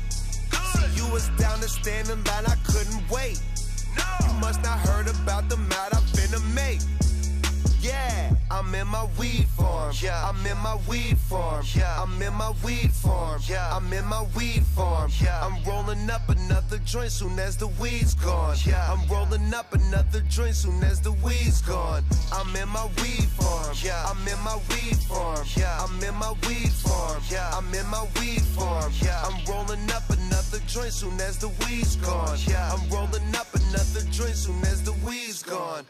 Good. 0.50 0.62
See, 0.62 1.04
you 1.04 1.12
was 1.12 1.28
down 1.38 1.60
to 1.60 1.68
stand 1.68 2.08
in 2.08 2.24
line, 2.24 2.46
I 2.46 2.56
couldn't 2.66 3.04
wait. 3.12 3.38
No. 3.98 4.04
You 4.26 4.34
must 4.40 4.64
not 4.64 4.80
heard 4.80 5.10
about 5.10 5.50
the 5.50 5.58
mad 5.58 5.94
I'm 5.94 6.04
finna 6.16 6.40
make. 6.56 6.80
Yeah, 7.84 8.34
I'm 8.50 8.74
in 8.74 8.88
my 8.88 9.06
weed 9.20 9.46
farm. 9.58 9.94
Yeah, 10.02 10.30
I'm 10.30 10.46
in 10.46 10.58
my 10.60 10.78
weed 10.88 11.18
farm. 11.18 11.66
Yeah, 11.76 12.02
I'm 12.02 12.22
in 12.22 12.34
my 12.34 12.54
weed 12.64 12.94
farm. 12.94 13.42
Yeah, 13.46 13.76
I'm 13.76 13.92
in 13.92 14.06
my 14.06 14.26
weed 14.38 14.64
farm. 14.68 15.12
Yeah, 15.22 15.46
I'm 15.46 15.62
rolling 15.66 16.10
up 16.10 16.30
another 16.30 16.78
joint 16.86 17.12
soon 17.12 17.38
as 17.40 17.58
the 17.58 17.68
weed's 17.82 18.14
gone. 18.14 18.56
Yeah, 18.66 18.90
I'm 18.90 19.06
rolling 19.10 19.54
up 19.54 19.74
another 19.74 20.22
joint 20.30 20.56
soon 20.56 20.82
as 20.82 21.02
the 21.02 21.12
weed's 21.12 21.62
gone. 21.62 22.06
I'm 22.32 22.56
in 22.56 22.70
my 22.70 22.86
weed 23.02 23.28
farm. 23.36 23.76
Yeah, 23.84 24.02
I'm 24.08 24.26
in 24.30 24.40
my 24.46 24.56
weed 24.70 24.96
farm. 25.10 25.46
Yeah, 25.58 25.84
I'm 25.84 26.02
in 26.02 26.16
my 26.16 26.34
weed 26.48 26.72
farm. 26.72 27.22
Yeah, 27.30 27.52
I'm 27.52 27.74
in 27.74 27.86
my 27.88 28.08
weed 28.18 28.44
farm. 28.56 28.94
Yeah, 29.02 29.22
I'm 29.26 29.44
rolling 29.44 29.92
up 29.92 30.10
another 30.10 30.60
joint 30.68 30.94
soon 30.94 31.20
as 31.20 31.38
the 31.38 31.50
weed's 31.68 31.98
gone. 31.98 32.38
Yeah, 32.48 32.72
I'm 32.72 32.90
rolling 32.90 33.36
up 33.36 33.54
another 33.54 34.08
joint 34.10 34.38
soon 34.38 34.62
as 34.62 34.84
the 34.84 34.94
weed's 35.06 35.44
gone. 35.44 35.84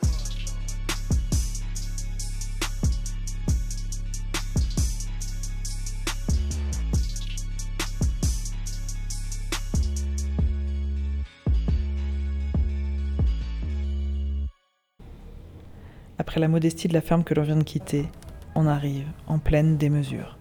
La 16.36 16.48
modestie 16.48 16.88
de 16.88 16.94
la 16.94 17.02
ferme 17.02 17.24
que 17.24 17.34
l'on 17.36 17.44
vient 17.44 17.56
de 17.56 17.64
quitter, 17.64 18.08
on 18.56 18.66
arrive 18.66 19.06
en 19.28 19.38
pleine 19.38 19.78
démesure. 19.78 20.38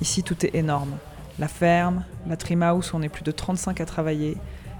Ici, 0.00 0.22
tout 0.22 0.44
est 0.44 0.54
énorme. 0.54 0.96
La 1.38 1.46
ferme, 1.46 2.02
la 2.26 2.36
trim 2.38 2.62
house 2.62 2.92
où 2.92 2.96
on 2.96 3.02
est 3.02 3.10
plus 3.10 3.22
de 3.22 3.30
35 3.30 3.80
à 3.80 3.84
travailler, 3.84 4.38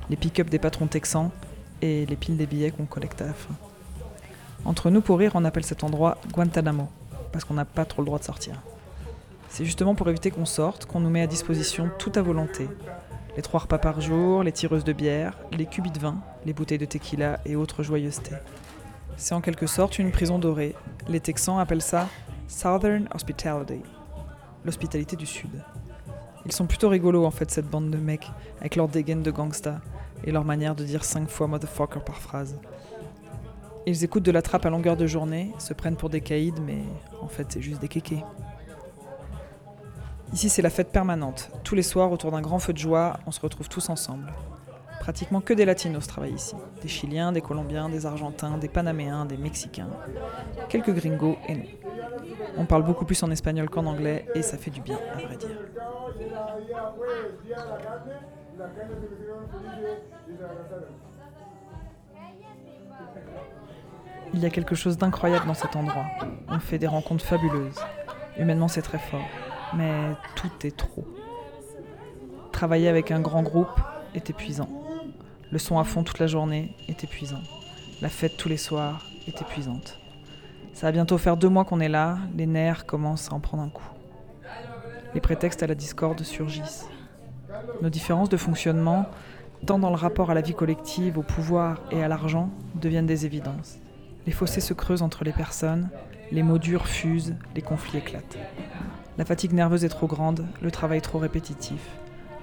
les 0.08 0.16
pick-up 0.16 0.48
des 0.48 0.58
patrons 0.58 0.86
texans 0.86 1.30
et 1.82 2.06
les 2.06 2.16
piles 2.16 2.38
des 2.38 2.46
billets 2.46 2.70
qu'on 2.70 2.86
collecte 2.86 3.20
à 3.20 3.26
la 3.26 3.34
fin. 3.34 3.54
Entre 4.64 4.90
nous, 4.90 5.02
pour 5.02 5.18
rire, 5.18 5.32
on 5.34 5.44
appelle 5.44 5.64
cet 5.64 5.84
endroit 5.84 6.16
Guantanamo, 6.32 6.88
parce 7.32 7.44
qu'on 7.44 7.54
n'a 7.54 7.66
pas 7.66 7.84
trop 7.84 8.00
le 8.00 8.06
droit 8.06 8.18
de 8.18 8.24
sortir. 8.24 8.62
C'est 9.50 9.66
justement 9.66 9.94
pour 9.94 10.08
éviter 10.08 10.30
qu'on 10.30 10.46
sorte 10.46 10.86
qu'on 10.86 11.00
nous 11.00 11.10
met 11.10 11.22
à 11.22 11.26
disposition 11.26 11.90
tout 11.98 12.12
à 12.14 12.22
volonté. 12.22 12.68
Les 13.36 13.42
trois 13.42 13.60
repas 13.60 13.78
par 13.78 14.00
jour, 14.00 14.42
les 14.42 14.52
tireuses 14.52 14.84
de 14.84 14.94
bière, 14.94 15.38
les 15.52 15.66
cubis 15.66 15.90
de 15.90 15.98
vin, 15.98 16.16
les 16.46 16.54
bouteilles 16.54 16.78
de 16.78 16.86
tequila 16.86 17.38
et 17.44 17.54
autres 17.54 17.82
joyeusetés. 17.82 18.36
C'est 19.18 19.34
en 19.34 19.42
quelque 19.42 19.66
sorte 19.66 19.98
une 19.98 20.10
prison 20.10 20.38
dorée. 20.38 20.74
Les 21.06 21.20
Texans 21.20 21.58
appellent 21.58 21.82
ça 21.82 22.08
Southern 22.48 23.08
Hospitality, 23.14 23.82
l'hospitalité 24.64 25.16
du 25.16 25.26
Sud. 25.26 25.62
Ils 26.46 26.52
sont 26.52 26.66
plutôt 26.66 26.88
rigolos 26.88 27.26
en 27.26 27.30
fait 27.30 27.50
cette 27.50 27.68
bande 27.68 27.90
de 27.90 27.98
mecs, 27.98 28.30
avec 28.60 28.76
leur 28.76 28.88
dégaine 28.88 29.22
de 29.22 29.30
gangsta 29.30 29.80
et 30.24 30.32
leur 30.32 30.44
manière 30.44 30.74
de 30.74 30.84
dire 30.84 31.04
cinq 31.04 31.28
fois 31.28 31.46
motherfucker 31.46 32.00
par 32.06 32.16
phrase. 32.16 32.58
Ils 33.84 34.02
écoutent 34.02 34.22
de 34.22 34.32
la 34.32 34.42
trappe 34.42 34.64
à 34.64 34.70
longueur 34.70 34.96
de 34.96 35.06
journée, 35.06 35.52
se 35.58 35.74
prennent 35.74 35.96
pour 35.96 36.08
des 36.08 36.20
caïds, 36.20 36.54
mais 36.64 36.82
en 37.20 37.28
fait 37.28 37.46
c'est 37.50 37.60
juste 37.60 37.80
des 37.80 37.88
kékés. 37.88 38.24
Ici 40.32 40.48
c'est 40.48 40.62
la 40.62 40.70
fête 40.70 40.90
permanente. 40.90 41.50
Tous 41.64 41.74
les 41.74 41.82
soirs 41.82 42.12
autour 42.12 42.32
d'un 42.32 42.40
grand 42.40 42.58
feu 42.58 42.72
de 42.72 42.78
joie, 42.78 43.18
on 43.26 43.30
se 43.30 43.40
retrouve 43.40 43.68
tous 43.68 43.88
ensemble. 43.88 44.32
Pratiquement 45.00 45.40
que 45.40 45.54
des 45.54 45.64
latinos 45.64 46.06
travaillent 46.06 46.34
ici. 46.34 46.56
Des 46.82 46.88
Chiliens, 46.88 47.30
des 47.30 47.40
Colombiens, 47.40 47.88
des 47.88 48.06
Argentins, 48.06 48.58
des 48.58 48.68
Panaméens, 48.68 49.24
des 49.24 49.36
Mexicains. 49.36 49.88
Quelques 50.68 50.92
gringos 50.92 51.36
et 51.48 51.54
nous. 51.54 51.68
On 52.58 52.64
parle 52.64 52.82
beaucoup 52.82 53.04
plus 53.04 53.22
en 53.22 53.30
espagnol 53.30 53.70
qu'en 53.70 53.86
anglais 53.86 54.26
et 54.34 54.42
ça 54.42 54.58
fait 54.58 54.70
du 54.70 54.80
bien, 54.80 54.98
à 55.14 55.18
vrai 55.20 55.36
dire. 55.36 55.48
Il 64.34 64.40
y 64.40 64.46
a 64.46 64.50
quelque 64.50 64.74
chose 64.74 64.98
d'incroyable 64.98 65.46
dans 65.46 65.54
cet 65.54 65.76
endroit. 65.76 66.06
On 66.48 66.58
fait 66.58 66.78
des 66.78 66.86
rencontres 66.86 67.24
fabuleuses. 67.24 67.78
Humainement, 68.38 68.68
c'est 68.68 68.82
très 68.82 68.98
fort. 68.98 69.20
Mais 69.74 70.12
tout 70.34 70.50
est 70.66 70.76
trop. 70.76 71.06
Travailler 72.52 72.88
avec 72.88 73.10
un 73.10 73.20
grand 73.20 73.42
groupe 73.42 73.80
est 74.14 74.30
épuisant. 74.30 74.68
Le 75.50 75.58
son 75.58 75.78
à 75.78 75.84
fond 75.84 76.02
toute 76.02 76.18
la 76.18 76.26
journée 76.26 76.74
est 76.88 77.04
épuisant. 77.04 77.42
La 78.00 78.08
fête 78.08 78.36
tous 78.36 78.48
les 78.48 78.56
soirs 78.56 79.06
est 79.28 79.40
épuisante. 79.40 79.98
Ça 80.74 80.86
va 80.86 80.92
bientôt 80.92 81.18
faire 81.18 81.36
deux 81.36 81.48
mois 81.48 81.64
qu'on 81.64 81.80
est 81.80 81.88
là, 81.88 82.18
les 82.36 82.46
nerfs 82.46 82.84
commencent 82.84 83.30
à 83.30 83.34
en 83.34 83.40
prendre 83.40 83.62
un 83.62 83.68
coup. 83.68 83.88
Les 85.14 85.20
prétextes 85.20 85.62
à 85.62 85.66
la 85.66 85.74
discorde 85.74 86.22
surgissent. 86.22 86.86
Nos 87.80 87.88
différences 87.88 88.28
de 88.28 88.36
fonctionnement, 88.36 89.06
tant 89.64 89.78
dans 89.78 89.88
le 89.88 89.96
rapport 89.96 90.30
à 90.30 90.34
la 90.34 90.42
vie 90.42 90.54
collective, 90.54 91.18
au 91.18 91.22
pouvoir 91.22 91.80
et 91.90 92.02
à 92.02 92.08
l'argent, 92.08 92.50
deviennent 92.74 93.06
des 93.06 93.24
évidences. 93.24 93.78
Les 94.26 94.32
fossés 94.32 94.60
se 94.60 94.74
creusent 94.74 95.02
entre 95.02 95.24
les 95.24 95.32
personnes, 95.32 95.88
les 96.32 96.42
mots 96.42 96.58
durs 96.58 96.86
fusent, 96.86 97.34
les 97.54 97.62
conflits 97.62 97.98
éclatent. 97.98 98.38
La 99.18 99.24
fatigue 99.24 99.52
nerveuse 99.52 99.84
est 99.84 99.88
trop 99.88 100.06
grande, 100.06 100.46
le 100.60 100.70
travail 100.70 101.00
trop 101.00 101.18
répétitif. 101.18 101.80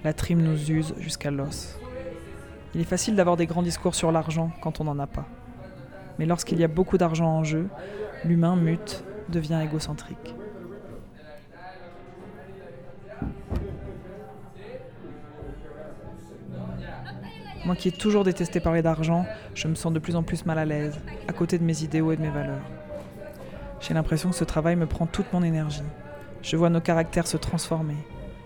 La 0.03 0.13
trime 0.13 0.41
nous 0.41 0.71
use 0.71 0.93
jusqu'à 0.97 1.31
l'os. 1.31 1.77
Il 2.73 2.81
est 2.81 2.85
facile 2.85 3.15
d'avoir 3.15 3.37
des 3.37 3.45
grands 3.45 3.61
discours 3.61 3.95
sur 3.95 4.11
l'argent 4.11 4.51
quand 4.61 4.81
on 4.81 4.85
n'en 4.85 4.99
a 4.99 5.07
pas. 5.07 5.27
Mais 6.17 6.25
lorsqu'il 6.25 6.59
y 6.59 6.63
a 6.63 6.67
beaucoup 6.67 6.97
d'argent 6.97 7.27
en 7.27 7.43
jeu, 7.43 7.67
l'humain 8.25 8.55
mute, 8.55 9.03
devient 9.29 9.61
égocentrique. 9.63 10.35
Moi 17.65 17.75
qui 17.77 17.87
ai 17.87 17.91
toujours 17.91 18.25
détesté 18.25 18.59
parler 18.59 18.81
d'argent, 18.81 19.25
je 19.55 19.67
me 19.69 19.75
sens 19.75 19.93
de 19.93 19.99
plus 19.99 20.17
en 20.17 20.23
plus 20.23 20.45
mal 20.45 20.57
à 20.57 20.65
l'aise, 20.65 20.99
à 21.29 21.33
côté 21.33 21.57
de 21.57 21.63
mes 21.63 21.83
idéaux 21.83 22.11
et 22.11 22.17
de 22.17 22.21
mes 22.21 22.29
valeurs. 22.29 22.61
J'ai 23.83 23.93
l'impression 23.93 24.29
que 24.29 24.35
ce 24.37 24.45
travail 24.45 24.77
me 24.77 24.85
prend 24.85 25.05
toute 25.05 25.33
mon 25.33 25.43
énergie. 25.43 25.83
Je 26.41 26.55
vois 26.55 26.69
nos 26.69 26.79
caractères 26.79 27.27
se 27.27 27.35
transformer. 27.35 27.97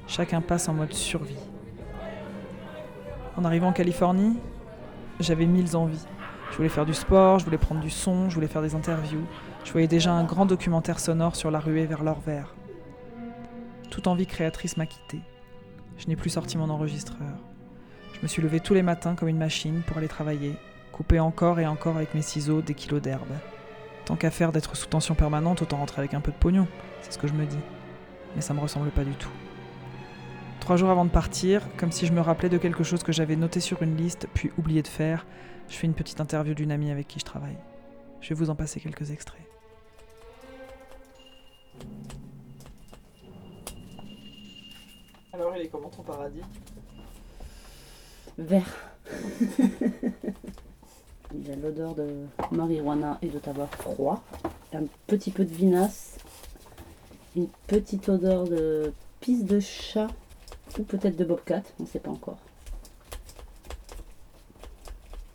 Chacun 0.07 0.41
passe 0.41 0.67
en 0.67 0.73
mode 0.73 0.93
survie. 0.93 1.37
En 3.35 3.45
arrivant 3.45 3.67
en 3.67 3.71
Californie, 3.71 4.39
j'avais 5.19 5.45
mille 5.45 5.75
envies. 5.75 6.07
Je 6.49 6.57
voulais 6.57 6.69
faire 6.69 6.87
du 6.87 6.95
sport, 6.95 7.37
je 7.37 7.45
voulais 7.45 7.59
prendre 7.59 7.81
du 7.81 7.91
son, 7.91 8.31
je 8.31 8.33
voulais 8.33 8.47
faire 8.47 8.63
des 8.63 8.73
interviews. 8.73 9.27
Je 9.63 9.71
voyais 9.71 9.87
déjà 9.87 10.11
un 10.11 10.23
grand 10.23 10.47
documentaire 10.47 10.99
sonore 10.99 11.35
sur 11.35 11.51
la 11.51 11.59
ruée 11.59 11.85
vers 11.85 12.03
l'or 12.03 12.19
vert. 12.19 12.55
Toute 13.91 14.07
envie 14.07 14.25
créatrice 14.25 14.75
m'a 14.75 14.87
quitté. 14.87 15.19
Je 15.99 16.07
n'ai 16.07 16.15
plus 16.15 16.31
sorti 16.31 16.57
mon 16.57 16.71
enregistreur. 16.71 17.37
Je 18.13 18.21
me 18.23 18.27
suis 18.27 18.41
levé 18.41 18.59
tous 18.59 18.73
les 18.73 18.81
matins 18.81 19.13
comme 19.13 19.27
une 19.27 19.37
machine 19.37 19.83
pour 19.85 19.99
aller 19.99 20.07
travailler, 20.07 20.55
couper 20.91 21.19
encore 21.19 21.59
et 21.59 21.67
encore 21.67 21.95
avec 21.95 22.15
mes 22.15 22.23
ciseaux 22.23 22.63
des 22.63 22.73
kilos 22.73 23.03
d'herbe. 23.03 23.29
Tant 24.07 24.15
qu'à 24.15 24.31
faire 24.31 24.53
d'être 24.53 24.77
sous 24.77 24.87
tension 24.87 25.15
permanente, 25.15 25.61
autant 25.61 25.75
rentrer 25.75 25.99
avec 25.99 26.13
un 26.13 26.21
peu 26.21 26.31
de 26.31 26.37
pognon, 26.37 26.65
c'est 27.01 27.11
ce 27.11 27.17
que 27.17 27.27
je 27.27 27.33
me 27.33 27.45
dis. 27.45 27.59
Mais 28.35 28.41
ça 28.41 28.53
me 28.53 28.61
ressemble 28.61 28.89
pas 28.89 29.03
du 29.03 29.11
tout. 29.11 29.29
Trois 30.61 30.77
jours 30.77 30.89
avant 30.89 31.03
de 31.03 31.09
partir, 31.09 31.67
comme 31.75 31.91
si 31.91 32.05
je 32.05 32.13
me 32.13 32.21
rappelais 32.21 32.47
de 32.47 32.57
quelque 32.57 32.85
chose 32.85 33.03
que 33.03 33.11
j'avais 33.11 33.35
noté 33.35 33.59
sur 33.59 33.83
une 33.83 33.97
liste 33.97 34.29
puis 34.33 34.49
oublié 34.57 34.81
de 34.81 34.87
faire, 34.87 35.25
je 35.67 35.75
fais 35.75 35.87
une 35.87 35.93
petite 35.93 36.21
interview 36.21 36.53
d'une 36.53 36.71
amie 36.71 36.89
avec 36.89 37.09
qui 37.09 37.19
je 37.19 37.25
travaille. 37.25 37.57
Je 38.21 38.29
vais 38.29 38.35
vous 38.35 38.49
en 38.49 38.55
passer 38.55 38.79
quelques 38.79 39.11
extraits. 39.11 39.45
Alors, 45.33 45.53
il 45.57 45.63
est 45.63 45.67
comment 45.67 45.89
ton 45.89 46.03
paradis? 46.03 46.43
Vert. 48.37 48.73
Il 51.47 51.51
y 51.51 51.53
a 51.53 51.59
l'odeur 51.61 51.95
de 51.95 52.25
marijuana 52.51 53.19
et 53.21 53.27
de 53.29 53.39
tabac 53.39 53.67
froid. 53.67 54.21
Un 54.73 54.83
petit 55.07 55.31
peu 55.31 55.45
de 55.45 55.53
vinasse. 55.53 56.17
Une 57.37 57.47
petite 57.67 58.09
odeur 58.09 58.43
de 58.43 58.91
pisse 59.21 59.45
de 59.45 59.61
chat 59.61 60.09
ou 60.77 60.83
peut-être 60.83 61.15
de 61.15 61.23
bobcat, 61.23 61.61
on 61.79 61.83
ne 61.83 61.87
sait 61.87 61.99
pas 61.99 62.11
encore. 62.11 62.39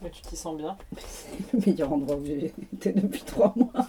Mais 0.02 0.10
tu 0.10 0.20
t'y 0.20 0.36
sens 0.36 0.54
bien 0.58 0.76
C'est 0.98 1.54
le 1.54 1.60
meilleur 1.64 1.90
endroit 1.90 2.16
où 2.16 2.26
j'ai 2.26 2.52
été 2.74 2.92
depuis 2.92 3.22
trois 3.22 3.54
mois. 3.56 3.86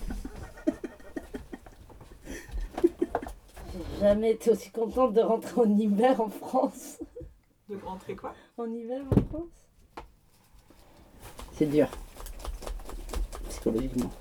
J'ai 2.82 4.00
jamais 4.00 4.32
été 4.32 4.50
aussi 4.52 4.72
contente 4.72 5.12
de 5.12 5.20
rentrer 5.20 5.60
en 5.60 5.78
hiver 5.78 6.22
en 6.22 6.30
France. 6.30 7.00
De 7.68 7.76
rentrer 7.84 8.16
quoi? 8.16 8.34
En 8.58 8.72
hiver 8.72 9.04
en 9.12 9.22
France? 9.24 10.06
C'est 11.52 11.66
dur. 11.66 11.90
Psychologiquement. 13.64 14.12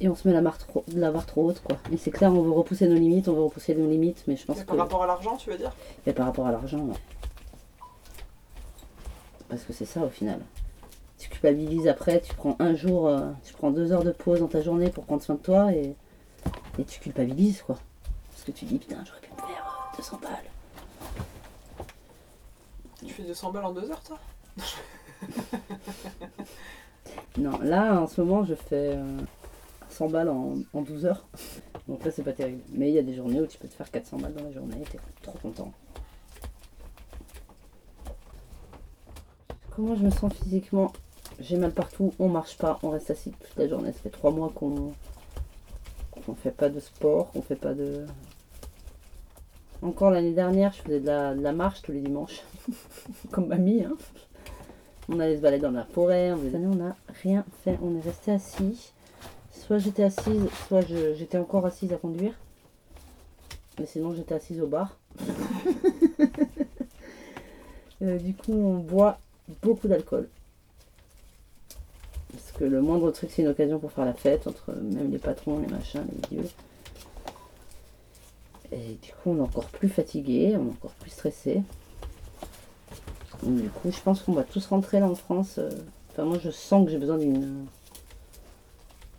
Et 0.00 0.08
on 0.10 0.14
se 0.14 0.28
met 0.28 0.34
la, 0.34 0.42
barre 0.42 0.58
trop, 0.58 0.84
la 0.94 1.10
barre 1.10 1.24
trop 1.24 1.48
haute, 1.48 1.62
quoi. 1.62 1.78
Et 1.90 1.96
c'est 1.96 2.10
clair, 2.10 2.30
on 2.30 2.42
veut 2.42 2.50
repousser 2.50 2.86
nos 2.86 2.96
limites, 2.96 3.26
on 3.28 3.32
veut 3.32 3.44
repousser 3.44 3.74
nos 3.74 3.88
limites, 3.88 4.22
mais 4.26 4.36
je 4.36 4.44
pense 4.44 4.58
Mais 4.58 4.64
que... 4.64 4.68
Par 4.68 4.76
rapport 4.76 5.02
à 5.02 5.06
l'argent, 5.06 5.38
tu 5.38 5.48
veux 5.48 5.56
dire? 5.56 5.72
Et 6.06 6.12
par 6.12 6.26
rapport 6.26 6.46
à 6.46 6.52
l'argent, 6.52 6.80
ouais. 6.80 6.96
Parce 9.48 9.62
que 9.62 9.72
c'est 9.72 9.86
ça 9.86 10.02
au 10.02 10.10
final. 10.10 10.40
Tu 11.16 11.30
culpabilises 11.30 11.88
après, 11.88 12.20
tu 12.20 12.34
prends 12.34 12.56
un 12.58 12.74
jour, 12.74 13.06
euh, 13.06 13.30
tu 13.44 13.54
prends 13.54 13.70
deux 13.70 13.92
heures 13.92 14.04
de 14.04 14.12
pause 14.12 14.40
dans 14.40 14.48
ta 14.48 14.60
journée 14.60 14.90
pour 14.90 15.04
prendre 15.04 15.22
soin 15.22 15.36
de 15.36 15.40
toi 15.40 15.72
et, 15.72 15.96
et 16.78 16.84
tu 16.84 17.00
culpabilises 17.00 17.62
quoi. 17.62 17.78
Parce 18.32 18.44
que 18.44 18.50
tu 18.50 18.66
dis 18.66 18.78
putain, 18.78 19.02
j'aurais 19.06 19.20
pu 19.20 19.30
me 19.32 19.38
faire 19.38 19.88
euh, 19.94 19.96
200 19.96 20.20
balles. 20.22 20.50
Tu 23.02 23.14
fais 23.14 23.22
200 23.22 23.52
balles 23.52 23.64
en 23.64 23.72
deux 23.72 23.90
heures, 23.90 24.02
toi? 24.02 24.18
Non, 27.38 27.58
là 27.62 28.00
en 28.00 28.06
ce 28.06 28.20
moment 28.20 28.44
je 28.44 28.54
fais 28.54 28.96
euh, 28.96 29.18
100 29.90 30.08
balles 30.08 30.28
en, 30.28 30.54
en 30.72 30.82
12 30.82 31.06
heures. 31.06 31.26
Donc 31.88 32.04
là 32.04 32.10
c'est 32.10 32.22
pas 32.22 32.32
terrible. 32.32 32.62
Mais 32.72 32.88
il 32.90 32.94
y 32.94 32.98
a 32.98 33.02
des 33.02 33.14
journées 33.14 33.40
où 33.40 33.46
tu 33.46 33.58
peux 33.58 33.68
te 33.68 33.74
faire 33.74 33.90
400 33.90 34.18
balles 34.18 34.34
dans 34.34 34.44
la 34.44 34.52
journée 34.52 34.76
et 34.80 34.84
t'es 34.84 34.98
trop 35.22 35.38
content. 35.38 35.72
Comment 39.70 39.94
je 39.94 40.04
me 40.04 40.10
sens 40.10 40.32
physiquement? 40.32 40.92
J'ai 41.38 41.58
mal 41.58 41.70
partout, 41.70 42.14
on 42.18 42.28
marche 42.28 42.56
pas, 42.56 42.78
on 42.82 42.88
reste 42.88 43.10
assis 43.10 43.30
toute 43.30 43.56
la 43.56 43.68
journée. 43.68 43.92
Ça 43.92 43.98
fait 43.98 44.10
trois 44.10 44.30
mois 44.30 44.50
qu'on 44.54 44.94
qu'on 46.24 46.34
fait 46.34 46.50
pas 46.50 46.68
de 46.68 46.80
sport, 46.80 47.30
qu'on 47.32 47.42
fait 47.42 47.56
pas 47.56 47.74
de. 47.74 48.06
Encore 49.82 50.10
l'année 50.10 50.32
dernière, 50.32 50.72
je 50.72 50.82
faisais 50.82 51.00
de 51.00 51.06
la, 51.06 51.34
de 51.34 51.42
la 51.42 51.52
marche 51.52 51.82
tous 51.82 51.92
les 51.92 52.00
dimanches, 52.00 52.42
comme 53.30 53.48
mamie. 53.48 53.84
Hein. 53.84 53.96
On 55.08 55.20
allait 55.20 55.36
se 55.36 55.42
balader 55.42 55.62
dans 55.62 55.70
la 55.70 55.84
forêt. 55.84 56.32
On 56.32 56.36
faisait- 56.38 56.58
on 56.58 56.74
n'a 56.74 56.96
rien 57.22 57.44
fait, 57.64 57.78
on 57.82 57.96
est 57.96 58.00
resté 58.00 58.32
assis. 58.32 58.92
Soit 59.52 59.78
j'étais 59.78 60.02
assise, 60.04 60.42
soit 60.68 60.82
j'étais 60.82 61.38
encore 61.38 61.66
assise 61.66 61.92
à 61.92 61.96
conduire. 61.96 62.34
Mais 63.78 63.86
sinon, 63.86 64.14
j'étais 64.14 64.34
assise 64.34 64.60
au 64.60 64.66
bar. 64.66 64.96
Euh, 68.02 68.18
du 68.18 68.34
coup, 68.34 68.52
on 68.52 68.76
boit 68.76 69.18
beaucoup 69.62 69.88
d'alcool. 69.88 70.28
Parce 72.30 72.52
que 72.52 72.64
le 72.64 72.82
moindre 72.82 73.10
truc, 73.10 73.30
c'est 73.32 73.40
une 73.40 73.48
occasion 73.48 73.78
pour 73.78 73.90
faire 73.90 74.04
la 74.04 74.12
fête 74.12 74.46
entre 74.46 74.72
même 74.74 75.10
les 75.10 75.16
patrons, 75.18 75.60
les 75.60 75.66
machins, 75.66 76.04
les 76.30 76.36
vieux. 76.36 76.48
Et 78.70 78.98
du 79.02 79.12
coup, 79.12 79.30
on 79.30 79.38
est 79.38 79.40
encore 79.40 79.64
plus 79.68 79.88
fatigué, 79.88 80.56
on 80.58 80.66
est 80.66 80.70
encore 80.72 80.90
plus 81.00 81.10
stressé. 81.10 81.62
Du 83.46 83.68
coup, 83.70 83.90
je 83.92 84.00
pense 84.00 84.22
qu'on 84.22 84.32
va 84.32 84.42
tous 84.42 84.66
rentrer 84.66 85.00
là 85.00 85.08
en 85.08 85.14
France. 85.14 85.54
euh, 85.58 85.70
Enfin, 86.12 86.24
moi, 86.24 86.38
je 86.42 86.50
sens 86.50 86.84
que 86.84 86.90
j'ai 86.90 86.98
besoin 86.98 87.18
d'une. 87.18 87.66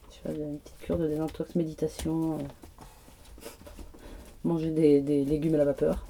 Je 0.10 0.16
sais 0.16 0.22
pas, 0.24 0.32
d'une 0.34 0.58
petite 0.60 0.78
cure 0.80 0.98
de 0.98 1.08
désintox, 1.08 1.56
méditation. 1.56 2.38
euh, 2.40 2.42
Manger 4.44 4.72
des, 4.72 5.02
des 5.02 5.24
légumes 5.26 5.56
à 5.56 5.60
la 5.60 5.66
vapeur. 5.66 6.06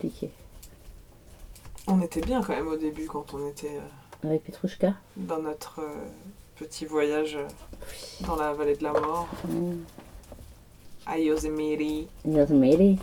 Piqué. 0.00 0.30
On 1.86 2.00
était 2.02 2.20
bien 2.20 2.42
quand 2.42 2.54
même 2.54 2.68
au 2.68 2.76
début 2.76 3.06
quand 3.06 3.32
on 3.34 3.48
était 3.48 3.78
euh, 4.24 4.28
Avec 4.28 4.44
Petrouchka. 4.44 4.94
dans 5.16 5.40
notre 5.40 5.80
petit 6.56 6.84
voyage 6.84 7.38
dans 8.20 8.36
la 8.36 8.52
vallée 8.52 8.76
de 8.76 8.82
la 8.84 8.92
mort. 8.92 9.26
Mm. 9.48 9.72
À 11.06 11.18
Yosemite. 11.18 12.08
Yosemite. 12.26 13.00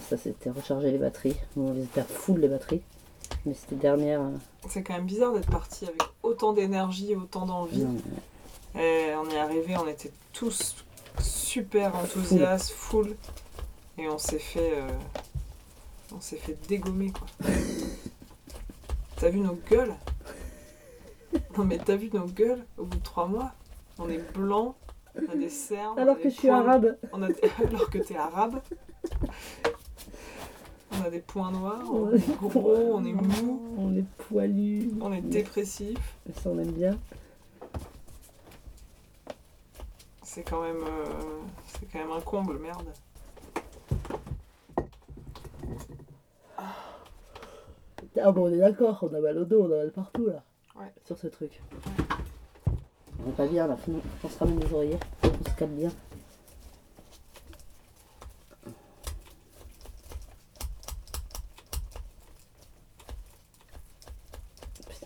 Ça, 0.00 0.16
c'était 0.16 0.50
recharger 0.50 0.90
les 0.90 0.98
batteries. 0.98 1.36
On 1.56 1.74
était 1.80 2.00
à 2.00 2.04
full 2.04 2.40
les 2.40 2.48
batteries. 2.48 2.82
Mais 3.44 3.54
c'était 3.54 3.76
dernière. 3.76 4.20
euh, 4.20 4.30
C'est 4.68 4.82
quand 4.82 4.94
même 4.94 5.06
bizarre 5.06 5.32
d'être 5.32 5.50
parti 5.50 5.84
avec 5.86 6.00
autant 6.22 6.52
d'énergie, 6.52 7.14
autant 7.16 7.46
d'envie. 7.46 7.86
Et 8.78 9.10
on 9.16 9.28
est 9.30 9.38
arrivé, 9.38 9.76
on 9.76 9.88
était 9.88 10.12
tous 10.32 10.76
super 11.20 11.96
enthousiastes, 11.96 12.70
full. 12.70 13.16
Et 13.98 14.08
on 14.08 14.18
s'est 14.18 14.38
fait. 14.38 14.72
euh, 14.74 14.88
on 16.14 16.20
s'est 16.20 16.36
fait 16.36 16.56
dégommer 16.68 17.10
quoi. 17.10 17.26
T'as 19.16 19.30
vu 19.30 19.40
nos 19.40 19.58
gueules? 19.70 19.94
Non 21.56 21.64
mais 21.64 21.78
t'as 21.78 21.96
vu 21.96 22.10
nos 22.12 22.26
gueules 22.26 22.64
au 22.78 22.84
bout 22.84 22.98
de 22.98 23.02
trois 23.02 23.26
mois? 23.26 23.52
On 23.98 24.08
est 24.10 24.18
blancs, 24.34 24.74
on 25.16 25.32
a 25.32 25.36
des 25.36 25.48
cernes. 25.48 25.98
a 25.98 26.02
Alors 26.02 26.16
que 26.18 26.28
je 26.28 26.34
suis 26.34 26.50
arabe. 26.50 26.96
On 27.12 27.22
a 27.22 27.28
des- 27.28 27.40
Alors 27.66 27.88
que 27.90 27.98
t'es 27.98 28.16
arabe. 28.16 28.60
On 31.06 31.08
a 31.08 31.12
des 31.12 31.20
points 31.20 31.52
noirs, 31.52 31.84
on 31.88 32.10
est 32.10 32.36
gros, 32.36 32.94
on 32.94 33.04
est 33.04 33.12
mou, 33.12 33.62
On 33.78 33.94
est 33.96 34.04
poilu. 34.26 34.90
on 35.00 35.12
est 35.12 35.20
dépressif. 35.20 35.96
Ça, 36.34 36.50
on 36.50 36.58
aime 36.58 36.72
bien. 36.72 36.98
C'est 40.24 40.42
quand 40.42 40.62
même, 40.62 40.82
euh, 40.82 41.04
c'est 41.68 41.86
quand 41.92 42.00
même 42.00 42.10
un 42.10 42.20
comble, 42.20 42.58
merde. 42.58 42.88
Ah 46.58 48.32
bon, 48.32 48.50
on 48.50 48.52
est 48.52 48.58
d'accord, 48.58 48.98
on 49.08 49.14
a 49.14 49.20
mal 49.20 49.38
au 49.38 49.44
dos, 49.44 49.62
on 49.62 49.66
a 49.72 49.76
mal 49.76 49.92
partout 49.92 50.26
là. 50.26 50.42
Ouais. 50.74 50.92
Sur 51.04 51.16
ce 51.18 51.28
truc. 51.28 51.60
On 53.20 53.30
va 53.30 53.32
pas 53.36 53.46
bien 53.46 53.68
là, 53.68 53.76
on 54.24 54.28
se 54.28 54.38
ramène 54.40 54.58
les 54.58 54.72
oreillers, 54.72 54.98
on 55.22 55.50
se 55.50 55.54
calme 55.56 55.76
bien. 55.76 55.90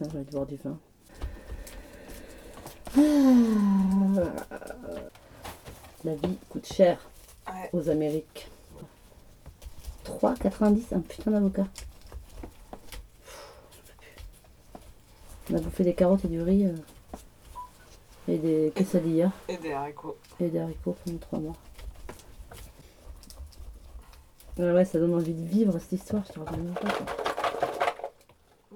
Putain, 0.01 0.11
j'ai 0.13 0.19
envie 0.19 0.25
de 0.27 0.31
boire 0.31 0.47
du 0.47 0.57
vin. 0.57 0.79
Ah. 2.97 3.01
La 6.05 6.15
vie 6.15 6.39
coûte 6.49 6.67
cher 6.67 6.99
Ouais. 7.47 7.69
aux 7.73 7.89
Amériques. 7.91 8.49
3,90 10.05 10.95
un 10.95 11.01
putain 11.01 11.31
d'avocat. 11.33 11.67
On 15.51 15.57
a 15.57 15.61
bouffé 15.61 15.85
des 15.85 15.95
carottes 15.95 16.25
et 16.25 16.29
du 16.29 16.41
riz 16.41 16.67
euh, 16.67 16.77
et 18.29 18.39
des 18.39 18.73
quesadillas 18.75 19.33
Et 19.49 19.57
des 19.59 19.73
haricots. 19.73 20.17
et 20.39 20.49
des 20.49 20.59
haricots 20.61 20.97
pendant 21.05 21.19
3 21.19 21.39
mois. 21.41 21.57
Ouais, 24.59 24.73
ouais, 24.73 24.85
ça 24.85 24.99
donne 24.99 25.15
envie 25.15 25.35
de 25.35 25.45
vivre 25.47 25.79
cette 25.79 25.93
histoire, 25.93 26.23
je 26.27 26.33
te 26.33 26.39
raconte 26.39 26.59
même 26.59 26.75
pas. 26.75 26.91
quoi. 26.91 27.20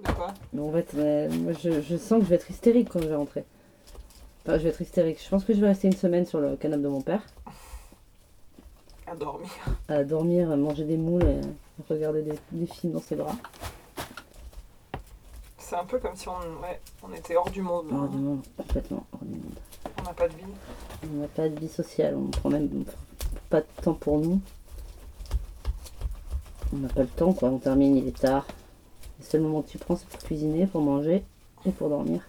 De 0.07 0.13
quoi 0.13 0.35
Mais 0.53 0.61
en 0.63 0.73
fait, 0.73 0.93
ouais, 0.95 1.29
moi 1.29 1.53
je, 1.63 1.81
je 1.81 1.97
sens 1.97 2.19
que 2.19 2.25
je 2.25 2.31
vais 2.31 2.37
être 2.37 2.51
hystérique 2.51 2.89
quand 2.91 3.01
je 3.03 3.09
vais 3.09 3.15
rentrer. 3.17 3.45
Enfin, 4.43 4.59
je 4.59 4.65
vais 4.65 4.69
être 4.71 4.81
hystérique. 4.83 5.23
Je 5.23 5.29
pense 5.29 5.45
que 5.45 5.55
je 5.55 5.61
vais 5.61 5.69
rester 5.69 5.87
une 5.89 5.97
semaine 5.97 6.27
sur 6.27 6.39
le 6.41 6.57
canapé 6.57 6.83
de 6.83 6.89
mon 6.89 7.01
père, 7.01 7.23
À 9.07 9.15
dormir. 9.17 9.49
à 9.89 10.05
dormir, 10.05 10.51
à 10.51 10.57
manger 10.57 10.85
des 10.85 10.97
moules 10.99 11.23
et 11.25 11.41
regarder 11.89 12.23
des, 12.23 12.39
des 12.53 12.67
films 12.67 12.93
dans 12.93 13.01
ses 13.01 13.17
bras. 13.17 13.35
C'est 15.59 15.77
un 15.77 15.85
peu 15.85 15.99
comme 15.99 16.15
si 16.15 16.29
on, 16.29 16.33
ouais, 16.63 16.79
on 17.03 17.13
était 17.15 17.37
hors 17.37 17.51
du 17.51 17.63
monde. 17.63 17.87
Hors 17.91 18.09
du 18.09 18.19
monde, 18.19 18.43
complètement 18.57 19.07
hors 19.15 19.25
du 19.25 19.31
monde. 19.37 19.55
On 19.99 20.03
n'a 20.03 20.13
pas 20.13 20.29
de 20.29 20.35
vie. 20.35 20.45
On 21.11 21.21
n'a 21.23 21.29
pas 21.29 21.49
de 21.49 21.59
vie 21.59 21.69
sociale, 21.69 22.15
on 22.17 22.27
prend 22.29 22.51
même 22.51 22.69
on 22.75 22.83
prend 22.85 22.95
pas 23.49 23.61
de 23.63 23.67
temps 23.83 23.95
pour 23.95 24.19
nous. 24.19 24.41
On 26.73 26.77
n'a 26.79 26.89
pas 26.89 27.01
le 27.03 27.09
temps 27.09 27.33
quoi, 27.33 27.49
on 27.49 27.59
termine, 27.59 27.97
il 27.97 28.09
est 28.09 28.19
tard. 28.21 28.47
Le 29.25 29.31
seul 29.31 29.41
moment 29.41 29.63
que 29.63 29.71
tu 29.71 29.79
prends 29.79 29.97
c'est 29.97 30.07
pour 30.07 30.19
cuisiner, 30.21 30.67
pour 30.67 30.83
manger 30.83 31.25
et 31.65 31.71
pour 31.71 31.89
dormir. 31.89 32.21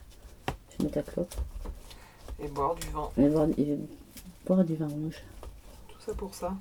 Tu 0.69 0.81
mets 0.81 0.89
ta 0.89 1.03
clope 1.03 1.35
Et 2.39 2.47
boire 2.47 2.73
du 2.75 2.87
vin. 2.87 3.11
et 3.17 3.27
boire, 3.27 3.47
et 3.57 3.77
boire 4.45 4.63
du 4.63 4.75
vin 4.77 4.87
rouge. 4.87 5.21
Tout 5.89 5.99
ça 5.99 6.13
pour 6.13 6.33
ça. 6.33 6.53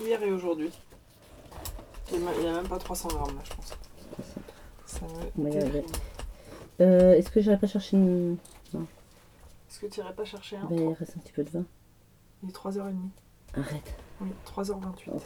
Hier 0.00 0.20
et 0.20 0.32
aujourd'hui. 0.32 0.72
Il 2.12 2.18
n'y 2.18 2.48
a 2.48 2.52
même 2.52 2.66
pas 2.66 2.78
300 2.78 3.06
grammes 3.06 3.36
là, 3.36 3.42
je 3.44 3.54
pense. 3.54 3.72
Ça 4.84 5.06
me. 5.36 5.84
Euh, 6.80 7.14
Est-ce 7.14 7.30
que 7.30 7.40
j'irai 7.40 7.56
pas 7.56 7.68
chercher 7.68 7.96
une. 7.98 8.36
Non, 8.74 8.84
Est-ce 9.70 9.78
que 9.78 9.86
tu 9.86 10.00
irais 10.00 10.12
pas 10.12 10.24
chercher 10.24 10.56
un 10.56 10.64
bah, 10.64 10.74
il 10.76 10.92
reste 10.94 11.16
un 11.16 11.20
petit 11.20 11.32
peu 11.32 11.44
de 11.44 11.50
vin. 11.50 11.64
Il 12.42 12.48
est 12.48 12.52
3h30. 12.52 12.94
Arrête. 13.54 13.94
Oui, 14.20 14.28
3h28. 14.46 15.20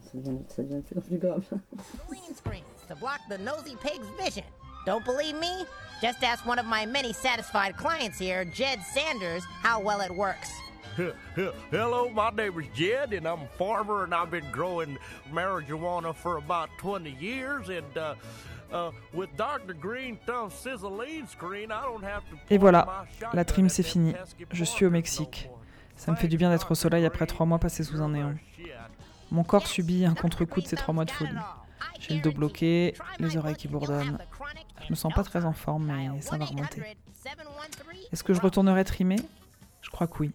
Ça 0.00 0.10
devient, 0.14 0.38
ça 0.48 0.62
devient 0.62 0.76
de 0.76 0.80
plus 0.82 0.98
en 0.98 1.00
plus 1.00 1.18
grave. 1.18 1.44
Green 2.08 2.34
screens 2.34 2.64
to 2.88 2.94
block 2.96 3.20
the 3.28 3.38
nosy 3.38 3.76
pig's 3.82 4.06
vision. 4.22 4.44
Don't 4.86 5.04
believe 5.04 5.34
me? 5.38 5.66
Just 6.00 6.22
ask 6.22 6.46
one 6.46 6.58
of 6.58 6.66
my 6.66 6.86
many 6.86 7.12
satisfied 7.12 7.76
clients 7.76 8.18
here, 8.18 8.44
Jed 8.44 8.80
Sanders, 8.94 9.44
how 9.62 9.80
well 9.80 10.00
it 10.00 10.10
works. 10.14 10.50
Hello, 11.70 12.08
my 12.08 12.30
name 12.30 12.58
is 12.60 12.66
Jed, 12.74 13.12
and 13.12 13.26
I'm 13.26 13.42
a 13.42 13.48
farmer, 13.58 14.04
and 14.04 14.14
I've 14.14 14.30
been 14.30 14.50
growing 14.50 14.98
marijuana 15.32 16.14
for 16.14 16.38
about 16.38 16.70
20 16.78 17.16
years. 17.20 17.68
And 17.68 17.96
uh, 17.96 18.14
uh, 18.72 18.90
with 19.12 19.28
Dr. 19.36 19.74
Green 19.74 20.18
Thumb 20.26 20.50
Sizzling 20.50 21.26
Screen, 21.26 21.70
I 21.70 21.82
don't 21.82 22.02
have 22.02 22.22
to. 22.30 22.54
Et 22.54 22.58
voilà, 22.58 23.06
la 23.32 23.44
trim 23.44 23.68
c'est 23.68 23.82
fini. 23.84 24.14
Je 24.52 24.64
suis 24.64 24.86
au 24.86 24.90
Mexique. 24.90 25.48
Ça 25.98 26.12
me 26.12 26.16
fait 26.16 26.28
du 26.28 26.38
bien 26.38 26.48
d'être 26.50 26.70
au 26.70 26.74
soleil 26.74 27.04
après 27.04 27.26
trois 27.26 27.44
mois 27.44 27.58
passés 27.58 27.82
sous 27.82 28.00
un 28.00 28.10
néon. 28.10 28.34
Mon 29.32 29.42
corps 29.42 29.66
subit 29.66 30.06
un 30.06 30.14
contre-coup 30.14 30.60
de 30.60 30.66
ces 30.66 30.76
trois 30.76 30.94
mois 30.94 31.04
de 31.04 31.10
folie. 31.10 31.30
J'ai 31.98 32.14
le 32.14 32.22
dos 32.22 32.32
bloqué, 32.32 32.94
les 33.18 33.36
oreilles 33.36 33.56
qui 33.56 33.66
bourdonnent. 33.68 34.16
Je 34.84 34.90
me 34.90 34.94
sens 34.94 35.12
pas 35.12 35.24
très 35.24 35.44
en 35.44 35.52
forme, 35.52 35.86
mais 35.86 36.22
ça 36.22 36.38
va 36.38 36.44
remonter. 36.44 36.82
Est-ce 38.12 38.22
que 38.22 38.32
je 38.32 38.40
retournerai 38.40 38.84
trimer? 38.84 39.16
Je 39.82 39.90
crois 39.90 40.06
que 40.06 40.18
oui. 40.20 40.30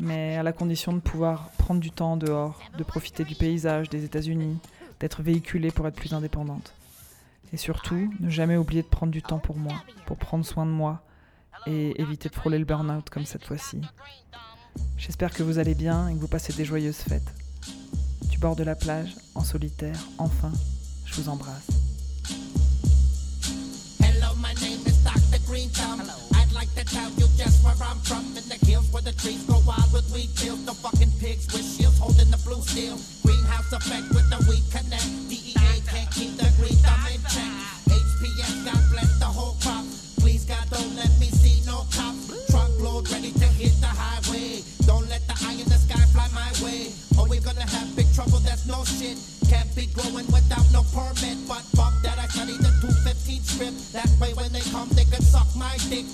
Mais 0.00 0.36
à 0.36 0.42
la 0.42 0.52
condition 0.52 0.92
de 0.92 1.00
pouvoir 1.00 1.48
prendre 1.58 1.80
du 1.80 1.90
temps 1.90 2.12
en 2.12 2.16
dehors, 2.18 2.60
de 2.76 2.84
profiter 2.84 3.24
du 3.24 3.34
paysage 3.34 3.88
des 3.88 4.04
États-Unis, 4.04 4.58
d'être 5.00 5.22
véhiculée 5.22 5.70
pour 5.70 5.88
être 5.88 5.96
plus 5.96 6.12
indépendante. 6.12 6.74
Et 7.54 7.56
surtout, 7.56 8.12
ne 8.20 8.28
jamais 8.28 8.56
oublier 8.56 8.82
de 8.82 8.86
prendre 8.86 9.12
du 9.12 9.22
temps 9.22 9.38
pour 9.38 9.56
moi, 9.56 9.74
pour 10.06 10.18
prendre 10.18 10.44
soin 10.44 10.66
de 10.66 10.70
moi 10.70 11.02
et 11.66 12.00
éviter 12.00 12.28
de 12.28 12.34
frôler 12.34 12.58
le 12.58 12.64
burn-out 12.64 13.08
comme 13.10 13.26
cette 13.26 13.44
fois-ci. 13.44 13.80
J'espère 14.96 15.32
que 15.32 15.42
vous 15.42 15.58
allez 15.58 15.74
bien 15.74 16.08
et 16.08 16.14
que 16.14 16.20
vous 16.20 16.28
passez 16.28 16.52
des 16.52 16.64
joyeuses 16.64 16.96
fêtes. 16.96 17.34
Du 18.30 18.38
bord 18.38 18.56
de 18.56 18.64
la 18.64 18.74
plage, 18.74 19.16
en 19.34 19.44
solitaire, 19.44 19.98
enfin, 20.18 20.52
je 21.04 21.20
vous 21.20 21.28
embrasse. 21.28 21.68
Hello, 24.00 24.34
my 24.36 24.54
name 24.60 24.80
is 24.86 24.96
Dr. 25.04 25.38
Green 25.46 25.68
Thumb. 25.70 26.00
I'd 26.34 26.52
like 26.52 26.72
to 26.74 26.84
tell 26.84 27.10
you 27.18 27.26
just 27.36 27.64
where 27.64 27.74
I'm 27.82 27.98
from. 28.04 28.24
In 28.36 28.48
the 28.48 28.58
hills 28.66 28.90
where 28.92 29.02
the 29.02 29.12
trees 29.12 29.44
grow 29.46 29.60
wild 29.66 29.92
with 29.92 30.08
weed 30.14 30.30
fields. 30.30 30.64
The 30.64 30.74
fucking 30.74 31.12
pigs 31.20 31.46
with 31.52 31.64
shields 31.64 31.98
holding 31.98 32.30
the 32.30 32.38
blue 32.38 32.62
steel. 32.62 32.98
Greenhouse 33.22 33.72
effect 33.72 34.08
with 34.14 34.28
the 34.30 34.38
weed 34.48 34.64
can 55.78 56.04
suck 56.04 56.11